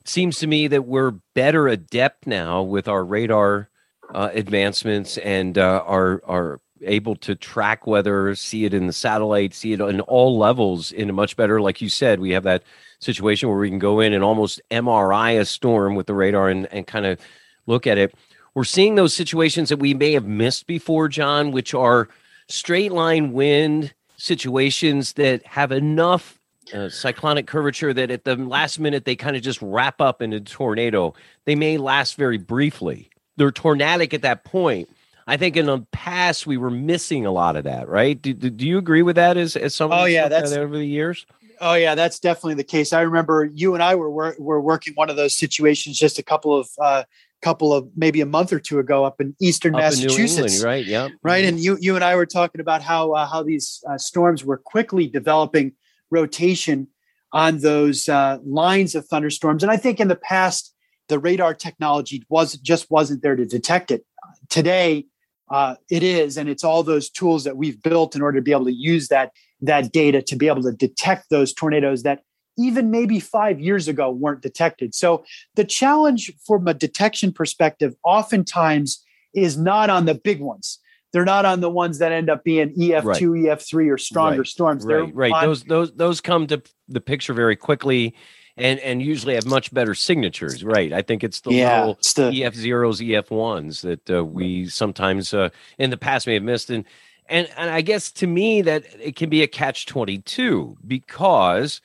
It 0.02 0.08
seems 0.08 0.39
to 0.39 0.48
me 0.48 0.67
that 0.67 0.86
we're 0.86 1.12
better 1.34 1.67
adept 1.67 2.28
now 2.28 2.62
with 2.63 2.88
our 2.88 3.04
radar 3.04 3.69
uh, 4.13 4.30
advancements 4.34 5.17
and 5.17 5.58
uh, 5.58 5.84
are 5.86 6.21
are 6.26 6.62
able 6.82 7.15
to 7.15 7.36
track 7.36 7.88
weather, 7.88 8.36
see 8.36 8.65
it 8.65 8.74
in 8.74 8.88
the 8.88 8.93
satellite, 8.93 9.54
see 9.54 9.74
it 9.74 9.80
in 9.80 10.02
all 10.02 10.38
levels 10.38 10.91
in 10.91 11.10
a 11.10 11.13
much 11.13 11.36
better. 11.36 11.62
Like 11.62 11.82
you 11.82 11.89
said, 11.89 12.19
we 12.19 12.32
have 12.32 12.43
that 12.43 12.63
situation 12.99 13.49
where 13.49 13.58
we 13.58 13.69
can 13.69 13.79
go 13.79 13.99
in 13.99 14.13
and 14.13 14.23
almost 14.23 14.62
MRI 14.71 15.39
a 15.39 15.45
storm 15.45 15.95
with 15.95 16.08
the 16.08 16.13
radar 16.13 16.49
and, 16.49 16.67
and 16.67 16.88
kind 16.88 17.05
of 17.05 17.19
look 17.65 17.88
at 17.88 17.97
it. 17.97 18.13
We're 18.53 18.63
seeing 18.63 18.95
those 18.95 19.13
situations 19.13 19.69
that 19.69 19.77
we 19.77 19.93
may 19.93 20.13
have 20.13 20.25
missed 20.25 20.65
before, 20.65 21.08
John, 21.10 21.51
which 21.51 21.73
are 21.73 22.08
straight 22.47 22.91
line 22.91 23.34
wind 23.34 23.93
situations 24.17 25.13
that 25.13 25.45
have 25.45 25.71
enough 25.71 26.39
uh, 26.73 26.89
cyclonic 26.89 27.47
curvature 27.47 27.93
that 27.93 28.10
at 28.10 28.23
the 28.23 28.36
last 28.36 28.79
minute 28.79 29.05
they 29.05 29.15
kind 29.15 29.36
of 29.36 29.41
just 29.41 29.62
wrap 29.62 30.01
up 30.01 30.21
in 30.21 30.34
a 30.34 30.39
tornado. 30.39 31.13
They 31.45 31.55
may 31.55 31.77
last 31.77 32.15
very 32.15 32.38
briefly. 32.38 33.10
They're 33.38 33.51
tornadic 33.51 34.13
at 34.13 34.21
that 34.21 34.43
point. 34.43 34.89
I 35.27 35.38
think 35.38 35.58
in 35.58 35.65
the 35.65 35.79
past 35.91 36.45
we 36.45 36.58
were 36.58 36.69
missing 36.69 37.25
a 37.25 37.31
lot 37.31 37.55
of 37.55 37.63
that, 37.63 37.89
right? 37.89 38.19
Do, 38.19 38.34
do, 38.34 38.49
do 38.49 38.65
you 38.67 38.77
agree 38.77 39.01
with 39.01 39.15
that 39.15 39.38
as, 39.38 39.55
as 39.55 39.75
someone? 39.75 39.99
Oh 39.99 40.05
yeah, 40.05 40.27
that's 40.27 40.53
over 40.53 40.77
the 40.77 40.86
years. 40.86 41.25
Oh 41.62 41.74
yeah, 41.74 41.96
that's 41.96 42.20
definitely 42.20 42.56
the 42.56 42.63
case. 42.63 42.94
I 42.94 43.02
remember 43.02 43.50
you 43.54 43.74
and 43.74 43.84
I 43.84 43.96
were 43.96 44.36
were 44.38 44.62
working 44.62 44.94
one 44.94 45.10
of 45.10 45.15
those 45.15 45.36
situations 45.36 45.98
just 45.98 46.20
a 46.20 46.24
couple 46.24 46.58
of 46.58 46.70
uh, 46.82 47.04
couple 47.41 47.74
of 47.74 47.89
maybe 47.96 48.22
a 48.22 48.26
month 48.26 48.52
or 48.52 48.60
two 48.60 48.80
ago 48.80 49.06
up 49.06 49.22
in 49.22 49.36
eastern 49.39 49.76
up 49.76 49.82
Massachusetts, 49.82 50.38
in 50.38 50.46
England, 50.46 50.63
right? 50.63 50.86
Yeah, 50.86 51.10
right. 51.24 51.44
Mm-hmm. 51.44 51.50
And 51.50 51.60
you 51.60 51.78
you 51.80 51.96
and 51.96 52.04
I 52.04 52.15
were 52.15 52.26
talking 52.26 52.62
about 52.62 52.82
how 52.82 53.12
uh, 53.12 53.28
how 53.28 53.44
these 53.44 53.84
uh, 53.89 53.98
storms 53.98 54.44
were 54.44 54.58
quickly 54.58 55.08
developing 55.08 55.74
rotation 56.10 56.88
on 57.32 57.60
those 57.60 58.08
uh, 58.08 58.38
lines 58.46 58.96
of 58.96 59.06
thunderstorms. 59.08 59.62
And 59.62 59.72
I 59.72 59.78
think 59.78 60.00
in 60.00 60.08
the 60.08 60.15
past 60.15 60.74
the 61.08 61.20
radar 61.20 61.54
technology 61.54 62.24
was 62.30 62.58
just 62.58 62.89
wasn't 62.89 63.22
there 63.22 63.36
to 63.36 63.46
detect 63.46 63.91
it. 63.91 64.06
Today 64.50 65.06
uh, 65.50 65.76
it 65.89 66.02
is, 66.02 66.38
and 66.38 66.50
it's 66.50 66.63
all 66.63 66.82
those 66.82 67.10
tools 67.10 67.44
that 67.44 67.58
we've 67.58 67.82
built 67.84 68.15
in 68.15 68.22
order 68.22 68.39
to 68.39 68.41
be 68.41 68.52
able 68.52 68.65
to 68.65 68.74
use 68.74 69.10
that 69.10 69.32
that 69.62 69.91
data 69.91 70.22
to 70.22 70.36
be 70.36 70.48
able 70.48 70.63
to 70.63 70.72
detect 70.72 71.30
those 71.30 71.54
tornadoes 71.54 72.04
that 72.04 72.22
even 72.58 72.92
maybe 72.92 73.19
five 73.19 73.60
years 73.60 73.88
ago 73.88 74.10
weren't 74.10 74.42
detected. 74.42 74.96
So 74.96 75.25
the 75.56 75.65
challenge 75.65 76.32
from 76.46 76.67
a 76.67 76.73
detection 76.73 77.34
perspective 77.34 77.96
oftentimes 78.04 79.04
is 79.34 79.58
not 79.58 79.90
on 79.90 80.06
the 80.06 80.15
big 80.15 80.40
ones. 80.40 80.79
They're 81.12 81.25
not 81.25 81.46
on 81.46 81.62
the 81.62 81.69
ones 81.69 82.00
that 82.00 82.12
end 82.12 82.29
up 82.29 82.44
being 82.44 82.73
EF2, 82.75 83.04
right. 83.04 83.21
EF3 83.21 83.90
or 83.90 83.98
stronger 83.98 84.40
right. 84.40 84.48
storms. 84.48 84.86
They're 84.86 85.04
right, 85.06 85.15
right. 85.15 85.34
On- 85.34 85.46
those 85.46 85.63
those 85.63 85.92
those 85.94 86.21
come 86.21 86.48
to 86.48 86.62
the 86.90 87.00
picture 87.00 87.34
very 87.34 87.56
quickly 87.56 88.13
and 88.58 88.79
and 88.79 89.02
usually 89.02 89.36
have 89.36 89.46
much 89.46 89.73
better 89.73 89.96
signatures. 89.96 90.62
Right? 90.62 90.92
I 90.92 91.02
think 91.02 91.23
it's 91.23 91.40
the 91.40 91.52
Yeah, 91.54 91.79
little 91.79 91.94
it's 92.00 92.13
the- 92.13 92.44
EF 92.44 92.54
zeros, 92.56 93.02
EF 93.02 93.32
ones 93.32 93.82
that 93.84 94.10
uh, 94.10 94.25
we 94.25 94.67
sometimes 94.67 95.34
uh, 95.34 95.50
in 95.77 95.90
the 95.90 95.98
past 95.98 96.27
may 96.27 96.34
have 96.34 96.44
missed, 96.44 96.69
and 96.69 96.84
and 97.30 97.50
and 97.58 97.69
I 97.69 97.82
guess 97.82 98.12
to 98.13 98.28
me 98.28 98.62
that 98.62 98.86
it 99.00 99.15
can 99.15 99.30
be 99.30 99.42
a 99.42 99.48
catch 99.48 99.86
twenty 99.86 100.19
two 100.19 100.78
because 100.86 101.82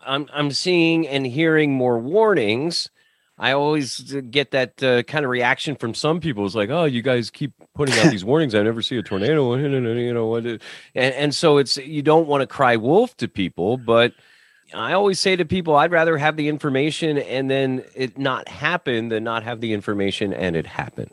I'm 0.00 0.28
I'm 0.32 0.50
seeing 0.50 1.06
and 1.06 1.26
hearing 1.26 1.72
more 1.72 1.98
warnings. 1.98 2.90
I 3.40 3.52
always 3.52 4.00
get 4.30 4.50
that 4.50 4.82
uh, 4.82 5.04
kind 5.04 5.24
of 5.24 5.30
reaction 5.30 5.76
from 5.76 5.94
some 5.94 6.18
people. 6.18 6.44
It's 6.44 6.56
like, 6.56 6.70
oh, 6.70 6.86
you 6.86 7.02
guys 7.02 7.30
keep 7.30 7.52
putting 7.74 7.96
out 8.00 8.10
these 8.10 8.24
warnings. 8.24 8.52
I 8.54 8.62
never 8.62 8.82
see 8.82 8.96
a 8.96 9.02
tornado. 9.02 9.54
You 9.56 10.14
know 10.14 10.26
what? 10.26 10.44
And 10.44 10.60
and 10.94 11.34
so 11.34 11.58
it's 11.58 11.76
you 11.76 12.02
don't 12.02 12.26
want 12.26 12.40
to 12.40 12.46
cry 12.46 12.76
wolf 12.76 13.16
to 13.18 13.28
people, 13.28 13.76
but 13.76 14.12
I 14.74 14.92
always 14.92 15.18
say 15.18 15.36
to 15.36 15.44
people, 15.44 15.76
I'd 15.76 15.92
rather 15.92 16.18
have 16.18 16.36
the 16.36 16.48
information 16.48 17.18
and 17.18 17.50
then 17.50 17.84
it 17.94 18.18
not 18.18 18.48
happen 18.48 19.08
than 19.08 19.24
not 19.24 19.42
have 19.42 19.60
the 19.60 19.72
information 19.72 20.32
and 20.32 20.56
it 20.56 20.66
happen. 20.66 21.10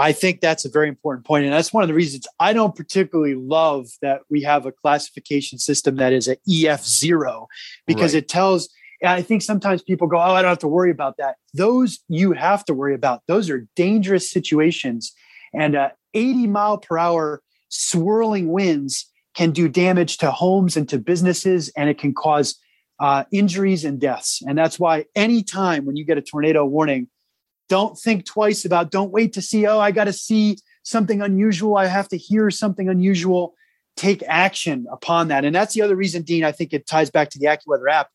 I 0.00 0.12
think 0.12 0.40
that's 0.40 0.64
a 0.64 0.70
very 0.70 0.88
important 0.88 1.26
point, 1.26 1.44
and 1.44 1.52
that's 1.52 1.72
one 1.72 1.82
of 1.82 1.88
the 1.88 1.94
reasons 1.94 2.26
I 2.38 2.52
don't 2.52 2.74
particularly 2.74 3.34
love 3.34 3.88
that 4.02 4.22
we 4.30 4.42
have 4.42 4.66
a 4.66 4.72
classification 4.72 5.58
system 5.58 5.96
that 5.96 6.12
is 6.12 6.26
a 6.28 6.36
EF 6.48 6.84
zero 6.84 7.48
because 7.86 8.14
Right. 8.14 8.22
it 8.22 8.28
tells. 8.28 8.68
I 9.02 9.22
think 9.22 9.40
sometimes 9.40 9.82
people 9.82 10.06
go, 10.08 10.18
"Oh, 10.18 10.34
I 10.34 10.42
don't 10.42 10.50
have 10.50 10.58
to 10.58 10.68
worry 10.68 10.90
about 10.90 11.16
that." 11.18 11.36
Those 11.54 12.00
you 12.08 12.32
have 12.32 12.64
to 12.66 12.74
worry 12.74 12.94
about. 12.94 13.22
Those 13.28 13.48
are 13.50 13.66
dangerous 13.76 14.30
situations, 14.30 15.12
and 15.54 15.74
uh, 15.76 15.90
80 16.14 16.46
mile 16.46 16.78
per 16.78 16.98
hour 16.98 17.42
swirling 17.68 18.50
winds 18.50 19.06
can 19.34 19.52
do 19.52 19.68
damage 19.68 20.18
to 20.18 20.30
homes 20.30 20.76
and 20.76 20.88
to 20.88 20.98
businesses, 20.98 21.70
and 21.76 21.88
it 21.88 21.98
can 21.98 22.12
cause 22.12 22.58
uh, 22.98 23.24
injuries 23.32 23.84
and 23.84 23.98
deaths. 24.00 24.42
And 24.46 24.58
that's 24.58 24.78
why 24.78 25.06
anytime 25.14 25.86
when 25.86 25.96
you 25.96 26.04
get 26.04 26.18
a 26.18 26.22
tornado 26.22 26.64
warning, 26.66 27.08
don't 27.70 27.98
think 27.98 28.26
twice 28.26 28.66
about 28.66 28.90
don't 28.90 29.12
wait 29.12 29.32
to 29.32 29.40
see 29.40 29.66
oh 29.66 29.80
i 29.80 29.90
got 29.90 30.04
to 30.04 30.12
see 30.12 30.58
something 30.82 31.22
unusual. 31.22 31.76
I 31.76 31.86
have 31.86 32.08
to 32.08 32.16
hear 32.16 32.50
something 32.50 32.88
unusual. 32.88 33.54
Take 33.96 34.22
action 34.26 34.86
upon 34.90 35.28
that. 35.28 35.44
And 35.44 35.54
that's 35.54 35.74
the 35.74 35.82
other 35.82 35.96
reason 35.96 36.22
dean 36.22 36.44
i 36.44 36.52
think 36.52 36.72
it 36.72 36.86
ties 36.86 37.10
back 37.10 37.30
to 37.30 37.38
the 37.38 37.46
accuweather 37.46 37.90
app. 37.90 38.08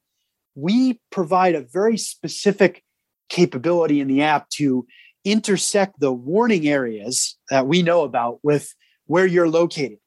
We 0.56 1.00
provide 1.12 1.56
a 1.56 1.62
very 1.62 1.98
specific 1.98 2.84
capability 3.30 4.00
in 4.00 4.08
the 4.08 4.22
app 4.22 4.50
to 4.52 4.86
intersect 5.24 6.00
the 6.00 6.14
warning 6.14 6.68
areas 6.68 7.36
that 7.50 7.66
we 7.66 7.82
know 7.82 8.04
about 8.04 8.40
with 8.44 8.74
where 9.08 9.26
you're 9.26 9.50
located. 9.50 9.98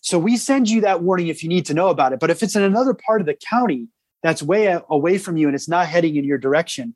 So 0.00 0.18
we 0.18 0.36
send 0.36 0.68
you 0.68 0.80
that 0.82 1.02
warning 1.02 1.28
if 1.28 1.42
you 1.42 1.48
need 1.48 1.66
to 1.66 1.74
know 1.74 1.88
about 1.88 2.12
it. 2.12 2.20
But 2.20 2.30
if 2.30 2.42
it's 2.42 2.56
in 2.56 2.62
another 2.62 2.92
part 2.92 3.20
of 3.20 3.26
the 3.26 3.38
county 3.48 3.88
that's 4.22 4.42
way 4.42 4.76
away 4.90 5.18
from 5.18 5.36
you 5.36 5.46
and 5.46 5.54
it's 5.54 5.68
not 5.68 5.86
heading 5.86 6.16
in 6.16 6.24
your 6.24 6.38
direction 6.38 6.94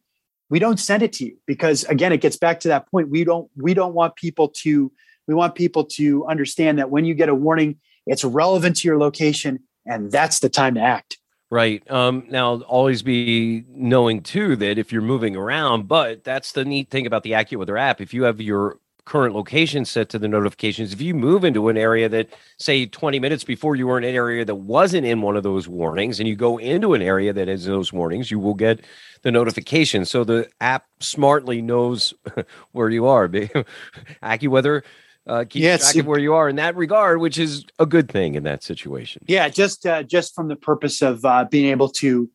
we 0.51 0.59
don't 0.59 0.79
send 0.79 1.03
it 1.03 1.13
to 1.15 1.25
you 1.25 1.37
because 1.47 1.85
again 1.85 2.13
it 2.13 2.21
gets 2.21 2.37
back 2.37 2.61
to 2.61 2.69
that 2.69 2.91
point 2.91 3.09
we 3.09 3.25
don't 3.25 3.51
we 3.57 3.75
don't 3.75 3.95
want 3.95 4.17
people 4.17 4.49
to 4.49 4.91
we 5.27 5.35
want 5.35 5.55
people 5.55 5.85
to 5.85 6.27
understand 6.27 6.79
that 6.79 6.91
when 6.91 7.05
you 7.05 7.15
get 7.15 7.29
a 7.29 7.35
warning 7.35 7.77
it's 8.07 8.25
relevant 8.25 8.77
to 8.77 8.89
your 8.89 8.99
location 8.99 9.61
and 9.87 10.11
that's 10.11 10.41
the 10.41 10.49
time 10.49 10.75
to 10.75 10.81
act 10.81 11.19
Right. 11.51 11.91
Um, 11.91 12.27
now, 12.29 12.61
always 12.61 13.01
be 13.03 13.65
knowing 13.71 14.21
too 14.21 14.55
that 14.57 14.77
if 14.77 14.93
you're 14.93 15.01
moving 15.01 15.35
around, 15.35 15.89
but 15.89 16.23
that's 16.23 16.53
the 16.53 16.65
neat 16.65 16.91
thing 16.91 17.07
about 17.07 17.23
the 17.23 17.33
AccuWeather 17.33 17.81
app. 17.81 18.03
If 18.03 18.13
you 18.13 18.25
have 18.25 18.39
your 18.39 18.79
current 19.09 19.35
location 19.35 19.87
set 19.87 20.11
to 20.11 20.19
the 20.19 20.29
notifications, 20.29 20.93
if 20.93 21.01
you 21.01 21.15
move 21.15 21.43
into 21.43 21.71
an 21.71 21.79
area 21.79 22.11
that, 22.11 22.29
say, 22.59 22.85
20 22.85 23.19
minutes 23.19 23.43
before 23.43 23.75
you 23.75 23.87
were 23.87 23.97
in 23.97 24.05
an 24.05 24.15
area 24.15 24.45
that 24.45 24.55
wasn't 24.55 25.07
in 25.07 25.23
one 25.23 25.35
of 25.35 25.43
those 25.43 25.67
warnings, 25.67 26.21
and 26.21 26.29
you 26.29 26.37
go 26.37 26.59
into 26.59 26.93
an 26.93 27.01
area 27.01 27.33
that 27.33 27.49
has 27.49 27.65
those 27.65 27.91
warnings, 27.91 28.31
you 28.31 28.39
will 28.39 28.53
get 28.53 28.81
the 29.23 29.33
notification. 29.33 30.05
So 30.05 30.25
the 30.25 30.47
app 30.61 30.85
smartly 31.01 31.63
knows 31.63 32.13
where 32.73 32.91
you 32.91 33.07
are. 33.07 33.29
AccuWeather 34.23 34.83
uh, 35.27 35.45
keeps 35.49 35.63
Yes, 35.65 35.81
track 35.81 35.97
of 35.97 36.07
where 36.07 36.19
you 36.19 36.35
are 36.35 36.49
in 36.51 36.57
that 36.57 36.77
regard, 36.77 37.19
which 37.19 37.39
is 37.39 37.65
a 37.79 37.87
good 37.87 38.11
thing 38.11 38.35
in 38.35 38.43
that 38.43 38.63
situation. 38.63 39.25
yeah 39.27 39.49
just 39.49 39.87
uh, 39.87 40.03
just 40.03 40.35
from 40.35 40.49
the 40.49 40.57
purpose 40.57 41.01
of 41.01 41.25
uh, 41.25 41.47
being 41.51 41.67
able 41.71 41.89
to 41.89 42.29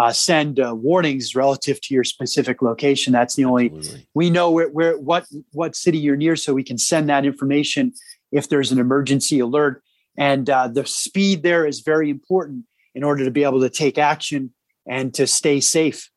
uh, 0.00 0.12
send 0.12 0.58
uh, 0.58 0.74
warnings 0.74 1.34
relative 1.34 1.80
to 1.82 1.94
your 1.94 2.04
specific 2.04 2.62
location 2.62 3.12
that's 3.12 3.34
the 3.34 3.44
only 3.44 3.66
Absolutely. 3.66 4.06
we 4.14 4.30
know 4.30 4.50
where, 4.50 4.68
where 4.70 4.98
what 4.98 5.26
what 5.52 5.76
city 5.76 5.98
you're 5.98 6.16
near 6.16 6.36
so 6.36 6.54
we 6.54 6.64
can 6.64 6.78
send 6.78 7.08
that 7.08 7.24
information 7.26 7.92
if 8.32 8.48
there's 8.48 8.72
an 8.72 8.78
emergency 8.78 9.40
alert 9.40 9.82
and 10.16 10.48
uh, 10.48 10.68
the 10.68 10.86
speed 10.86 11.42
there 11.42 11.66
is 11.66 11.80
very 11.80 12.08
important 12.08 12.64
in 12.94 13.04
order 13.04 13.24
to 13.24 13.30
be 13.30 13.44
able 13.44 13.60
to 13.60 13.70
take 13.70 13.98
action 13.98 14.52
and 14.86 15.12
to 15.14 15.26
stay 15.26 15.60
safe 15.60 16.10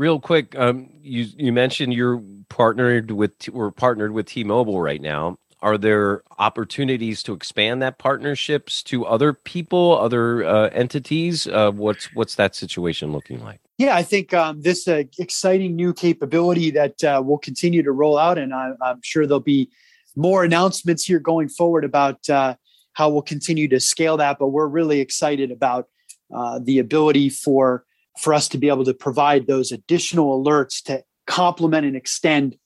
Real 0.00 0.18
quick, 0.18 0.58
um, 0.58 0.88
you 1.02 1.26
you 1.36 1.52
mentioned 1.52 1.92
you're 1.92 2.22
partnered 2.48 3.10
with 3.10 3.32
we're 3.50 3.70
partnered 3.70 4.12
with 4.12 4.24
T-Mobile 4.24 4.80
right 4.80 5.02
now. 5.02 5.36
Are 5.62 5.76
there 5.76 6.22
opportunities 6.38 7.22
to 7.24 7.34
expand 7.34 7.82
that 7.82 7.98
partnerships 7.98 8.82
to 8.84 9.04
other 9.04 9.32
people, 9.34 9.98
other 9.98 10.44
uh, 10.44 10.68
entities? 10.70 11.46
Uh, 11.46 11.70
what's 11.70 12.06
what's 12.14 12.34
that 12.36 12.54
situation 12.54 13.12
looking 13.12 13.44
like? 13.44 13.60
Yeah, 13.76 13.94
I 13.96 14.02
think 14.02 14.32
um, 14.32 14.62
this 14.62 14.88
uh, 14.88 15.04
exciting 15.18 15.76
new 15.76 15.92
capability 15.92 16.70
that 16.70 17.04
uh, 17.04 17.22
will 17.24 17.38
continue 17.38 17.82
to 17.82 17.92
roll 17.92 18.16
out, 18.16 18.38
and 18.38 18.54
I, 18.54 18.72
I'm 18.80 19.00
sure 19.02 19.26
there'll 19.26 19.40
be 19.40 19.70
more 20.16 20.44
announcements 20.44 21.04
here 21.04 21.18
going 21.18 21.48
forward 21.48 21.84
about 21.84 22.28
uh, 22.30 22.54
how 22.94 23.10
we'll 23.10 23.22
continue 23.22 23.68
to 23.68 23.80
scale 23.80 24.16
that. 24.16 24.38
But 24.38 24.48
we're 24.48 24.66
really 24.66 25.00
excited 25.00 25.50
about 25.50 25.88
uh, 26.34 26.60
the 26.62 26.78
ability 26.78 27.28
for 27.28 27.84
for 28.18 28.32
us 28.32 28.48
to 28.48 28.58
be 28.58 28.68
able 28.68 28.84
to 28.84 28.94
provide 28.94 29.46
those 29.46 29.72
additional 29.72 30.42
alerts 30.42 30.82
to 30.84 31.02
complement 31.26 31.86
and 31.86 31.96
extend 31.96 32.56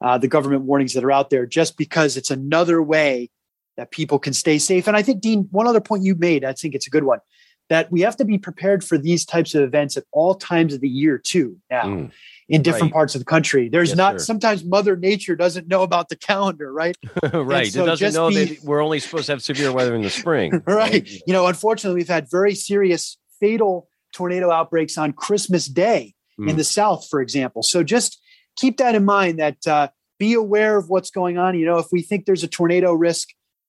uh, 0.00 0.18
the 0.18 0.28
government 0.28 0.62
warnings 0.62 0.94
that 0.94 1.04
are 1.04 1.12
out 1.12 1.30
there, 1.30 1.46
just 1.46 1.76
because 1.76 2.16
it's 2.16 2.30
another 2.30 2.82
way 2.82 3.30
that 3.76 3.90
people 3.90 4.18
can 4.18 4.32
stay 4.32 4.58
safe. 4.58 4.86
And 4.86 4.96
I 4.96 5.02
think, 5.02 5.20
Dean, 5.20 5.48
one 5.50 5.66
other 5.66 5.80
point 5.80 6.02
you 6.04 6.14
made, 6.14 6.44
I 6.44 6.52
think 6.52 6.74
it's 6.74 6.86
a 6.86 6.90
good 6.90 7.04
one 7.04 7.18
that 7.68 7.90
we 7.90 8.02
have 8.02 8.16
to 8.16 8.24
be 8.24 8.38
prepared 8.38 8.84
for 8.84 8.96
these 8.96 9.24
types 9.24 9.52
of 9.54 9.60
events 9.62 9.96
at 9.96 10.04
all 10.12 10.36
times 10.36 10.72
of 10.72 10.80
the 10.80 10.88
year 10.88 11.18
too 11.18 11.56
now 11.68 11.82
Mm, 11.84 12.10
in 12.48 12.62
different 12.62 12.84
Right. 12.84 12.92
parts 12.92 13.16
of 13.16 13.20
the 13.20 13.24
country 13.24 13.68
there's 13.68 13.88
Yes, 13.88 13.96
not 13.96 14.12
sir. 14.12 14.18
sometimes 14.24 14.64
mother 14.64 14.94
nature 14.96 15.34
doesn't 15.34 15.66
know 15.66 15.82
about 15.82 16.08
the 16.08 16.14
calendar 16.14 16.72
right 16.72 16.96
right. 17.32 17.72
so 17.72 17.82
it 17.82 17.86
doesn't 17.86 17.96
just 18.06 18.14
know 18.16 18.28
be- 18.28 18.44
that 18.44 18.62
we're 18.62 18.80
only 18.80 19.00
supposed 19.00 19.26
to 19.26 19.32
have 19.32 19.42
severe 19.42 19.72
weather 19.72 19.96
in 19.96 20.02
the 20.02 20.10
spring. 20.10 20.62
right 20.68 21.10
you 21.26 21.32
know 21.32 21.48
unfortunately 21.48 21.98
we've 21.98 22.06
had 22.08 22.30
very 22.30 22.54
serious 22.54 23.18
fatal 23.40 23.88
tornado 24.14 24.52
outbreaks 24.52 24.96
on 24.96 25.12
christmas 25.12 25.66
day 25.66 26.14
in 26.38 26.44
Mm. 26.54 26.56
the 26.58 26.62
south 26.64 27.08
for 27.10 27.20
example 27.20 27.64
so 27.64 27.82
just 27.82 28.20
keep 28.56 28.78
that 28.78 28.94
in 28.94 29.04
mind 29.04 29.38
that 29.38 29.66
uh, 29.66 29.88
be 30.18 30.34
aware 30.34 30.76
of 30.76 30.88
what's 30.88 31.10
going 31.10 31.38
on. 31.38 31.58
You 31.58 31.66
know 31.66 31.78
if 31.78 31.86
we 31.92 32.02
think 32.02 32.26
there's 32.26 32.44
a 32.44 32.48
tornado 32.48 32.92
risk 32.92 33.28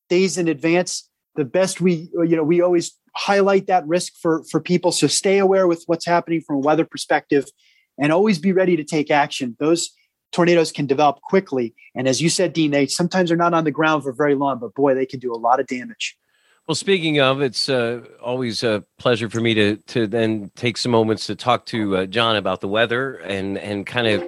days 0.09 0.37
in 0.37 0.47
advance 0.47 1.09
the 1.35 1.45
best 1.45 1.79
we 1.79 2.09
you 2.13 2.35
know 2.35 2.43
we 2.43 2.61
always 2.61 2.97
highlight 3.15 3.67
that 3.67 3.87
risk 3.87 4.13
for 4.21 4.43
for 4.49 4.59
people. 4.59 4.91
So 4.91 5.07
stay 5.07 5.37
aware 5.37 5.67
with 5.67 5.83
what's 5.87 6.05
happening 6.05 6.41
from 6.41 6.57
a 6.57 6.59
weather 6.59 6.85
perspective 6.85 7.45
and 7.99 8.11
always 8.11 8.39
be 8.39 8.51
ready 8.51 8.75
to 8.75 8.83
take 8.83 9.09
action. 9.09 9.55
Those 9.59 9.91
tornadoes 10.31 10.71
can 10.71 10.85
develop 10.85 11.21
quickly. 11.21 11.73
And 11.95 12.07
as 12.07 12.21
you 12.21 12.29
said 12.29 12.53
dean 12.53 12.71
sometimes 12.71 12.81
they 12.81 12.87
sometimes 12.87 13.31
are 13.31 13.37
not 13.37 13.53
on 13.53 13.63
the 13.63 13.71
ground 13.71 14.03
for 14.03 14.11
very 14.11 14.35
long 14.35 14.59
but 14.59 14.73
boy 14.73 14.93
they 14.93 15.05
can 15.05 15.19
do 15.19 15.33
a 15.33 15.37
lot 15.37 15.59
of 15.59 15.67
damage. 15.67 16.17
Well, 16.67 16.75
speaking 16.75 17.21
of, 17.21 17.39
it's 17.39 17.69
uh, 17.69 18.01
always 18.21 18.61
a 18.61 18.83
pleasure 18.97 19.29
for 19.29 19.39
me 19.39 19.53
to 19.53 19.77
to 19.77 20.05
then 20.05 20.51
take 20.55 20.75
some 20.75 20.91
moments 20.91 21.25
to 21.27 21.35
talk 21.35 21.65
to 21.67 21.97
uh, 21.97 22.05
John 22.07 22.35
about 22.35 22.59
the 22.59 22.67
weather 22.67 23.15
and 23.15 23.57
and 23.57 23.85
kind 23.85 24.07
of 24.07 24.21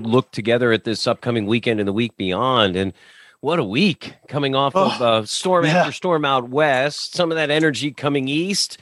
look 0.00 0.30
together 0.30 0.72
at 0.72 0.84
this 0.84 1.06
upcoming 1.06 1.46
weekend 1.46 1.80
and 1.80 1.88
the 1.88 1.92
week 1.92 2.16
beyond. 2.16 2.76
And 2.76 2.92
what 3.40 3.58
a 3.58 3.64
week 3.64 4.14
coming 4.28 4.54
off 4.54 4.74
of 4.74 5.00
Oh, 5.00 5.04
uh, 5.04 5.24
storm 5.26 5.64
yeah. 5.64 5.78
after 5.78 5.92
storm 5.92 6.24
out 6.24 6.48
west. 6.48 7.14
Some 7.14 7.30
of 7.30 7.36
that 7.36 7.50
energy 7.50 7.90
coming 7.92 8.28
east 8.28 8.78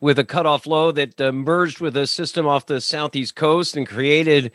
with 0.00 0.18
a 0.18 0.24
cutoff 0.24 0.66
low 0.66 0.92
that 0.92 1.20
uh, 1.20 1.32
merged 1.32 1.80
with 1.80 1.96
a 1.96 2.06
system 2.06 2.46
off 2.46 2.66
the 2.66 2.80
southeast 2.80 3.34
coast 3.34 3.76
and 3.76 3.86
created 3.86 4.52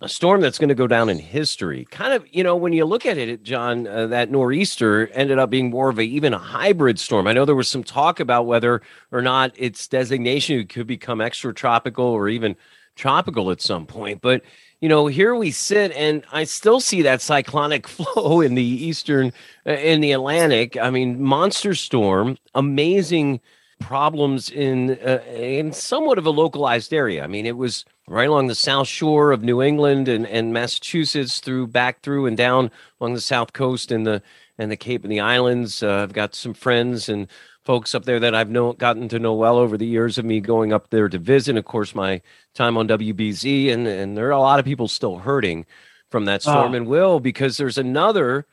a 0.00 0.08
storm 0.08 0.40
that's 0.40 0.58
going 0.58 0.68
to 0.68 0.74
go 0.74 0.86
down 0.86 1.08
in 1.08 1.18
history. 1.18 1.86
Kind 1.90 2.12
of, 2.12 2.26
you 2.30 2.42
know, 2.42 2.56
when 2.56 2.72
you 2.72 2.84
look 2.84 3.06
at 3.06 3.16
it, 3.16 3.42
John, 3.42 3.86
uh, 3.86 4.06
that 4.08 4.30
nor'easter 4.30 5.06
ended 5.12 5.38
up 5.38 5.50
being 5.50 5.70
more 5.70 5.88
of 5.88 5.98
a 5.98 6.02
even 6.04 6.34
a 6.34 6.38
hybrid 6.38 6.98
storm. 6.98 7.26
I 7.26 7.32
know 7.32 7.44
there 7.44 7.54
was 7.54 7.68
some 7.68 7.84
talk 7.84 8.20
about 8.20 8.44
whether 8.46 8.82
or 9.12 9.22
not 9.22 9.52
its 9.56 9.86
designation 9.88 10.66
could 10.66 10.86
become 10.86 11.20
extra 11.20 11.54
tropical 11.54 12.04
or 12.04 12.28
even 12.28 12.56
tropical 12.96 13.50
at 13.50 13.60
some 13.60 13.86
point, 13.86 14.20
but 14.20 14.42
you 14.84 14.90
know, 14.90 15.06
here 15.06 15.34
we 15.34 15.50
sit, 15.50 15.92
and 15.92 16.22
I 16.30 16.44
still 16.44 16.78
see 16.78 17.00
that 17.00 17.22
cyclonic 17.22 17.88
flow 17.88 18.42
in 18.42 18.54
the 18.54 18.62
eastern, 18.62 19.32
uh, 19.66 19.70
in 19.70 20.02
the 20.02 20.12
Atlantic. 20.12 20.76
I 20.76 20.90
mean, 20.90 21.22
monster 21.22 21.74
storm, 21.74 22.36
amazing 22.54 23.40
problems 23.80 24.50
in 24.50 24.98
uh, 25.02 25.20
in 25.34 25.72
somewhat 25.72 26.18
of 26.18 26.26
a 26.26 26.30
localized 26.30 26.92
area. 26.92 27.24
I 27.24 27.28
mean, 27.28 27.46
it 27.46 27.56
was 27.56 27.86
right 28.08 28.28
along 28.28 28.48
the 28.48 28.54
south 28.54 28.86
shore 28.86 29.32
of 29.32 29.42
New 29.42 29.62
England 29.62 30.06
and, 30.06 30.26
and 30.26 30.52
Massachusetts, 30.52 31.40
through 31.40 31.68
back 31.68 32.02
through 32.02 32.26
and 32.26 32.36
down 32.36 32.70
along 33.00 33.14
the 33.14 33.22
south 33.22 33.54
coast 33.54 33.90
and 33.90 34.06
the 34.06 34.20
and 34.58 34.70
the 34.70 34.76
Cape 34.76 35.02
and 35.02 35.12
the 35.12 35.20
islands. 35.20 35.82
Uh, 35.82 36.02
I've 36.02 36.12
got 36.12 36.34
some 36.34 36.54
friends 36.54 37.08
and 37.08 37.28
folks 37.64 37.94
up 37.94 38.04
there 38.04 38.20
that 38.20 38.34
I've 38.34 38.52
gotten 38.78 39.08
to 39.08 39.18
know 39.18 39.34
well 39.34 39.56
over 39.56 39.76
the 39.76 39.86
years 39.86 40.18
of 40.18 40.24
me 40.24 40.40
going 40.40 40.72
up 40.72 40.90
there 40.90 41.08
to 41.08 41.18
visit. 41.18 41.56
Of 41.56 41.64
course, 41.64 41.94
my 41.94 42.20
time 42.54 42.76
on 42.76 42.88
WBZ, 42.88 43.72
and 43.72 43.86
and 43.86 44.16
there 44.16 44.28
are 44.28 44.32
a 44.32 44.38
lot 44.38 44.58
of 44.58 44.64
people 44.64 44.88
still 44.88 45.18
hurting 45.18 45.66
from 46.10 46.26
that 46.26 46.42
storm 46.42 46.72
oh. 46.72 46.76
and 46.76 46.86
will 46.86 47.20
because 47.20 47.56
there's 47.56 47.78
another 47.78 48.46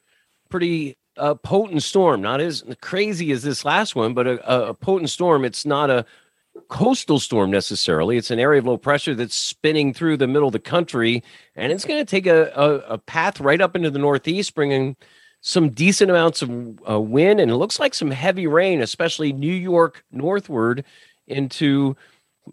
pretty 0.50 0.98
uh, 1.18 1.36
potent 1.36 1.84
storm, 1.84 2.22
not 2.22 2.42
as 2.42 2.64
crazy 2.82 3.32
as 3.32 3.44
this 3.44 3.66
last 3.66 3.96
one, 3.96 4.14
but 4.14 4.28
a, 4.28 4.70
a 4.70 4.74
potent 4.74 5.10
storm. 5.10 5.46
It's 5.46 5.66
not 5.66 5.90
a 5.90 6.06
coastal 6.70 7.20
storm 7.20 7.52
necessarily. 7.52 8.18
It's 8.18 8.32
an 8.32 8.40
area 8.40 8.60
of 8.60 8.66
low 8.66 8.78
pressure 8.78 9.16
that's 9.16 9.36
spinning 9.36 9.94
through 9.94 10.18
the 10.18 10.28
middle 10.28 10.48
of 10.48 10.54
the 10.54 10.60
country, 10.60 11.24
and 11.56 11.72
it's 11.72 11.86
going 11.86 12.00
to 12.00 12.10
take 12.10 12.28
a, 12.28 12.52
a, 12.56 12.94
a, 12.94 12.98
path 12.98 13.40
right 13.40 13.62
up 13.62 13.76
into 13.76 13.90
the 13.90 14.00
northeast, 14.00 14.56
bringing 14.56 14.96
some 15.42 15.70
decent 15.70 16.12
amounts 16.12 16.42
of 16.44 16.80
uh, 16.90 17.00
wind, 17.00 17.40
and 17.40 17.52
it 17.52 17.56
looks 17.56 17.80
like 17.80 17.94
some 17.94 18.12
heavy 18.12 18.48
rain, 18.48 18.82
especially 18.82 19.34
New 19.34 19.54
York 19.54 20.06
northward 20.12 20.86
into 21.28 21.96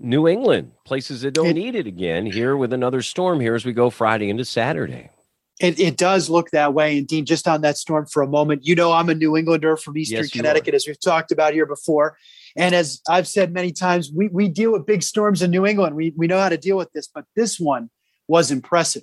New 0.00 0.26
England, 0.26 0.72
places 0.84 1.20
that 1.22 1.34
don't 1.34 1.48
it, 1.48 1.54
need 1.54 1.74
it 1.74 1.86
again. 1.86 2.26
Here 2.26 2.56
with 2.56 2.72
another 2.72 3.02
storm 3.02 3.40
here 3.40 3.54
as 3.54 3.64
we 3.64 3.72
go 3.72 3.90
Friday 3.90 4.30
into 4.30 4.44
Saturday. 4.44 5.10
It, 5.60 5.78
it 5.78 5.96
does 5.96 6.30
look 6.30 6.50
that 6.50 6.72
way. 6.72 6.98
And 6.98 7.06
Dean, 7.06 7.26
just 7.26 7.48
on 7.48 7.62
that 7.62 7.76
storm 7.76 8.06
for 8.06 8.22
a 8.22 8.28
moment, 8.28 8.64
you 8.64 8.74
know, 8.74 8.92
I'm 8.92 9.08
a 9.08 9.14
New 9.14 9.36
Englander 9.36 9.76
from 9.76 9.98
Eastern 9.98 10.18
yes, 10.18 10.30
Connecticut, 10.30 10.72
as 10.72 10.86
we've 10.86 11.00
talked 11.00 11.32
about 11.32 11.52
here 11.52 11.66
before. 11.66 12.16
And 12.56 12.74
as 12.74 13.00
I've 13.08 13.26
said 13.26 13.52
many 13.52 13.72
times, 13.72 14.10
we, 14.14 14.28
we 14.28 14.48
deal 14.48 14.72
with 14.72 14.86
big 14.86 15.02
storms 15.02 15.42
in 15.42 15.50
New 15.50 15.66
England. 15.66 15.96
We, 15.96 16.14
we 16.16 16.28
know 16.28 16.38
how 16.38 16.48
to 16.48 16.56
deal 16.56 16.76
with 16.76 16.92
this, 16.92 17.08
but 17.12 17.24
this 17.34 17.58
one 17.58 17.90
was 18.28 18.50
impressive. 18.52 19.02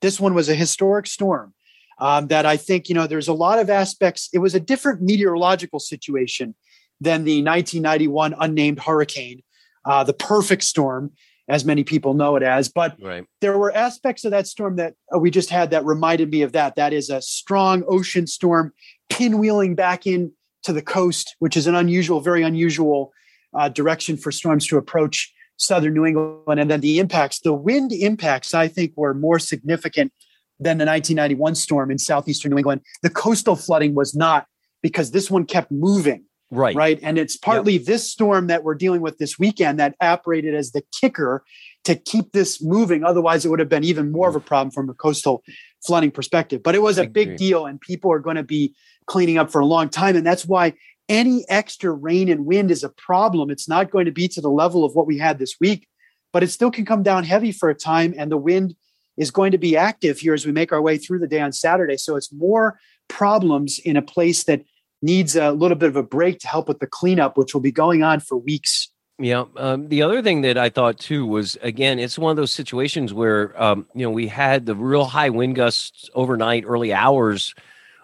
This 0.00 0.20
one 0.20 0.34
was 0.34 0.48
a 0.48 0.54
historic 0.54 1.06
storm 1.06 1.54
um, 1.98 2.28
that 2.28 2.46
I 2.46 2.56
think, 2.56 2.88
you 2.88 2.94
know, 2.94 3.06
there's 3.06 3.28
a 3.28 3.32
lot 3.32 3.58
of 3.58 3.70
aspects. 3.70 4.28
It 4.32 4.38
was 4.38 4.54
a 4.54 4.60
different 4.60 5.02
meteorological 5.02 5.80
situation 5.80 6.54
than 7.00 7.24
the 7.24 7.42
1991 7.42 8.34
unnamed 8.38 8.80
hurricane, 8.80 9.42
uh, 9.84 10.04
the 10.04 10.12
perfect 10.12 10.64
storm 10.64 11.12
as 11.48 11.64
many 11.64 11.84
people 11.84 12.14
know 12.14 12.36
it 12.36 12.42
as. 12.42 12.68
But 12.68 12.96
right. 13.00 13.24
there 13.40 13.56
were 13.58 13.72
aspects 13.72 14.24
of 14.24 14.32
that 14.32 14.46
storm 14.46 14.76
that 14.76 14.94
uh, 15.14 15.18
we 15.18 15.30
just 15.30 15.50
had 15.50 15.70
that 15.70 15.84
reminded 15.84 16.30
me 16.30 16.42
of 16.42 16.52
that. 16.52 16.76
That 16.76 16.92
is 16.92 17.08
a 17.08 17.22
strong 17.22 17.84
ocean 17.88 18.26
storm 18.26 18.72
pinwheeling 19.10 19.76
back 19.76 20.06
in 20.06 20.32
to 20.64 20.72
the 20.72 20.82
coast, 20.82 21.36
which 21.38 21.56
is 21.56 21.66
an 21.66 21.74
unusual, 21.74 22.20
very 22.20 22.42
unusual 22.42 23.12
uh, 23.54 23.68
direction 23.68 24.16
for 24.16 24.32
storms 24.32 24.66
to 24.66 24.76
approach 24.76 25.32
southern 25.56 25.94
New 25.94 26.04
England. 26.04 26.60
And 26.60 26.70
then 26.70 26.80
the 26.80 26.98
impacts, 26.98 27.40
the 27.40 27.54
wind 27.54 27.92
impacts, 27.92 28.52
I 28.52 28.68
think, 28.68 28.92
were 28.96 29.14
more 29.14 29.38
significant 29.38 30.12
than 30.58 30.78
the 30.78 30.86
1991 30.86 31.54
storm 31.54 31.90
in 31.90 31.98
southeastern 31.98 32.50
New 32.50 32.58
England. 32.58 32.80
The 33.02 33.10
coastal 33.10 33.56
flooding 33.56 33.94
was 33.94 34.14
not 34.14 34.46
because 34.82 35.10
this 35.10 35.30
one 35.30 35.44
kept 35.44 35.70
moving 35.70 36.24
Right. 36.50 36.76
Right. 36.76 37.00
And 37.02 37.18
it's 37.18 37.36
partly 37.36 37.74
yep. 37.74 37.84
this 37.84 38.08
storm 38.08 38.46
that 38.46 38.62
we're 38.62 38.76
dealing 38.76 39.00
with 39.00 39.18
this 39.18 39.38
weekend 39.38 39.80
that 39.80 39.96
operated 40.00 40.54
as 40.54 40.70
the 40.70 40.82
kicker 40.92 41.44
to 41.84 41.96
keep 41.96 42.32
this 42.32 42.62
moving. 42.62 43.02
Otherwise, 43.02 43.44
it 43.44 43.48
would 43.48 43.58
have 43.58 43.68
been 43.68 43.84
even 43.84 44.12
more 44.12 44.28
of 44.28 44.36
a 44.36 44.40
problem 44.40 44.70
from 44.70 44.88
a 44.88 44.94
coastal 44.94 45.42
flooding 45.84 46.12
perspective. 46.12 46.62
But 46.62 46.76
it 46.76 46.82
was 46.82 46.98
a 46.98 47.06
big 47.06 47.36
deal, 47.36 47.66
and 47.66 47.80
people 47.80 48.12
are 48.12 48.20
going 48.20 48.36
to 48.36 48.44
be 48.44 48.74
cleaning 49.06 49.38
up 49.38 49.50
for 49.50 49.60
a 49.60 49.66
long 49.66 49.88
time. 49.88 50.14
And 50.14 50.24
that's 50.24 50.46
why 50.46 50.74
any 51.08 51.44
extra 51.48 51.90
rain 51.90 52.28
and 52.28 52.46
wind 52.46 52.70
is 52.70 52.84
a 52.84 52.90
problem. 52.90 53.50
It's 53.50 53.68
not 53.68 53.90
going 53.90 54.04
to 54.04 54.12
be 54.12 54.28
to 54.28 54.40
the 54.40 54.50
level 54.50 54.84
of 54.84 54.94
what 54.94 55.06
we 55.06 55.18
had 55.18 55.38
this 55.38 55.56
week, 55.60 55.88
but 56.32 56.42
it 56.44 56.48
still 56.48 56.70
can 56.70 56.84
come 56.84 57.02
down 57.02 57.24
heavy 57.24 57.50
for 57.50 57.68
a 57.68 57.74
time. 57.74 58.14
And 58.16 58.30
the 58.30 58.36
wind 58.36 58.76
is 59.16 59.30
going 59.30 59.52
to 59.52 59.58
be 59.58 59.76
active 59.76 60.18
here 60.18 60.34
as 60.34 60.46
we 60.46 60.52
make 60.52 60.72
our 60.72 60.82
way 60.82 60.98
through 60.98 61.18
the 61.18 61.28
day 61.28 61.40
on 61.40 61.52
Saturday. 61.52 61.96
So 61.96 62.16
it's 62.16 62.32
more 62.32 62.78
problems 63.08 63.78
in 63.78 63.96
a 63.96 64.02
place 64.02 64.44
that 64.44 64.62
needs 65.02 65.36
a 65.36 65.52
little 65.52 65.76
bit 65.76 65.88
of 65.88 65.96
a 65.96 66.02
break 66.02 66.38
to 66.40 66.48
help 66.48 66.68
with 66.68 66.80
the 66.80 66.86
cleanup, 66.86 67.36
which 67.36 67.54
will 67.54 67.60
be 67.60 67.72
going 67.72 68.02
on 68.02 68.20
for 68.20 68.36
weeks. 68.36 68.88
Yeah. 69.18 69.44
Um, 69.56 69.88
the 69.88 70.02
other 70.02 70.20
thing 70.20 70.42
that 70.42 70.58
I 70.58 70.68
thought 70.68 70.98
too 70.98 71.26
was 71.26 71.56
again, 71.62 71.98
it's 71.98 72.18
one 72.18 72.30
of 72.30 72.36
those 72.36 72.52
situations 72.52 73.14
where 73.14 73.60
um, 73.60 73.86
you 73.94 74.04
know 74.04 74.10
we 74.10 74.28
had 74.28 74.66
the 74.66 74.74
real 74.74 75.06
high 75.06 75.30
wind 75.30 75.56
gusts 75.56 76.10
overnight, 76.14 76.64
early 76.66 76.92
hours 76.92 77.54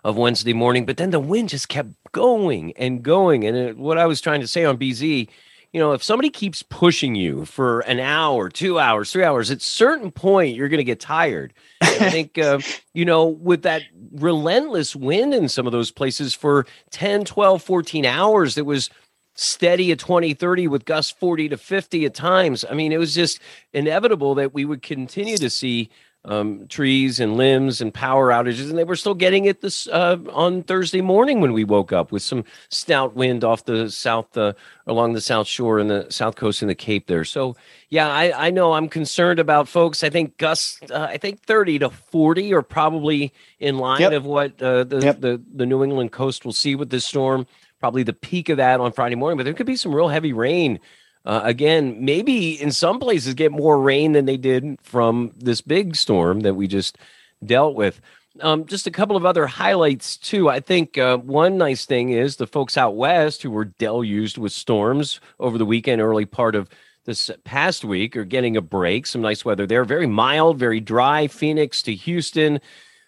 of 0.05 0.17
Wednesday 0.17 0.55
morning, 0.55 0.87
but 0.87 0.97
then 0.97 1.11
the 1.11 1.21
wind 1.21 1.51
just 1.51 1.69
kept 1.69 1.91
going 2.13 2.73
and 2.77 3.03
going. 3.03 3.45
And 3.45 3.57
it, 3.57 3.77
what 3.77 3.99
I 3.99 4.07
was 4.07 4.21
trying 4.21 4.41
to 4.41 4.49
say 4.49 4.65
on 4.65 4.79
BZ, 4.79 5.29
you 5.73 5.81
know, 5.81 5.93
if 5.93 6.03
somebody 6.03 6.29
keeps 6.29 6.63
pushing 6.63 7.15
you 7.15 7.47
for 7.47 7.81
an 7.81 7.99
hour, 7.99 8.51
two 8.51 8.79
hours, 8.79 9.11
three 9.11 9.25
hours, 9.25 9.51
at 9.51 9.63
certain 9.63 10.11
point 10.11 10.55
you're 10.55 10.69
going 10.69 10.79
to 10.79 10.85
get 10.85 11.01
tired. 11.01 11.55
I 11.81 12.11
think, 12.11 12.39
uh, 12.39 12.61
you 12.95 13.05
know, 13.05 13.27
with 13.27 13.63
that 13.63 13.83
relentless 14.13 14.95
wind 14.95 15.33
in 15.33 15.49
some 15.49 15.67
of 15.67 15.73
those 15.73 15.91
places 15.91 16.35
for 16.35 16.67
10, 16.91 17.25
12, 17.25 17.63
14 17.63 18.05
hours, 18.05 18.55
that 18.57 18.65
was 18.65 18.91
steady 19.35 19.91
at 19.93 19.99
20, 19.99 20.35
30 20.35 20.69
with 20.69 20.85
gusts 20.85 21.11
40 21.13 21.49
to 21.49 21.57
50 21.57 22.05
at 22.05 22.15
times. 22.15 22.67
I 22.71 22.75
mean, 22.75 22.93
it 22.93 22.99
was 22.99 23.15
just 23.15 23.41
inevitable 23.73 24.35
that 24.35 24.53
we 24.53 24.67
would 24.67 24.83
continue 24.83 25.39
to 25.39 25.49
see 25.49 25.89
um, 26.25 26.69
trees 26.69 27.19
and 27.19 27.37
limbs 27.37 27.81
and 27.81 27.93
power 27.93 28.29
outages, 28.29 28.71
and 28.71 28.79
they 28.79 28.85
were 28.85 28.97
still 28.97 29.15
getting 29.15 29.45
it 29.47 29.61
this 29.61 29.89
uh, 29.89 30.17
on 30.31 30.63
Thursday 30.63 31.01
morning 31.01 31.41
when 31.41 31.53
we 31.53 31.65
woke 31.65 31.93
up 31.93 32.13
with 32.13 32.23
some 32.23 32.45
stout 32.69 33.17
wind 33.17 33.43
off 33.43 33.65
the 33.65 33.91
south 33.91 34.37
uh, 34.37 34.53
along 34.87 35.15
the 35.15 35.21
south 35.21 35.49
shore 35.49 35.81
and 35.81 35.91
the 35.91 36.07
south 36.11 36.37
coast 36.37 36.63
and 36.63 36.71
the 36.71 36.77
Cape 36.77 37.09
there. 37.09 37.25
So 37.25 37.57
yeah, 37.89 38.09
I, 38.09 38.47
I 38.47 38.51
know 38.51 38.75
I'm 38.75 38.89
concerned 38.89 39.41
about 39.41 39.69
folks. 39.69 40.05
I 40.05 40.11
think 40.11 40.39
gusts, 40.39 40.79
uh, 40.91 41.09
I 41.11 41.19
think 41.19 41.43
30 41.43 41.81
to 41.81 41.91
40 41.91 42.55
are 42.55 42.63
probably 42.63 43.33
in 43.59 43.79
line 43.79 44.03
yep. 44.03 44.13
of 44.13 44.25
what 44.25 44.63
uh, 44.63 44.85
the, 44.85 45.01
yep. 45.01 45.21
the 45.21 45.43
the 45.53 45.67
New 45.67 45.83
England 45.83 46.13
coast 46.13 46.45
will 46.45 46.53
see 46.53 46.77
with 46.77 46.91
this 46.91 47.05
storm. 47.05 47.47
Probably 47.81 48.05
the 48.05 48.13
peak 48.13 48.49
of 48.49 48.59
that 48.59 48.79
on 48.79 48.93
Friday 48.93 49.17
morning, 49.17 49.37
but 49.37 49.43
there 49.43 49.55
could 49.55 49.67
be 49.67 49.75
some 49.75 49.93
real 49.93 50.07
heavy 50.07 50.33
rain 50.33 50.79
uh, 51.25 51.41
again, 51.45 52.05
maybe 52.05 52.61
in 52.61 52.73
some 52.73 52.99
places 52.99 53.35
get 53.35 53.53
more 53.53 53.81
rain 53.81 54.13
than 54.13 54.25
they 54.25 54.37
did 54.37 54.79
from 54.83 55.33
this 55.37 55.61
big 55.61 55.95
storm 55.95 56.41
that 56.41 56.55
we 56.55 56.67
just 56.67 56.99
dealt 57.45 57.75
with. 57.75 58.01
Um, 58.41 58.65
just 58.65 58.87
a 58.87 58.91
couple 58.91 59.17
of 59.17 59.27
other 59.27 59.47
highlights 59.47 60.17
too. 60.17 60.49
I 60.49 60.61
think 60.61 60.97
uh, 60.97 61.19
one 61.19 61.59
nice 61.59 61.85
thing 61.85 62.11
is 62.11 62.37
the 62.37 62.47
folks 62.47 62.77
out 62.77 62.97
west 62.97 63.43
who 63.43 63.51
were 63.51 63.67
deluged 63.67 64.39
with 64.39 64.53
storms 64.53 65.21
over 65.39 65.59
the 65.59 65.67
weekend, 65.67 66.01
early 66.01 66.25
part 66.25 66.55
of 66.55 66.69
this 67.05 67.31
past 67.45 67.85
week, 67.85 68.17
are 68.17 68.25
getting 68.25 68.57
a 68.57 68.63
break. 68.63 69.07
Some 69.07 69.21
nice 69.21 69.45
weather 69.45 69.67
there. 69.67 69.85
Very 69.85 70.07
mild, 70.07 70.59
very 70.59 70.81
dry. 70.81 71.27
Phoenix 71.27 71.83
to 71.83 71.95
Houston. 71.95 72.59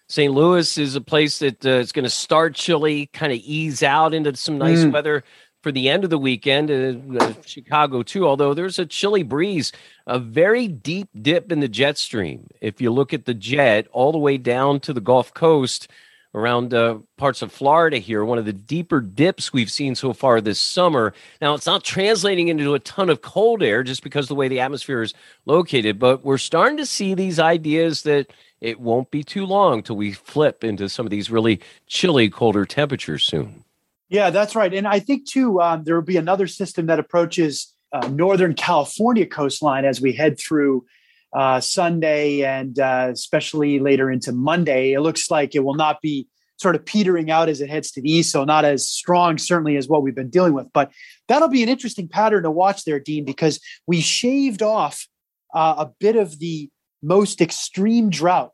St. 0.07 0.31
Louis 0.31 0.77
is 0.77 0.95
a 0.95 1.01
place 1.01 1.39
that 1.39 1.65
uh, 1.65 1.69
is 1.69 1.91
going 1.91 2.03
to 2.03 2.09
start 2.11 2.53
chilly, 2.53 3.07
kind 3.07 3.33
of 3.33 3.39
ease 3.39 3.81
out 3.81 4.13
into 4.13 4.35
some 4.35 4.59
nice 4.59 4.83
mm. 4.83 4.93
weather 4.93 5.23
for 5.65 5.71
the 5.71 5.89
end 5.89 6.03
of 6.03 6.11
the 6.11 6.19
weekend. 6.19 6.69
Uh, 6.69 7.25
uh, 7.25 7.33
Chicago 7.43 8.03
too, 8.03 8.27
although 8.27 8.53
there's 8.53 8.77
a 8.77 8.85
chilly 8.85 9.23
breeze, 9.23 9.71
a 10.05 10.19
very 10.19 10.67
deep 10.67 11.09
dip 11.19 11.51
in 11.51 11.59
the 11.59 11.67
jet 11.67 11.97
stream. 11.97 12.45
If 12.61 12.79
you 12.79 12.91
look 12.91 13.15
at 13.15 13.25
the 13.25 13.33
jet 13.33 13.87
all 13.91 14.11
the 14.11 14.19
way 14.19 14.37
down 14.37 14.79
to 14.81 14.93
the 14.93 15.01
Gulf 15.01 15.33
Coast, 15.33 15.87
around 16.35 16.71
uh, 16.71 16.99
parts 17.17 17.41
of 17.41 17.51
Florida 17.51 17.97
here, 17.97 18.23
one 18.23 18.37
of 18.37 18.45
the 18.45 18.53
deeper 18.53 19.01
dips 19.01 19.51
we've 19.51 19.71
seen 19.71 19.95
so 19.95 20.13
far 20.13 20.39
this 20.39 20.59
summer. 20.59 21.15
Now, 21.41 21.55
it's 21.55 21.65
not 21.65 21.83
translating 21.83 22.49
into 22.49 22.75
a 22.75 22.79
ton 22.79 23.09
of 23.09 23.23
cold 23.23 23.63
air 23.63 23.81
just 23.81 24.03
because 24.03 24.27
the 24.27 24.35
way 24.35 24.47
the 24.47 24.59
atmosphere 24.59 25.01
is 25.01 25.15
located, 25.47 25.97
but 25.97 26.23
we're 26.23 26.37
starting 26.37 26.77
to 26.77 26.85
see 26.85 27.15
these 27.15 27.39
ideas 27.39 28.03
that 28.03 28.31
it 28.61 28.79
won't 28.79 29.09
be 29.09 29.23
too 29.23 29.47
long 29.47 29.81
till 29.81 29.95
we 29.95 30.11
flip 30.11 30.63
into 30.63 30.89
some 30.89 31.07
of 31.07 31.09
these 31.09 31.31
really 31.31 31.59
chilly, 31.87 32.29
colder 32.29 32.67
temperatures 32.67 33.23
soon. 33.23 33.64
Yeah, 34.09 34.29
that's 34.29 34.55
right. 34.55 34.73
And 34.73 34.87
I 34.87 34.99
think 34.99 35.27
too, 35.27 35.61
um, 35.61 35.83
there 35.83 35.95
will 35.95 36.01
be 36.01 36.17
another 36.17 36.47
system 36.47 36.85
that 36.87 36.99
approaches 36.99 37.73
uh, 37.91 38.07
Northern 38.07 38.53
California 38.53 39.25
coastline 39.25 39.85
as 39.85 40.01
we 40.01 40.13
head 40.13 40.39
through 40.39 40.85
uh, 41.33 41.59
Sunday 41.59 42.43
and 42.43 42.79
uh, 42.79 43.09
especially 43.11 43.79
later 43.79 44.11
into 44.11 44.31
Monday. 44.31 44.93
It 44.93 45.01
looks 45.01 45.31
like 45.31 45.55
it 45.55 45.63
will 45.63 45.75
not 45.75 46.01
be 46.01 46.27
sort 46.57 46.75
of 46.75 46.85
petering 46.85 47.29
out 47.29 47.49
as 47.49 47.59
it 47.61 47.69
heads 47.69 47.91
to 47.91 48.01
the 48.01 48.09
east, 48.09 48.31
so 48.31 48.45
not 48.45 48.63
as 48.63 48.87
strong, 48.87 49.37
certainly, 49.37 49.75
as 49.75 49.89
what 49.89 50.01
we've 50.01 50.15
been 50.15 50.29
dealing 50.29 50.53
with. 50.53 50.67
But 50.71 50.91
that'll 51.27 51.49
be 51.49 51.63
an 51.63 51.69
interesting 51.69 52.07
pattern 52.07 52.43
to 52.43 52.51
watch 52.51 52.85
there, 52.85 52.99
Dean, 52.99 53.25
because 53.25 53.59
we 53.87 53.99
shaved 53.99 54.61
off 54.61 55.07
uh, 55.53 55.75
a 55.79 55.91
bit 55.99 56.15
of 56.15 56.39
the 56.39 56.69
most 57.03 57.41
extreme 57.41 58.09
drought 58.09 58.51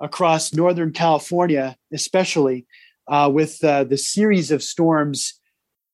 across 0.00 0.52
Northern 0.52 0.92
California, 0.92 1.76
especially 1.92 2.66
uh, 3.08 3.30
with 3.32 3.62
uh, 3.64 3.84
the 3.84 3.98
series 3.98 4.50
of 4.50 4.62
storms 4.62 5.40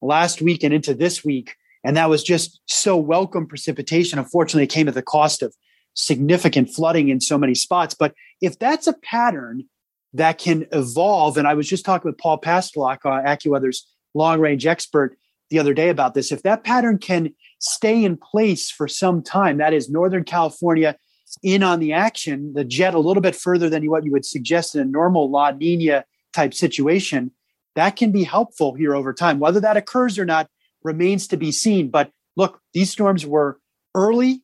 last 0.02 0.40
week 0.40 0.62
and 0.62 0.72
into 0.72 0.94
this 0.94 1.24
week. 1.24 1.54
And 1.84 1.96
that 1.96 2.10
was 2.10 2.22
just 2.22 2.60
so 2.66 2.96
welcome 2.96 3.46
precipitation. 3.46 4.18
Unfortunately, 4.18 4.64
it 4.64 4.70
came 4.70 4.88
at 4.88 4.94
the 4.94 5.02
cost 5.02 5.42
of 5.42 5.54
significant 5.94 6.70
flooding 6.70 7.08
in 7.08 7.20
so 7.20 7.38
many 7.38 7.54
spots. 7.54 7.94
But 7.94 8.14
if 8.40 8.58
that's 8.58 8.86
a 8.86 8.94
pattern 9.02 9.64
that 10.12 10.38
can 10.38 10.66
evolve, 10.72 11.36
and 11.36 11.46
I 11.46 11.54
was 11.54 11.68
just 11.68 11.84
talking 11.84 12.08
with 12.08 12.18
Paul 12.18 12.40
Pastelok, 12.40 12.98
uh, 13.04 13.22
AccuWeather's 13.22 13.86
long 14.14 14.40
range 14.40 14.66
expert, 14.66 15.16
the 15.50 15.58
other 15.58 15.74
day 15.74 15.88
about 15.88 16.14
this. 16.14 16.32
If 16.32 16.42
that 16.42 16.64
pattern 16.64 16.98
can 16.98 17.34
stay 17.58 18.04
in 18.04 18.16
place 18.16 18.70
for 18.70 18.88
some 18.88 19.22
time, 19.22 19.58
that 19.58 19.74
is 19.74 19.90
Northern 19.90 20.24
California 20.24 20.96
in 21.42 21.62
on 21.62 21.80
the 21.80 21.92
action, 21.92 22.52
the 22.54 22.64
jet 22.64 22.94
a 22.94 22.98
little 22.98 23.20
bit 23.20 23.36
further 23.36 23.68
than 23.68 23.88
what 23.88 24.04
you 24.04 24.12
would 24.12 24.24
suggest 24.24 24.74
in 24.74 24.80
a 24.80 24.84
normal 24.84 25.30
La 25.30 25.50
Nina 25.50 26.04
type 26.32 26.54
situation, 26.54 27.32
that 27.76 27.96
can 27.96 28.12
be 28.12 28.24
helpful 28.24 28.74
here 28.74 28.94
over 28.94 29.12
time. 29.12 29.38
Whether 29.38 29.60
that 29.60 29.76
occurs 29.76 30.18
or 30.18 30.24
not 30.24 30.48
remains 30.82 31.28
to 31.28 31.36
be 31.36 31.52
seen. 31.52 31.90
But 31.90 32.10
look, 32.36 32.60
these 32.72 32.90
storms 32.90 33.26
were 33.26 33.58
early 33.94 34.42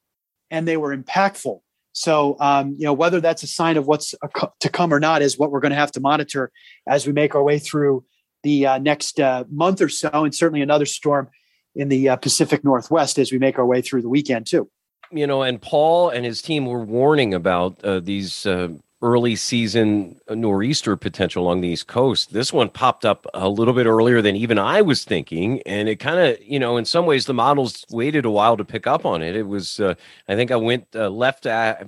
and 0.50 0.66
they 0.66 0.76
were 0.76 0.96
impactful. 0.96 1.60
So, 1.92 2.36
um, 2.40 2.76
you 2.78 2.84
know, 2.84 2.92
whether 2.92 3.20
that's 3.20 3.42
a 3.42 3.46
sign 3.46 3.76
of 3.78 3.86
what's 3.86 4.14
to 4.60 4.68
come 4.68 4.92
or 4.92 5.00
not 5.00 5.22
is 5.22 5.38
what 5.38 5.50
we're 5.50 5.60
going 5.60 5.70
to 5.70 5.78
have 5.78 5.92
to 5.92 6.00
monitor 6.00 6.52
as 6.86 7.06
we 7.06 7.12
make 7.12 7.34
our 7.34 7.42
way 7.42 7.58
through 7.58 8.04
the 8.42 8.66
uh, 8.66 8.78
next 8.78 9.18
uh, 9.18 9.44
month 9.50 9.80
or 9.80 9.88
so, 9.88 10.10
and 10.12 10.34
certainly 10.34 10.60
another 10.60 10.84
storm 10.84 11.28
in 11.74 11.88
the 11.88 12.10
uh, 12.10 12.16
Pacific 12.16 12.62
Northwest 12.62 13.18
as 13.18 13.32
we 13.32 13.38
make 13.38 13.58
our 13.58 13.66
way 13.66 13.80
through 13.80 14.02
the 14.02 14.08
weekend 14.10 14.46
too. 14.46 14.70
You 15.10 15.26
know, 15.26 15.42
and 15.42 15.60
Paul 15.60 16.10
and 16.10 16.24
his 16.24 16.42
team 16.42 16.66
were 16.66 16.84
warning 16.84 17.32
about 17.32 17.82
uh, 17.82 18.00
these 18.00 18.44
uh, 18.44 18.68
early 19.06 19.36
season 19.36 20.20
nor'easter 20.28 20.96
potential 20.96 21.44
along 21.44 21.60
the 21.60 21.68
East 21.68 21.86
Coast. 21.86 22.32
This 22.32 22.52
one 22.52 22.68
popped 22.68 23.04
up 23.04 23.26
a 23.32 23.48
little 23.48 23.72
bit 23.72 23.86
earlier 23.86 24.20
than 24.20 24.34
even 24.36 24.58
I 24.58 24.82
was 24.82 25.04
thinking. 25.04 25.62
And 25.64 25.88
it 25.88 25.96
kind 25.96 26.18
of, 26.18 26.42
you 26.42 26.58
know, 26.58 26.76
in 26.76 26.84
some 26.84 27.06
ways, 27.06 27.26
the 27.26 27.34
models 27.34 27.86
waited 27.90 28.24
a 28.24 28.30
while 28.30 28.56
to 28.56 28.64
pick 28.64 28.86
up 28.86 29.06
on 29.06 29.22
it. 29.22 29.36
It 29.36 29.46
was, 29.46 29.78
uh, 29.78 29.94
I 30.28 30.34
think 30.34 30.50
I 30.50 30.56
went 30.56 30.88
uh, 30.94 31.08
left 31.08 31.46
at 31.46 31.86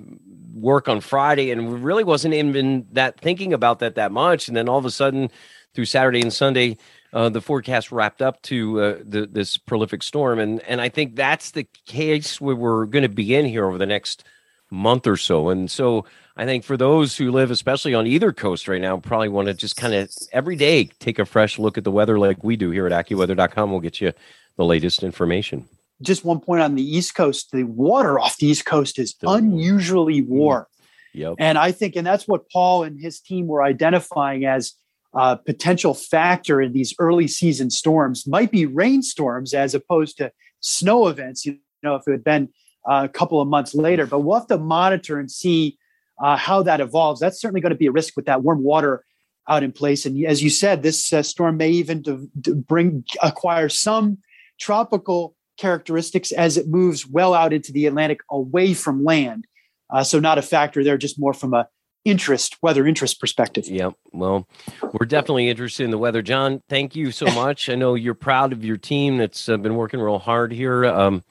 work 0.55 0.89
on 0.89 1.01
Friday 1.01 1.51
and 1.51 1.83
really 1.83 2.05
wasn't 2.05 2.35
even 2.35 2.87
that 2.93 3.21
thinking 3.21 3.53
about 3.53 3.81
that 3.81 3.97
that 3.97 4.13
much. 4.13 4.49
And 4.49 4.57
then 4.57 4.69
all 4.69 4.79
of 4.79 4.85
a 4.87 4.91
sudden, 4.91 5.31
through 5.75 5.87
Saturday 5.87 6.21
and 6.21 6.33
Sunday, 6.33 6.79
uh, 7.13 7.29
the 7.29 7.41
forecast 7.41 7.91
wrapped 7.91 8.23
up 8.23 8.41
to 8.43 8.81
uh, 8.81 8.99
the, 9.05 9.27
this 9.27 9.57
prolific 9.57 10.03
storm, 10.03 10.39
and 10.39 10.61
and 10.63 10.81
I 10.81 10.89
think 10.89 11.17
that's 11.17 11.53
the 11.53 11.67
case 11.87 12.41
where 12.41 12.57
we're 12.57 12.85
going 12.87 13.03
to 13.03 13.09
begin 13.09 13.47
here 13.47 13.67
over 13.67 13.79
the 13.79 13.87
next 13.87 14.25
month 14.71 15.07
or 15.07 15.17
so. 15.17 15.49
And 15.49 15.71
so 15.71 16.05
I 16.39 16.45
think 16.45 16.63
for 16.63 16.77
those 16.77 17.17
who 17.17 17.33
live, 17.33 17.51
especially 17.51 17.95
on 17.95 18.07
either 18.07 18.33
coast 18.33 18.69
right 18.69 18.81
now, 18.81 18.97
probably 18.97 19.29
want 19.29 19.49
to 19.49 19.55
just 19.55 19.77
kind 19.77 19.93
of 19.93 20.09
every 20.33 20.55
day 20.55 20.85
take 21.01 21.19
a 21.19 21.25
fresh 21.25 21.59
look 21.59 21.77
at 21.77 21.83
the 21.83 21.91
weather 21.91 22.17
like 22.17 22.45
we 22.45 22.55
do 22.55 22.71
here 22.71 22.87
at 22.87 22.93
AccuWeather.com. 22.93 23.73
We'll 23.73 23.81
get 23.81 24.01
you 24.01 24.13
the 24.57 24.65
latest 24.65 25.03
information. 25.03 25.69
Just 26.01 26.25
one 26.25 26.39
point 26.39 26.63
on 26.63 26.77
the 26.77 26.83
East 26.83 27.17
Coast 27.17 27.51
the 27.51 27.65
water 27.65 28.21
off 28.21 28.37
the 28.37 28.47
East 28.47 28.65
Coast 28.67 29.01
is 29.01 29.17
unusually 29.25 30.23
mm. 30.23 30.29
warm. 30.29 30.67
Yep. 31.13 31.35
And 31.41 31.59
I 31.59 31.73
think, 31.73 31.97
and 31.97 32.07
that's 32.07 32.29
what 32.29 32.49
Paul 32.51 32.85
and 32.85 33.01
his 33.01 33.19
team 33.19 33.49
were 33.49 33.65
identifying 33.65 34.45
as 34.45 34.75
a 35.15 35.37
potential 35.37 35.93
factor 35.93 36.63
in 36.63 36.73
these 36.73 36.95
early 37.01 37.27
season 37.27 37.69
storms 37.69 38.29
might 38.29 38.53
be 38.53 38.65
rainstorms 38.65 39.55
as 39.55 39.75
opposed 39.75 40.19
to 40.19 40.31
snow 40.61 41.09
events. 41.09 41.45
You 41.45 41.59
know, 41.83 41.97
if 41.97 42.07
it 42.07 42.13
had 42.13 42.23
been 42.23 42.51
a 42.87 43.09
couple 43.09 43.41
of 43.41 43.49
months 43.49 43.75
later, 43.75 44.07
but 44.07 44.21
we'll 44.21 44.39
have 44.39 44.47
to 44.49 44.59
monitor 44.59 45.19
and 45.19 45.29
see 45.29 45.77
uh, 46.21 46.37
how 46.37 46.63
that 46.63 46.81
evolves. 46.81 47.21
That's 47.21 47.41
certainly 47.41 47.61
going 47.61 47.71
to 47.71 47.77
be 47.77 47.87
a 47.87 47.93
risk 47.93 48.17
with 48.17 48.27
that 48.27 48.43
warm 48.43 48.63
water 48.63 49.05
out 49.49 49.63
in 49.63 49.73
place. 49.73 50.05
And 50.05 50.25
as 50.27 50.43
you 50.43 50.51
said, 50.51 50.83
this 50.83 51.13
uh, 51.13 51.23
storm 51.23 51.57
may 51.57 51.71
even 51.71 52.31
bring 52.67 53.05
acquire 53.23 53.69
some 53.69 54.19
tropical 54.61 55.35
characteristics 55.59 56.33
as 56.33 56.57
it 56.57 56.69
moves 56.69 57.07
well 57.07 57.35
out 57.35 57.53
into 57.53 57.73
the 57.73 57.87
Atlantic 57.87 58.21
away 58.31 58.75
from 58.75 59.05
land. 59.05 59.47
Uh, 59.91 60.05
so 60.05 60.21
not 60.21 60.39
a 60.39 60.43
factor 60.43 60.85
there, 60.85 60.99
just 60.99 61.19
more 61.19 61.33
from 61.33 61.55
a 61.55 61.67
interest, 62.05 62.57
weather 62.63 62.87
interest 62.87 63.21
perspective. 63.21 63.67
Yeah. 63.67 63.91
Well, 64.13 64.47
we're 64.83 65.07
definitely 65.07 65.49
interested 65.49 65.85
in 65.85 65.91
the 65.91 65.99
weather. 65.99 66.23
John, 66.23 66.63
thank 66.69 66.95
you 66.95 67.11
so 67.11 67.27
much. 67.35 67.69
I 67.69 67.75
know 67.75 67.95
you're 67.95 68.15
proud 68.15 68.53
of 68.53 68.65
your 68.65 68.77
team 68.77 69.19
that's 69.19 69.49
uh, 69.49 69.57
been 69.57 69.75
working 69.75 70.01
real 70.01 70.19
hard 70.19 70.53
here 70.53 70.85
um, 70.85 71.23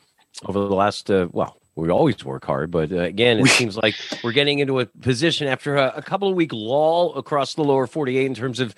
over 0.45 0.59
the 0.59 0.75
last, 0.75 1.09
uh, 1.09 1.27
well, 1.31 1.59
we 1.77 1.89
always 1.89 2.25
work 2.25 2.43
hard, 2.43 2.71
but 2.71 2.91
uh, 2.91 3.01
again, 3.01 3.39
it 3.39 3.47
seems 3.47 3.77
like 3.77 3.93
we're 4.23 4.31
getting 4.31 4.59
into 4.59 4.79
a 4.79 4.85
position 4.85 5.47
after 5.47 5.75
a, 5.75 5.93
a, 5.95 6.01
couple 6.01 6.27
of 6.27 6.35
week 6.35 6.51
lull 6.51 7.13
across 7.15 7.53
the 7.53 7.63
lower 7.63 7.85
48 7.85 8.25
in 8.25 8.33
terms 8.33 8.59
of 8.59 8.73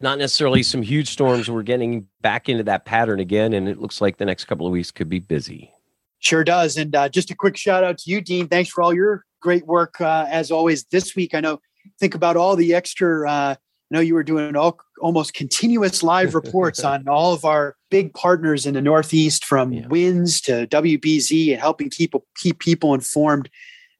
not 0.00 0.18
necessarily 0.18 0.62
some 0.62 0.80
huge 0.80 1.08
storms. 1.08 1.50
We're 1.50 1.62
getting 1.62 2.06
back 2.20 2.48
into 2.48 2.62
that 2.64 2.84
pattern 2.84 3.18
again, 3.18 3.54
and 3.54 3.68
it 3.68 3.80
looks 3.80 4.00
like 4.00 4.18
the 4.18 4.24
next 4.24 4.44
couple 4.44 4.66
of 4.66 4.72
weeks 4.72 4.92
could 4.92 5.08
be 5.08 5.18
busy. 5.18 5.72
Sure 6.20 6.44
does. 6.44 6.76
And 6.76 6.94
uh, 6.94 7.08
just 7.08 7.30
a 7.30 7.34
quick 7.34 7.56
shout 7.56 7.82
out 7.82 7.98
to 7.98 8.10
you, 8.10 8.20
Dean. 8.20 8.48
Thanks 8.48 8.70
for 8.70 8.82
all 8.82 8.94
your 8.94 9.24
great 9.40 9.66
work 9.66 10.00
uh, 10.00 10.26
as 10.28 10.50
always 10.50 10.84
this 10.84 11.16
week. 11.16 11.34
I 11.34 11.40
know, 11.40 11.60
think 11.98 12.14
about 12.14 12.36
all 12.36 12.56
the 12.56 12.74
extra 12.74 13.58
uh, 13.90 13.94
know 13.94 14.00
you 14.00 14.14
were 14.14 14.22
doing 14.22 14.56
all, 14.56 14.78
almost 15.00 15.34
continuous 15.34 16.02
live 16.02 16.34
reports 16.44 16.84
on 16.84 17.08
all 17.08 17.32
of 17.32 17.44
our 17.44 17.76
big 17.90 18.12
partners 18.14 18.66
in 18.66 18.74
the 18.74 18.82
Northeast, 18.82 19.44
from 19.44 19.72
yeah. 19.72 19.86
WINS 19.86 20.40
to 20.42 20.66
WBZ, 20.66 21.52
and 21.52 21.60
helping 21.60 21.90
keep 21.90 22.14
keep 22.36 22.58
people 22.58 22.94
informed. 22.94 23.48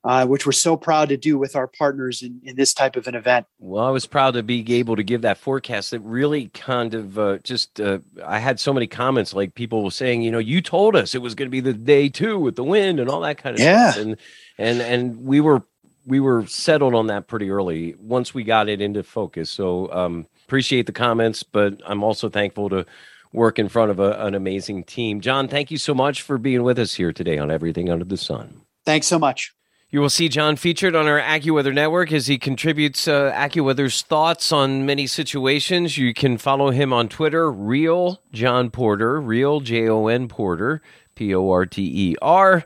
Uh, 0.07 0.27
which 0.27 0.45
we're 0.45 0.53
so 0.53 0.77
proud 0.77 1.09
to 1.09 1.17
do 1.17 1.39
with 1.39 1.57
our 1.57 1.67
partners 1.67 2.21
in, 2.21 2.39
in 2.45 2.57
this 2.57 2.75
type 2.75 2.95
of 2.95 3.07
an 3.07 3.15
event. 3.15 3.47
Well, 3.59 3.87
I 3.87 3.89
was 3.89 4.05
proud 4.05 4.35
to 4.35 4.43
be 4.43 4.75
able 4.75 4.97
to 4.97 5.03
give 5.03 5.23
that 5.23 5.39
forecast. 5.39 5.93
That 5.93 6.01
really 6.01 6.49
kind 6.49 6.93
of 6.93 7.19
uh, 7.19 7.39
just, 7.39 7.81
uh, 7.81 8.01
I 8.23 8.39
had 8.39 8.61
so 8.61 8.75
many 8.75 8.87
comments 8.87 9.33
like 9.33 9.55
people 9.55 9.83
were 9.83 9.91
saying, 9.91 10.21
you 10.21 10.31
know, 10.31 10.39
you 10.39 10.61
told 10.61 10.95
us 10.95 11.15
it 11.15 11.23
was 11.23 11.35
going 11.35 11.47
to 11.47 11.51
be 11.51 11.61
the 11.61 11.73
day 11.73 12.11
two 12.11 12.39
with 12.39 12.55
the 12.55 12.65
wind 12.65 13.01
and 13.01 13.09
all 13.09 13.23
that 13.23 13.39
kind 13.39 13.57
of 13.57 13.61
yeah. 13.61 13.93
stuff. 13.93 14.05
And, 14.05 14.17
and, 14.59 14.83
and 14.83 15.25
we 15.25 15.41
were 15.41 15.63
we 16.07 16.21
were 16.21 16.47
settled 16.47 16.95
on 16.95 17.07
that 17.09 17.27
pretty 17.27 17.51
early 17.51 17.95
once 17.99 18.35
we 18.35 18.45
got 18.45 18.69
it 18.69 18.81
into 18.81 19.03
focus. 19.03 19.51
So 19.51 19.93
um, 19.93 20.27
appreciate 20.47 20.87
the 20.87 20.93
comments, 20.93 21.43
but 21.43 21.81
I'm 21.87 22.03
also 22.03 22.29
thankful 22.29 22.69
to 22.71 22.87
work 23.33 23.59
in 23.59 23.69
front 23.69 23.91
of 23.91 23.99
a, 23.99 24.13
an 24.25 24.35
amazing 24.35 24.85
team. 24.85 25.21
John, 25.21 25.49
thank 25.49 25.71
you 25.71 25.79
so 25.79 25.95
much 25.95 26.23
for 26.23 26.39
being 26.39 26.63
with 26.63 26.79
us 26.79 26.95
here 26.95 27.13
today 27.13 27.39
on 27.39 27.51
Everything 27.51 27.91
Under 27.91 28.05
the 28.05 28.17
Sun. 28.17 28.63
Thanks 28.85 29.07
so 29.07 29.19
much. 29.19 29.53
You 29.91 30.01
will 30.01 30.11
see 30.11 30.29
John 30.29 30.57
featured 30.57 30.97
on 30.97 31.07
our 31.07 31.21
AccuWeather 31.21 31.73
network 31.73 32.11
as 32.11 32.27
he 32.27 32.37
contributes 32.37 33.07
uh, 33.07 33.33
AccuWeather's 33.33 34.03
thoughts 34.03 34.51
on 34.51 34.85
many 34.85 35.07
situations. 35.07 35.97
You 35.97 36.13
can 36.13 36.37
follow 36.37 36.71
him 36.71 36.93
on 36.93 37.09
Twitter, 37.09 37.51
Real 37.51 38.21
John 38.33 38.71
Porter, 38.71 39.21
Real 39.21 39.61
J 39.61 39.89
O 39.89 40.09
N 40.09 40.27
Porter, 40.27 40.83
P 41.15 41.33
O 41.33 41.49
R 41.49 41.65
T 41.65 42.11
E 42.11 42.17
R. 42.21 42.65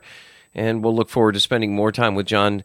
And 0.55 0.83
we'll 0.83 0.95
look 0.95 1.09
forward 1.09 1.33
to 1.33 1.39
spending 1.39 1.75
more 1.75 1.91
time 1.91 2.15
with 2.15 2.25
John 2.25 2.63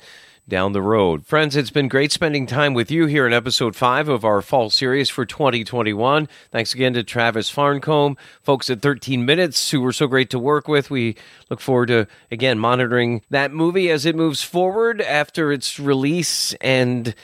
down 0.48 0.72
the 0.72 0.82
road. 0.82 1.26
Friends, 1.26 1.56
it's 1.56 1.70
been 1.70 1.88
great 1.88 2.12
spending 2.12 2.46
time 2.46 2.74
with 2.74 2.90
you 2.90 3.06
here 3.06 3.26
in 3.26 3.32
episode 3.32 3.74
five 3.74 4.08
of 4.08 4.24
our 4.24 4.42
fall 4.42 4.68
series 4.68 5.08
for 5.08 5.24
2021. 5.24 6.28
Thanks 6.50 6.74
again 6.74 6.92
to 6.94 7.02
Travis 7.02 7.50
Farncombe, 7.50 8.16
folks 8.42 8.68
at 8.68 8.82
13 8.82 9.24
Minutes, 9.24 9.70
who 9.70 9.80
were 9.80 9.92
so 9.92 10.06
great 10.06 10.30
to 10.30 10.38
work 10.38 10.68
with. 10.68 10.90
We 10.90 11.16
look 11.48 11.60
forward 11.60 11.86
to, 11.86 12.06
again, 12.30 12.58
monitoring 12.58 13.22
that 13.30 13.52
movie 13.52 13.90
as 13.90 14.04
it 14.04 14.14
moves 14.14 14.42
forward 14.42 15.00
after 15.00 15.50
its 15.50 15.80
release 15.80 16.52
and 16.54 17.14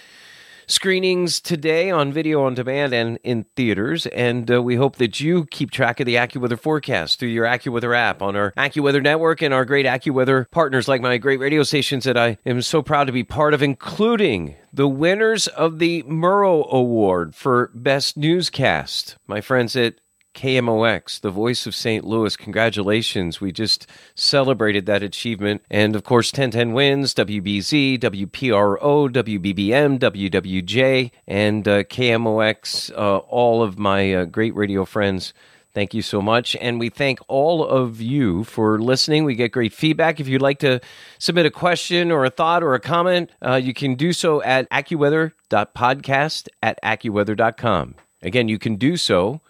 screenings 0.71 1.41
today 1.41 1.91
on 1.91 2.13
video 2.13 2.45
on 2.45 2.55
demand 2.55 2.93
and 2.93 3.19
in 3.23 3.45
theaters. 3.57 4.07
And 4.07 4.51
uh, 4.51 4.63
we 4.63 4.77
hope 4.77 4.97
that 4.97 5.21
you 5.21 5.47
keep 5.47 5.71
track 5.71 6.01
of 6.01 6.07
the 6.07 6.15
AccuWeather 6.15 6.59
forecast 6.59 7.19
through 7.19 7.29
your 7.29 7.47
AccuWeather 7.47 7.97
app 7.97 8.23
on 8.23 8.37
our 8.37 8.53
AccuWeather 8.53 9.03
network 9.03 9.43
and 9.43 9.53
our 9.53 9.65
great 9.65 9.87
AccuWeather 9.87 10.51
partners 10.51 10.89
like 10.89 11.01
my 11.01 11.19
great 11.19 11.41
radio 11.41 11.63
stations 11.63 12.05
that 12.05 12.17
I 12.17 12.39
am 12.47 12.63
so 12.63 12.83
proud 12.83 13.05
to 13.05 13.13
be 13.13 13.25
part 13.25 13.55
of, 13.55 13.63
including 13.63 14.57
the 14.73 14.89
winners 14.89 15.49
of 15.49 15.79
the 15.79 16.03
Murrow 16.05 16.71
Award 16.71 17.35
for 17.35 17.71
Best 17.75 18.17
Newscast. 18.17 19.17
My 19.27 19.41
friends 19.41 19.75
at 19.77 19.95
KMOX, 20.35 21.21
the 21.21 21.31
voice 21.31 21.67
of 21.67 21.75
St. 21.75 22.05
Louis. 22.05 22.37
Congratulations. 22.37 23.41
We 23.41 23.53
just 23.53 23.87
celebrated 24.15 24.87
that 24.87 25.03
achievement. 25.03 25.63
And 25.71 25.97
of 25.97 26.05
course, 26.05 26.33
1010 26.33 26.73
wins, 26.73 27.15
WBZ, 27.15 27.99
WPRO, 27.99 29.09
WBBM, 29.09 29.99
WWJ, 29.99 31.11
and 31.27 31.67
uh, 31.67 31.83
KMOX, 31.85 32.93
uh, 32.97 33.19
all 33.19 33.63
of 33.63 33.79
my 33.79 34.15
uh, 34.15 34.25
great 34.25 34.55
radio 34.55 34.85
friends. 34.85 35.35
Thank 35.73 35.95
you 35.95 36.03
so 36.03 36.21
much. 36.21 36.57
And 36.57 36.81
we 36.81 36.89
thank 36.89 37.21
all 37.29 37.65
of 37.65 38.01
you 38.01 38.43
for 38.45 38.81
listening. 38.81 39.25
We 39.25 39.37
get 39.37 39.53
great 39.53 39.73
feedback. 39.73 40.19
If 40.19 40.27
you'd 40.27 40.43
like 40.43 40.59
to 40.61 40.81
submit 41.19 41.47
a 41.47 41.51
question 41.51 42.11
or 42.11 42.25
a 42.25 42.31
thought 42.31 42.65
or 42.65 42.75
a 42.75 42.81
comment, 42.81 43.31
uh, 43.41 43.55
you 43.55 43.73
can 43.73 43.95
do 43.95 44.13
so 44.13 44.43
at 44.43 44.69
accuweather.podcast 44.71 46.49
at 46.63 46.83
accuweather.com. 46.83 47.95
Again, 48.23 48.49
you 48.49 48.59
can 48.59 48.77
do 48.77 48.97
so 48.97 49.41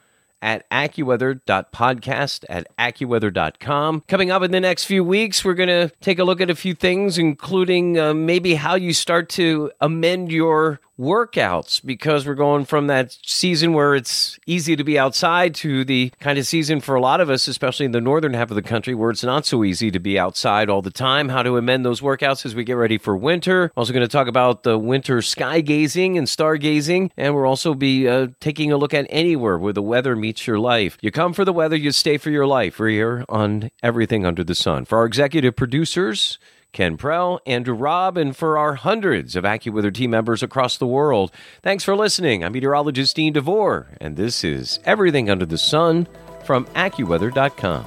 at 0.43 0.69
AccuWeather.podcast 0.71 2.45
at 2.49 2.67
AccuWeather.com. 2.79 4.05
Coming 4.09 4.31
up 4.31 4.43
in 4.43 4.51
the 4.51 4.61
next 4.61 4.85
few 4.85 5.05
weeks, 5.05 5.45
we're 5.45 5.55
going 5.55 5.69
to 5.69 5.91
take 6.01 6.19
a 6.19 6.25
look 6.25 6.41
at 6.41 6.51
a 6.51 6.55
few 6.55 6.75
things, 6.75 7.19
including 7.19 7.99
uh, 7.99 8.15
maybe 8.15 8.55
how 8.55 8.75
you 8.75 8.93
start 8.93 9.29
to 9.31 9.71
amend 9.81 10.33
your 10.33 10.81
workouts 11.01 11.85
because 11.85 12.27
we're 12.27 12.35
going 12.35 12.67
from 12.67 12.87
that 12.89 13.17
season 13.25 13.73
where 13.73 13.95
it's 13.95 14.39
easy 14.47 14.77
to 14.77 14.85
be 14.85 14.99
outside 14.99 15.55
to 15.55 15.83
the 15.83 16.13
kind 16.21 16.39
of 16.39 16.47
season 16.47 16.79
for 16.79 16.95
a 16.95 17.01
lot 17.01 17.23
of 17.23 17.31
us, 17.31 17.49
especially 17.49 17.87
in 17.87 17.93
the 17.93 18.01
northern 18.01 18.35
half 18.35 18.51
of 18.51 18.55
the 18.55 18.63
country 18.63 18.95
where 18.95 19.11
it's 19.11 19.25
not 19.25 19.47
so 19.47 19.65
easy 19.65 19.91
to 19.91 19.99
be 19.99 20.19
outside 20.19 20.69
all 20.69 20.83
the 20.83 20.91
time. 20.91 21.31
How 21.31 21.43
to 21.43 21.57
amend 21.57 21.87
those 21.87 22.03
workouts 22.03 22.45
as 22.45 22.55
we 22.55 22.65
get 22.65 22.75
ready 22.75 22.99
for 22.99 23.17
winter. 23.17 23.73
Also, 23.77 23.95
going 23.95 24.03
to 24.03 24.09
talk 24.09 24.29
about 24.29 24.63
the 24.63 24.79
winter 24.79 25.23
sky 25.23 25.63
gazing 25.63 26.19
and 26.19 26.27
stargazing, 26.27 27.11
and 27.17 27.35
we'll 27.35 27.47
also 27.47 27.73
be 27.73 28.07
uh, 28.07 28.29
taking 28.39 28.71
a 28.71 28.77
look 28.77 28.93
at 28.93 29.07
anywhere 29.09 29.59
where 29.59 29.73
the 29.73 29.83
weather 29.83 30.15
meets 30.15 30.47
your 30.47 30.59
life. 30.59 30.99
You 31.01 31.11
come 31.11 31.33
for 31.33 31.47
the 31.47 31.53
weather, 31.53 31.77
you 31.77 31.93
stay 31.93 32.19
for 32.19 32.29
your 32.31 32.47
life. 32.47 32.79
We're 32.79 32.89
here 32.89 33.25
on 33.29 33.71
Everything 33.83 34.27
Under 34.27 34.45
the 34.45 34.55
Sun. 34.55 34.85
For 34.85 34.99
our 34.99 35.07
executive 35.07 35.57
producers, 35.57 36.39
Ken 36.73 36.97
Prell, 36.97 37.41
Andrew 37.47 37.75
Robb, 37.75 38.17
and 38.17 38.37
for 38.37 38.57
our 38.57 38.75
hundreds 38.75 39.37
of 39.37 39.45
AccuWeather 39.45 39.93
team 39.93 40.11
members 40.11 40.43
across 40.43 40.77
the 40.77 40.87
world. 40.87 41.33
Thanks 41.63 41.85
for 41.85 41.97
listening. 41.97 42.45
I'm 42.45 42.53
meteorologist 42.53 43.17
Dean 43.17 43.33
DeVore, 43.33 43.97
and 44.01 44.17
this 44.17 44.45
is 44.45 44.79
Everything 44.85 45.29
Under 45.31 45.47
the 45.47 45.59
Sun 45.59 46.07
from 46.45 46.67
AccuWeather.com. 46.67 47.87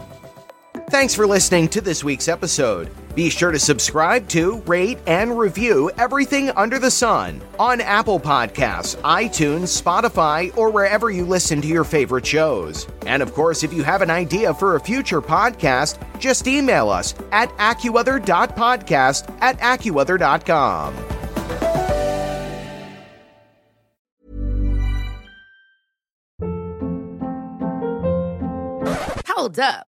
Thanks 0.89 1.15
for 1.15 1.25
listening 1.25 1.69
to 1.69 1.81
this 1.81 2.03
week's 2.03 2.27
episode. 2.27 2.89
Be 3.15 3.29
sure 3.29 3.51
to 3.51 3.59
subscribe 3.59 4.27
to, 4.29 4.57
rate, 4.61 4.97
and 5.05 5.37
review 5.37 5.91
everything 5.97 6.49
under 6.51 6.79
the 6.79 6.89
sun 6.89 7.41
on 7.59 7.79
Apple 7.79 8.19
Podcasts, 8.19 8.95
iTunes, 9.01 9.81
Spotify, 9.81 10.55
or 10.57 10.71
wherever 10.71 11.11
you 11.11 11.25
listen 11.25 11.61
to 11.61 11.67
your 11.67 11.83
favorite 11.83 12.25
shows. 12.25 12.87
And 13.05 13.21
of 13.21 13.33
course, 13.33 13.63
if 13.63 13.71
you 13.71 13.83
have 13.83 14.01
an 14.01 14.09
idea 14.09 14.53
for 14.53 14.75
a 14.75 14.79
future 14.79 15.21
podcast, 15.21 15.99
just 16.19 16.47
email 16.47 16.89
us 16.89 17.13
at 17.31 17.49
AccuWeather.podcast 17.57 19.37
at 19.41 19.59
AccuWeather.com. 19.59 20.93
Hold 29.27 29.59
up. 29.59 29.92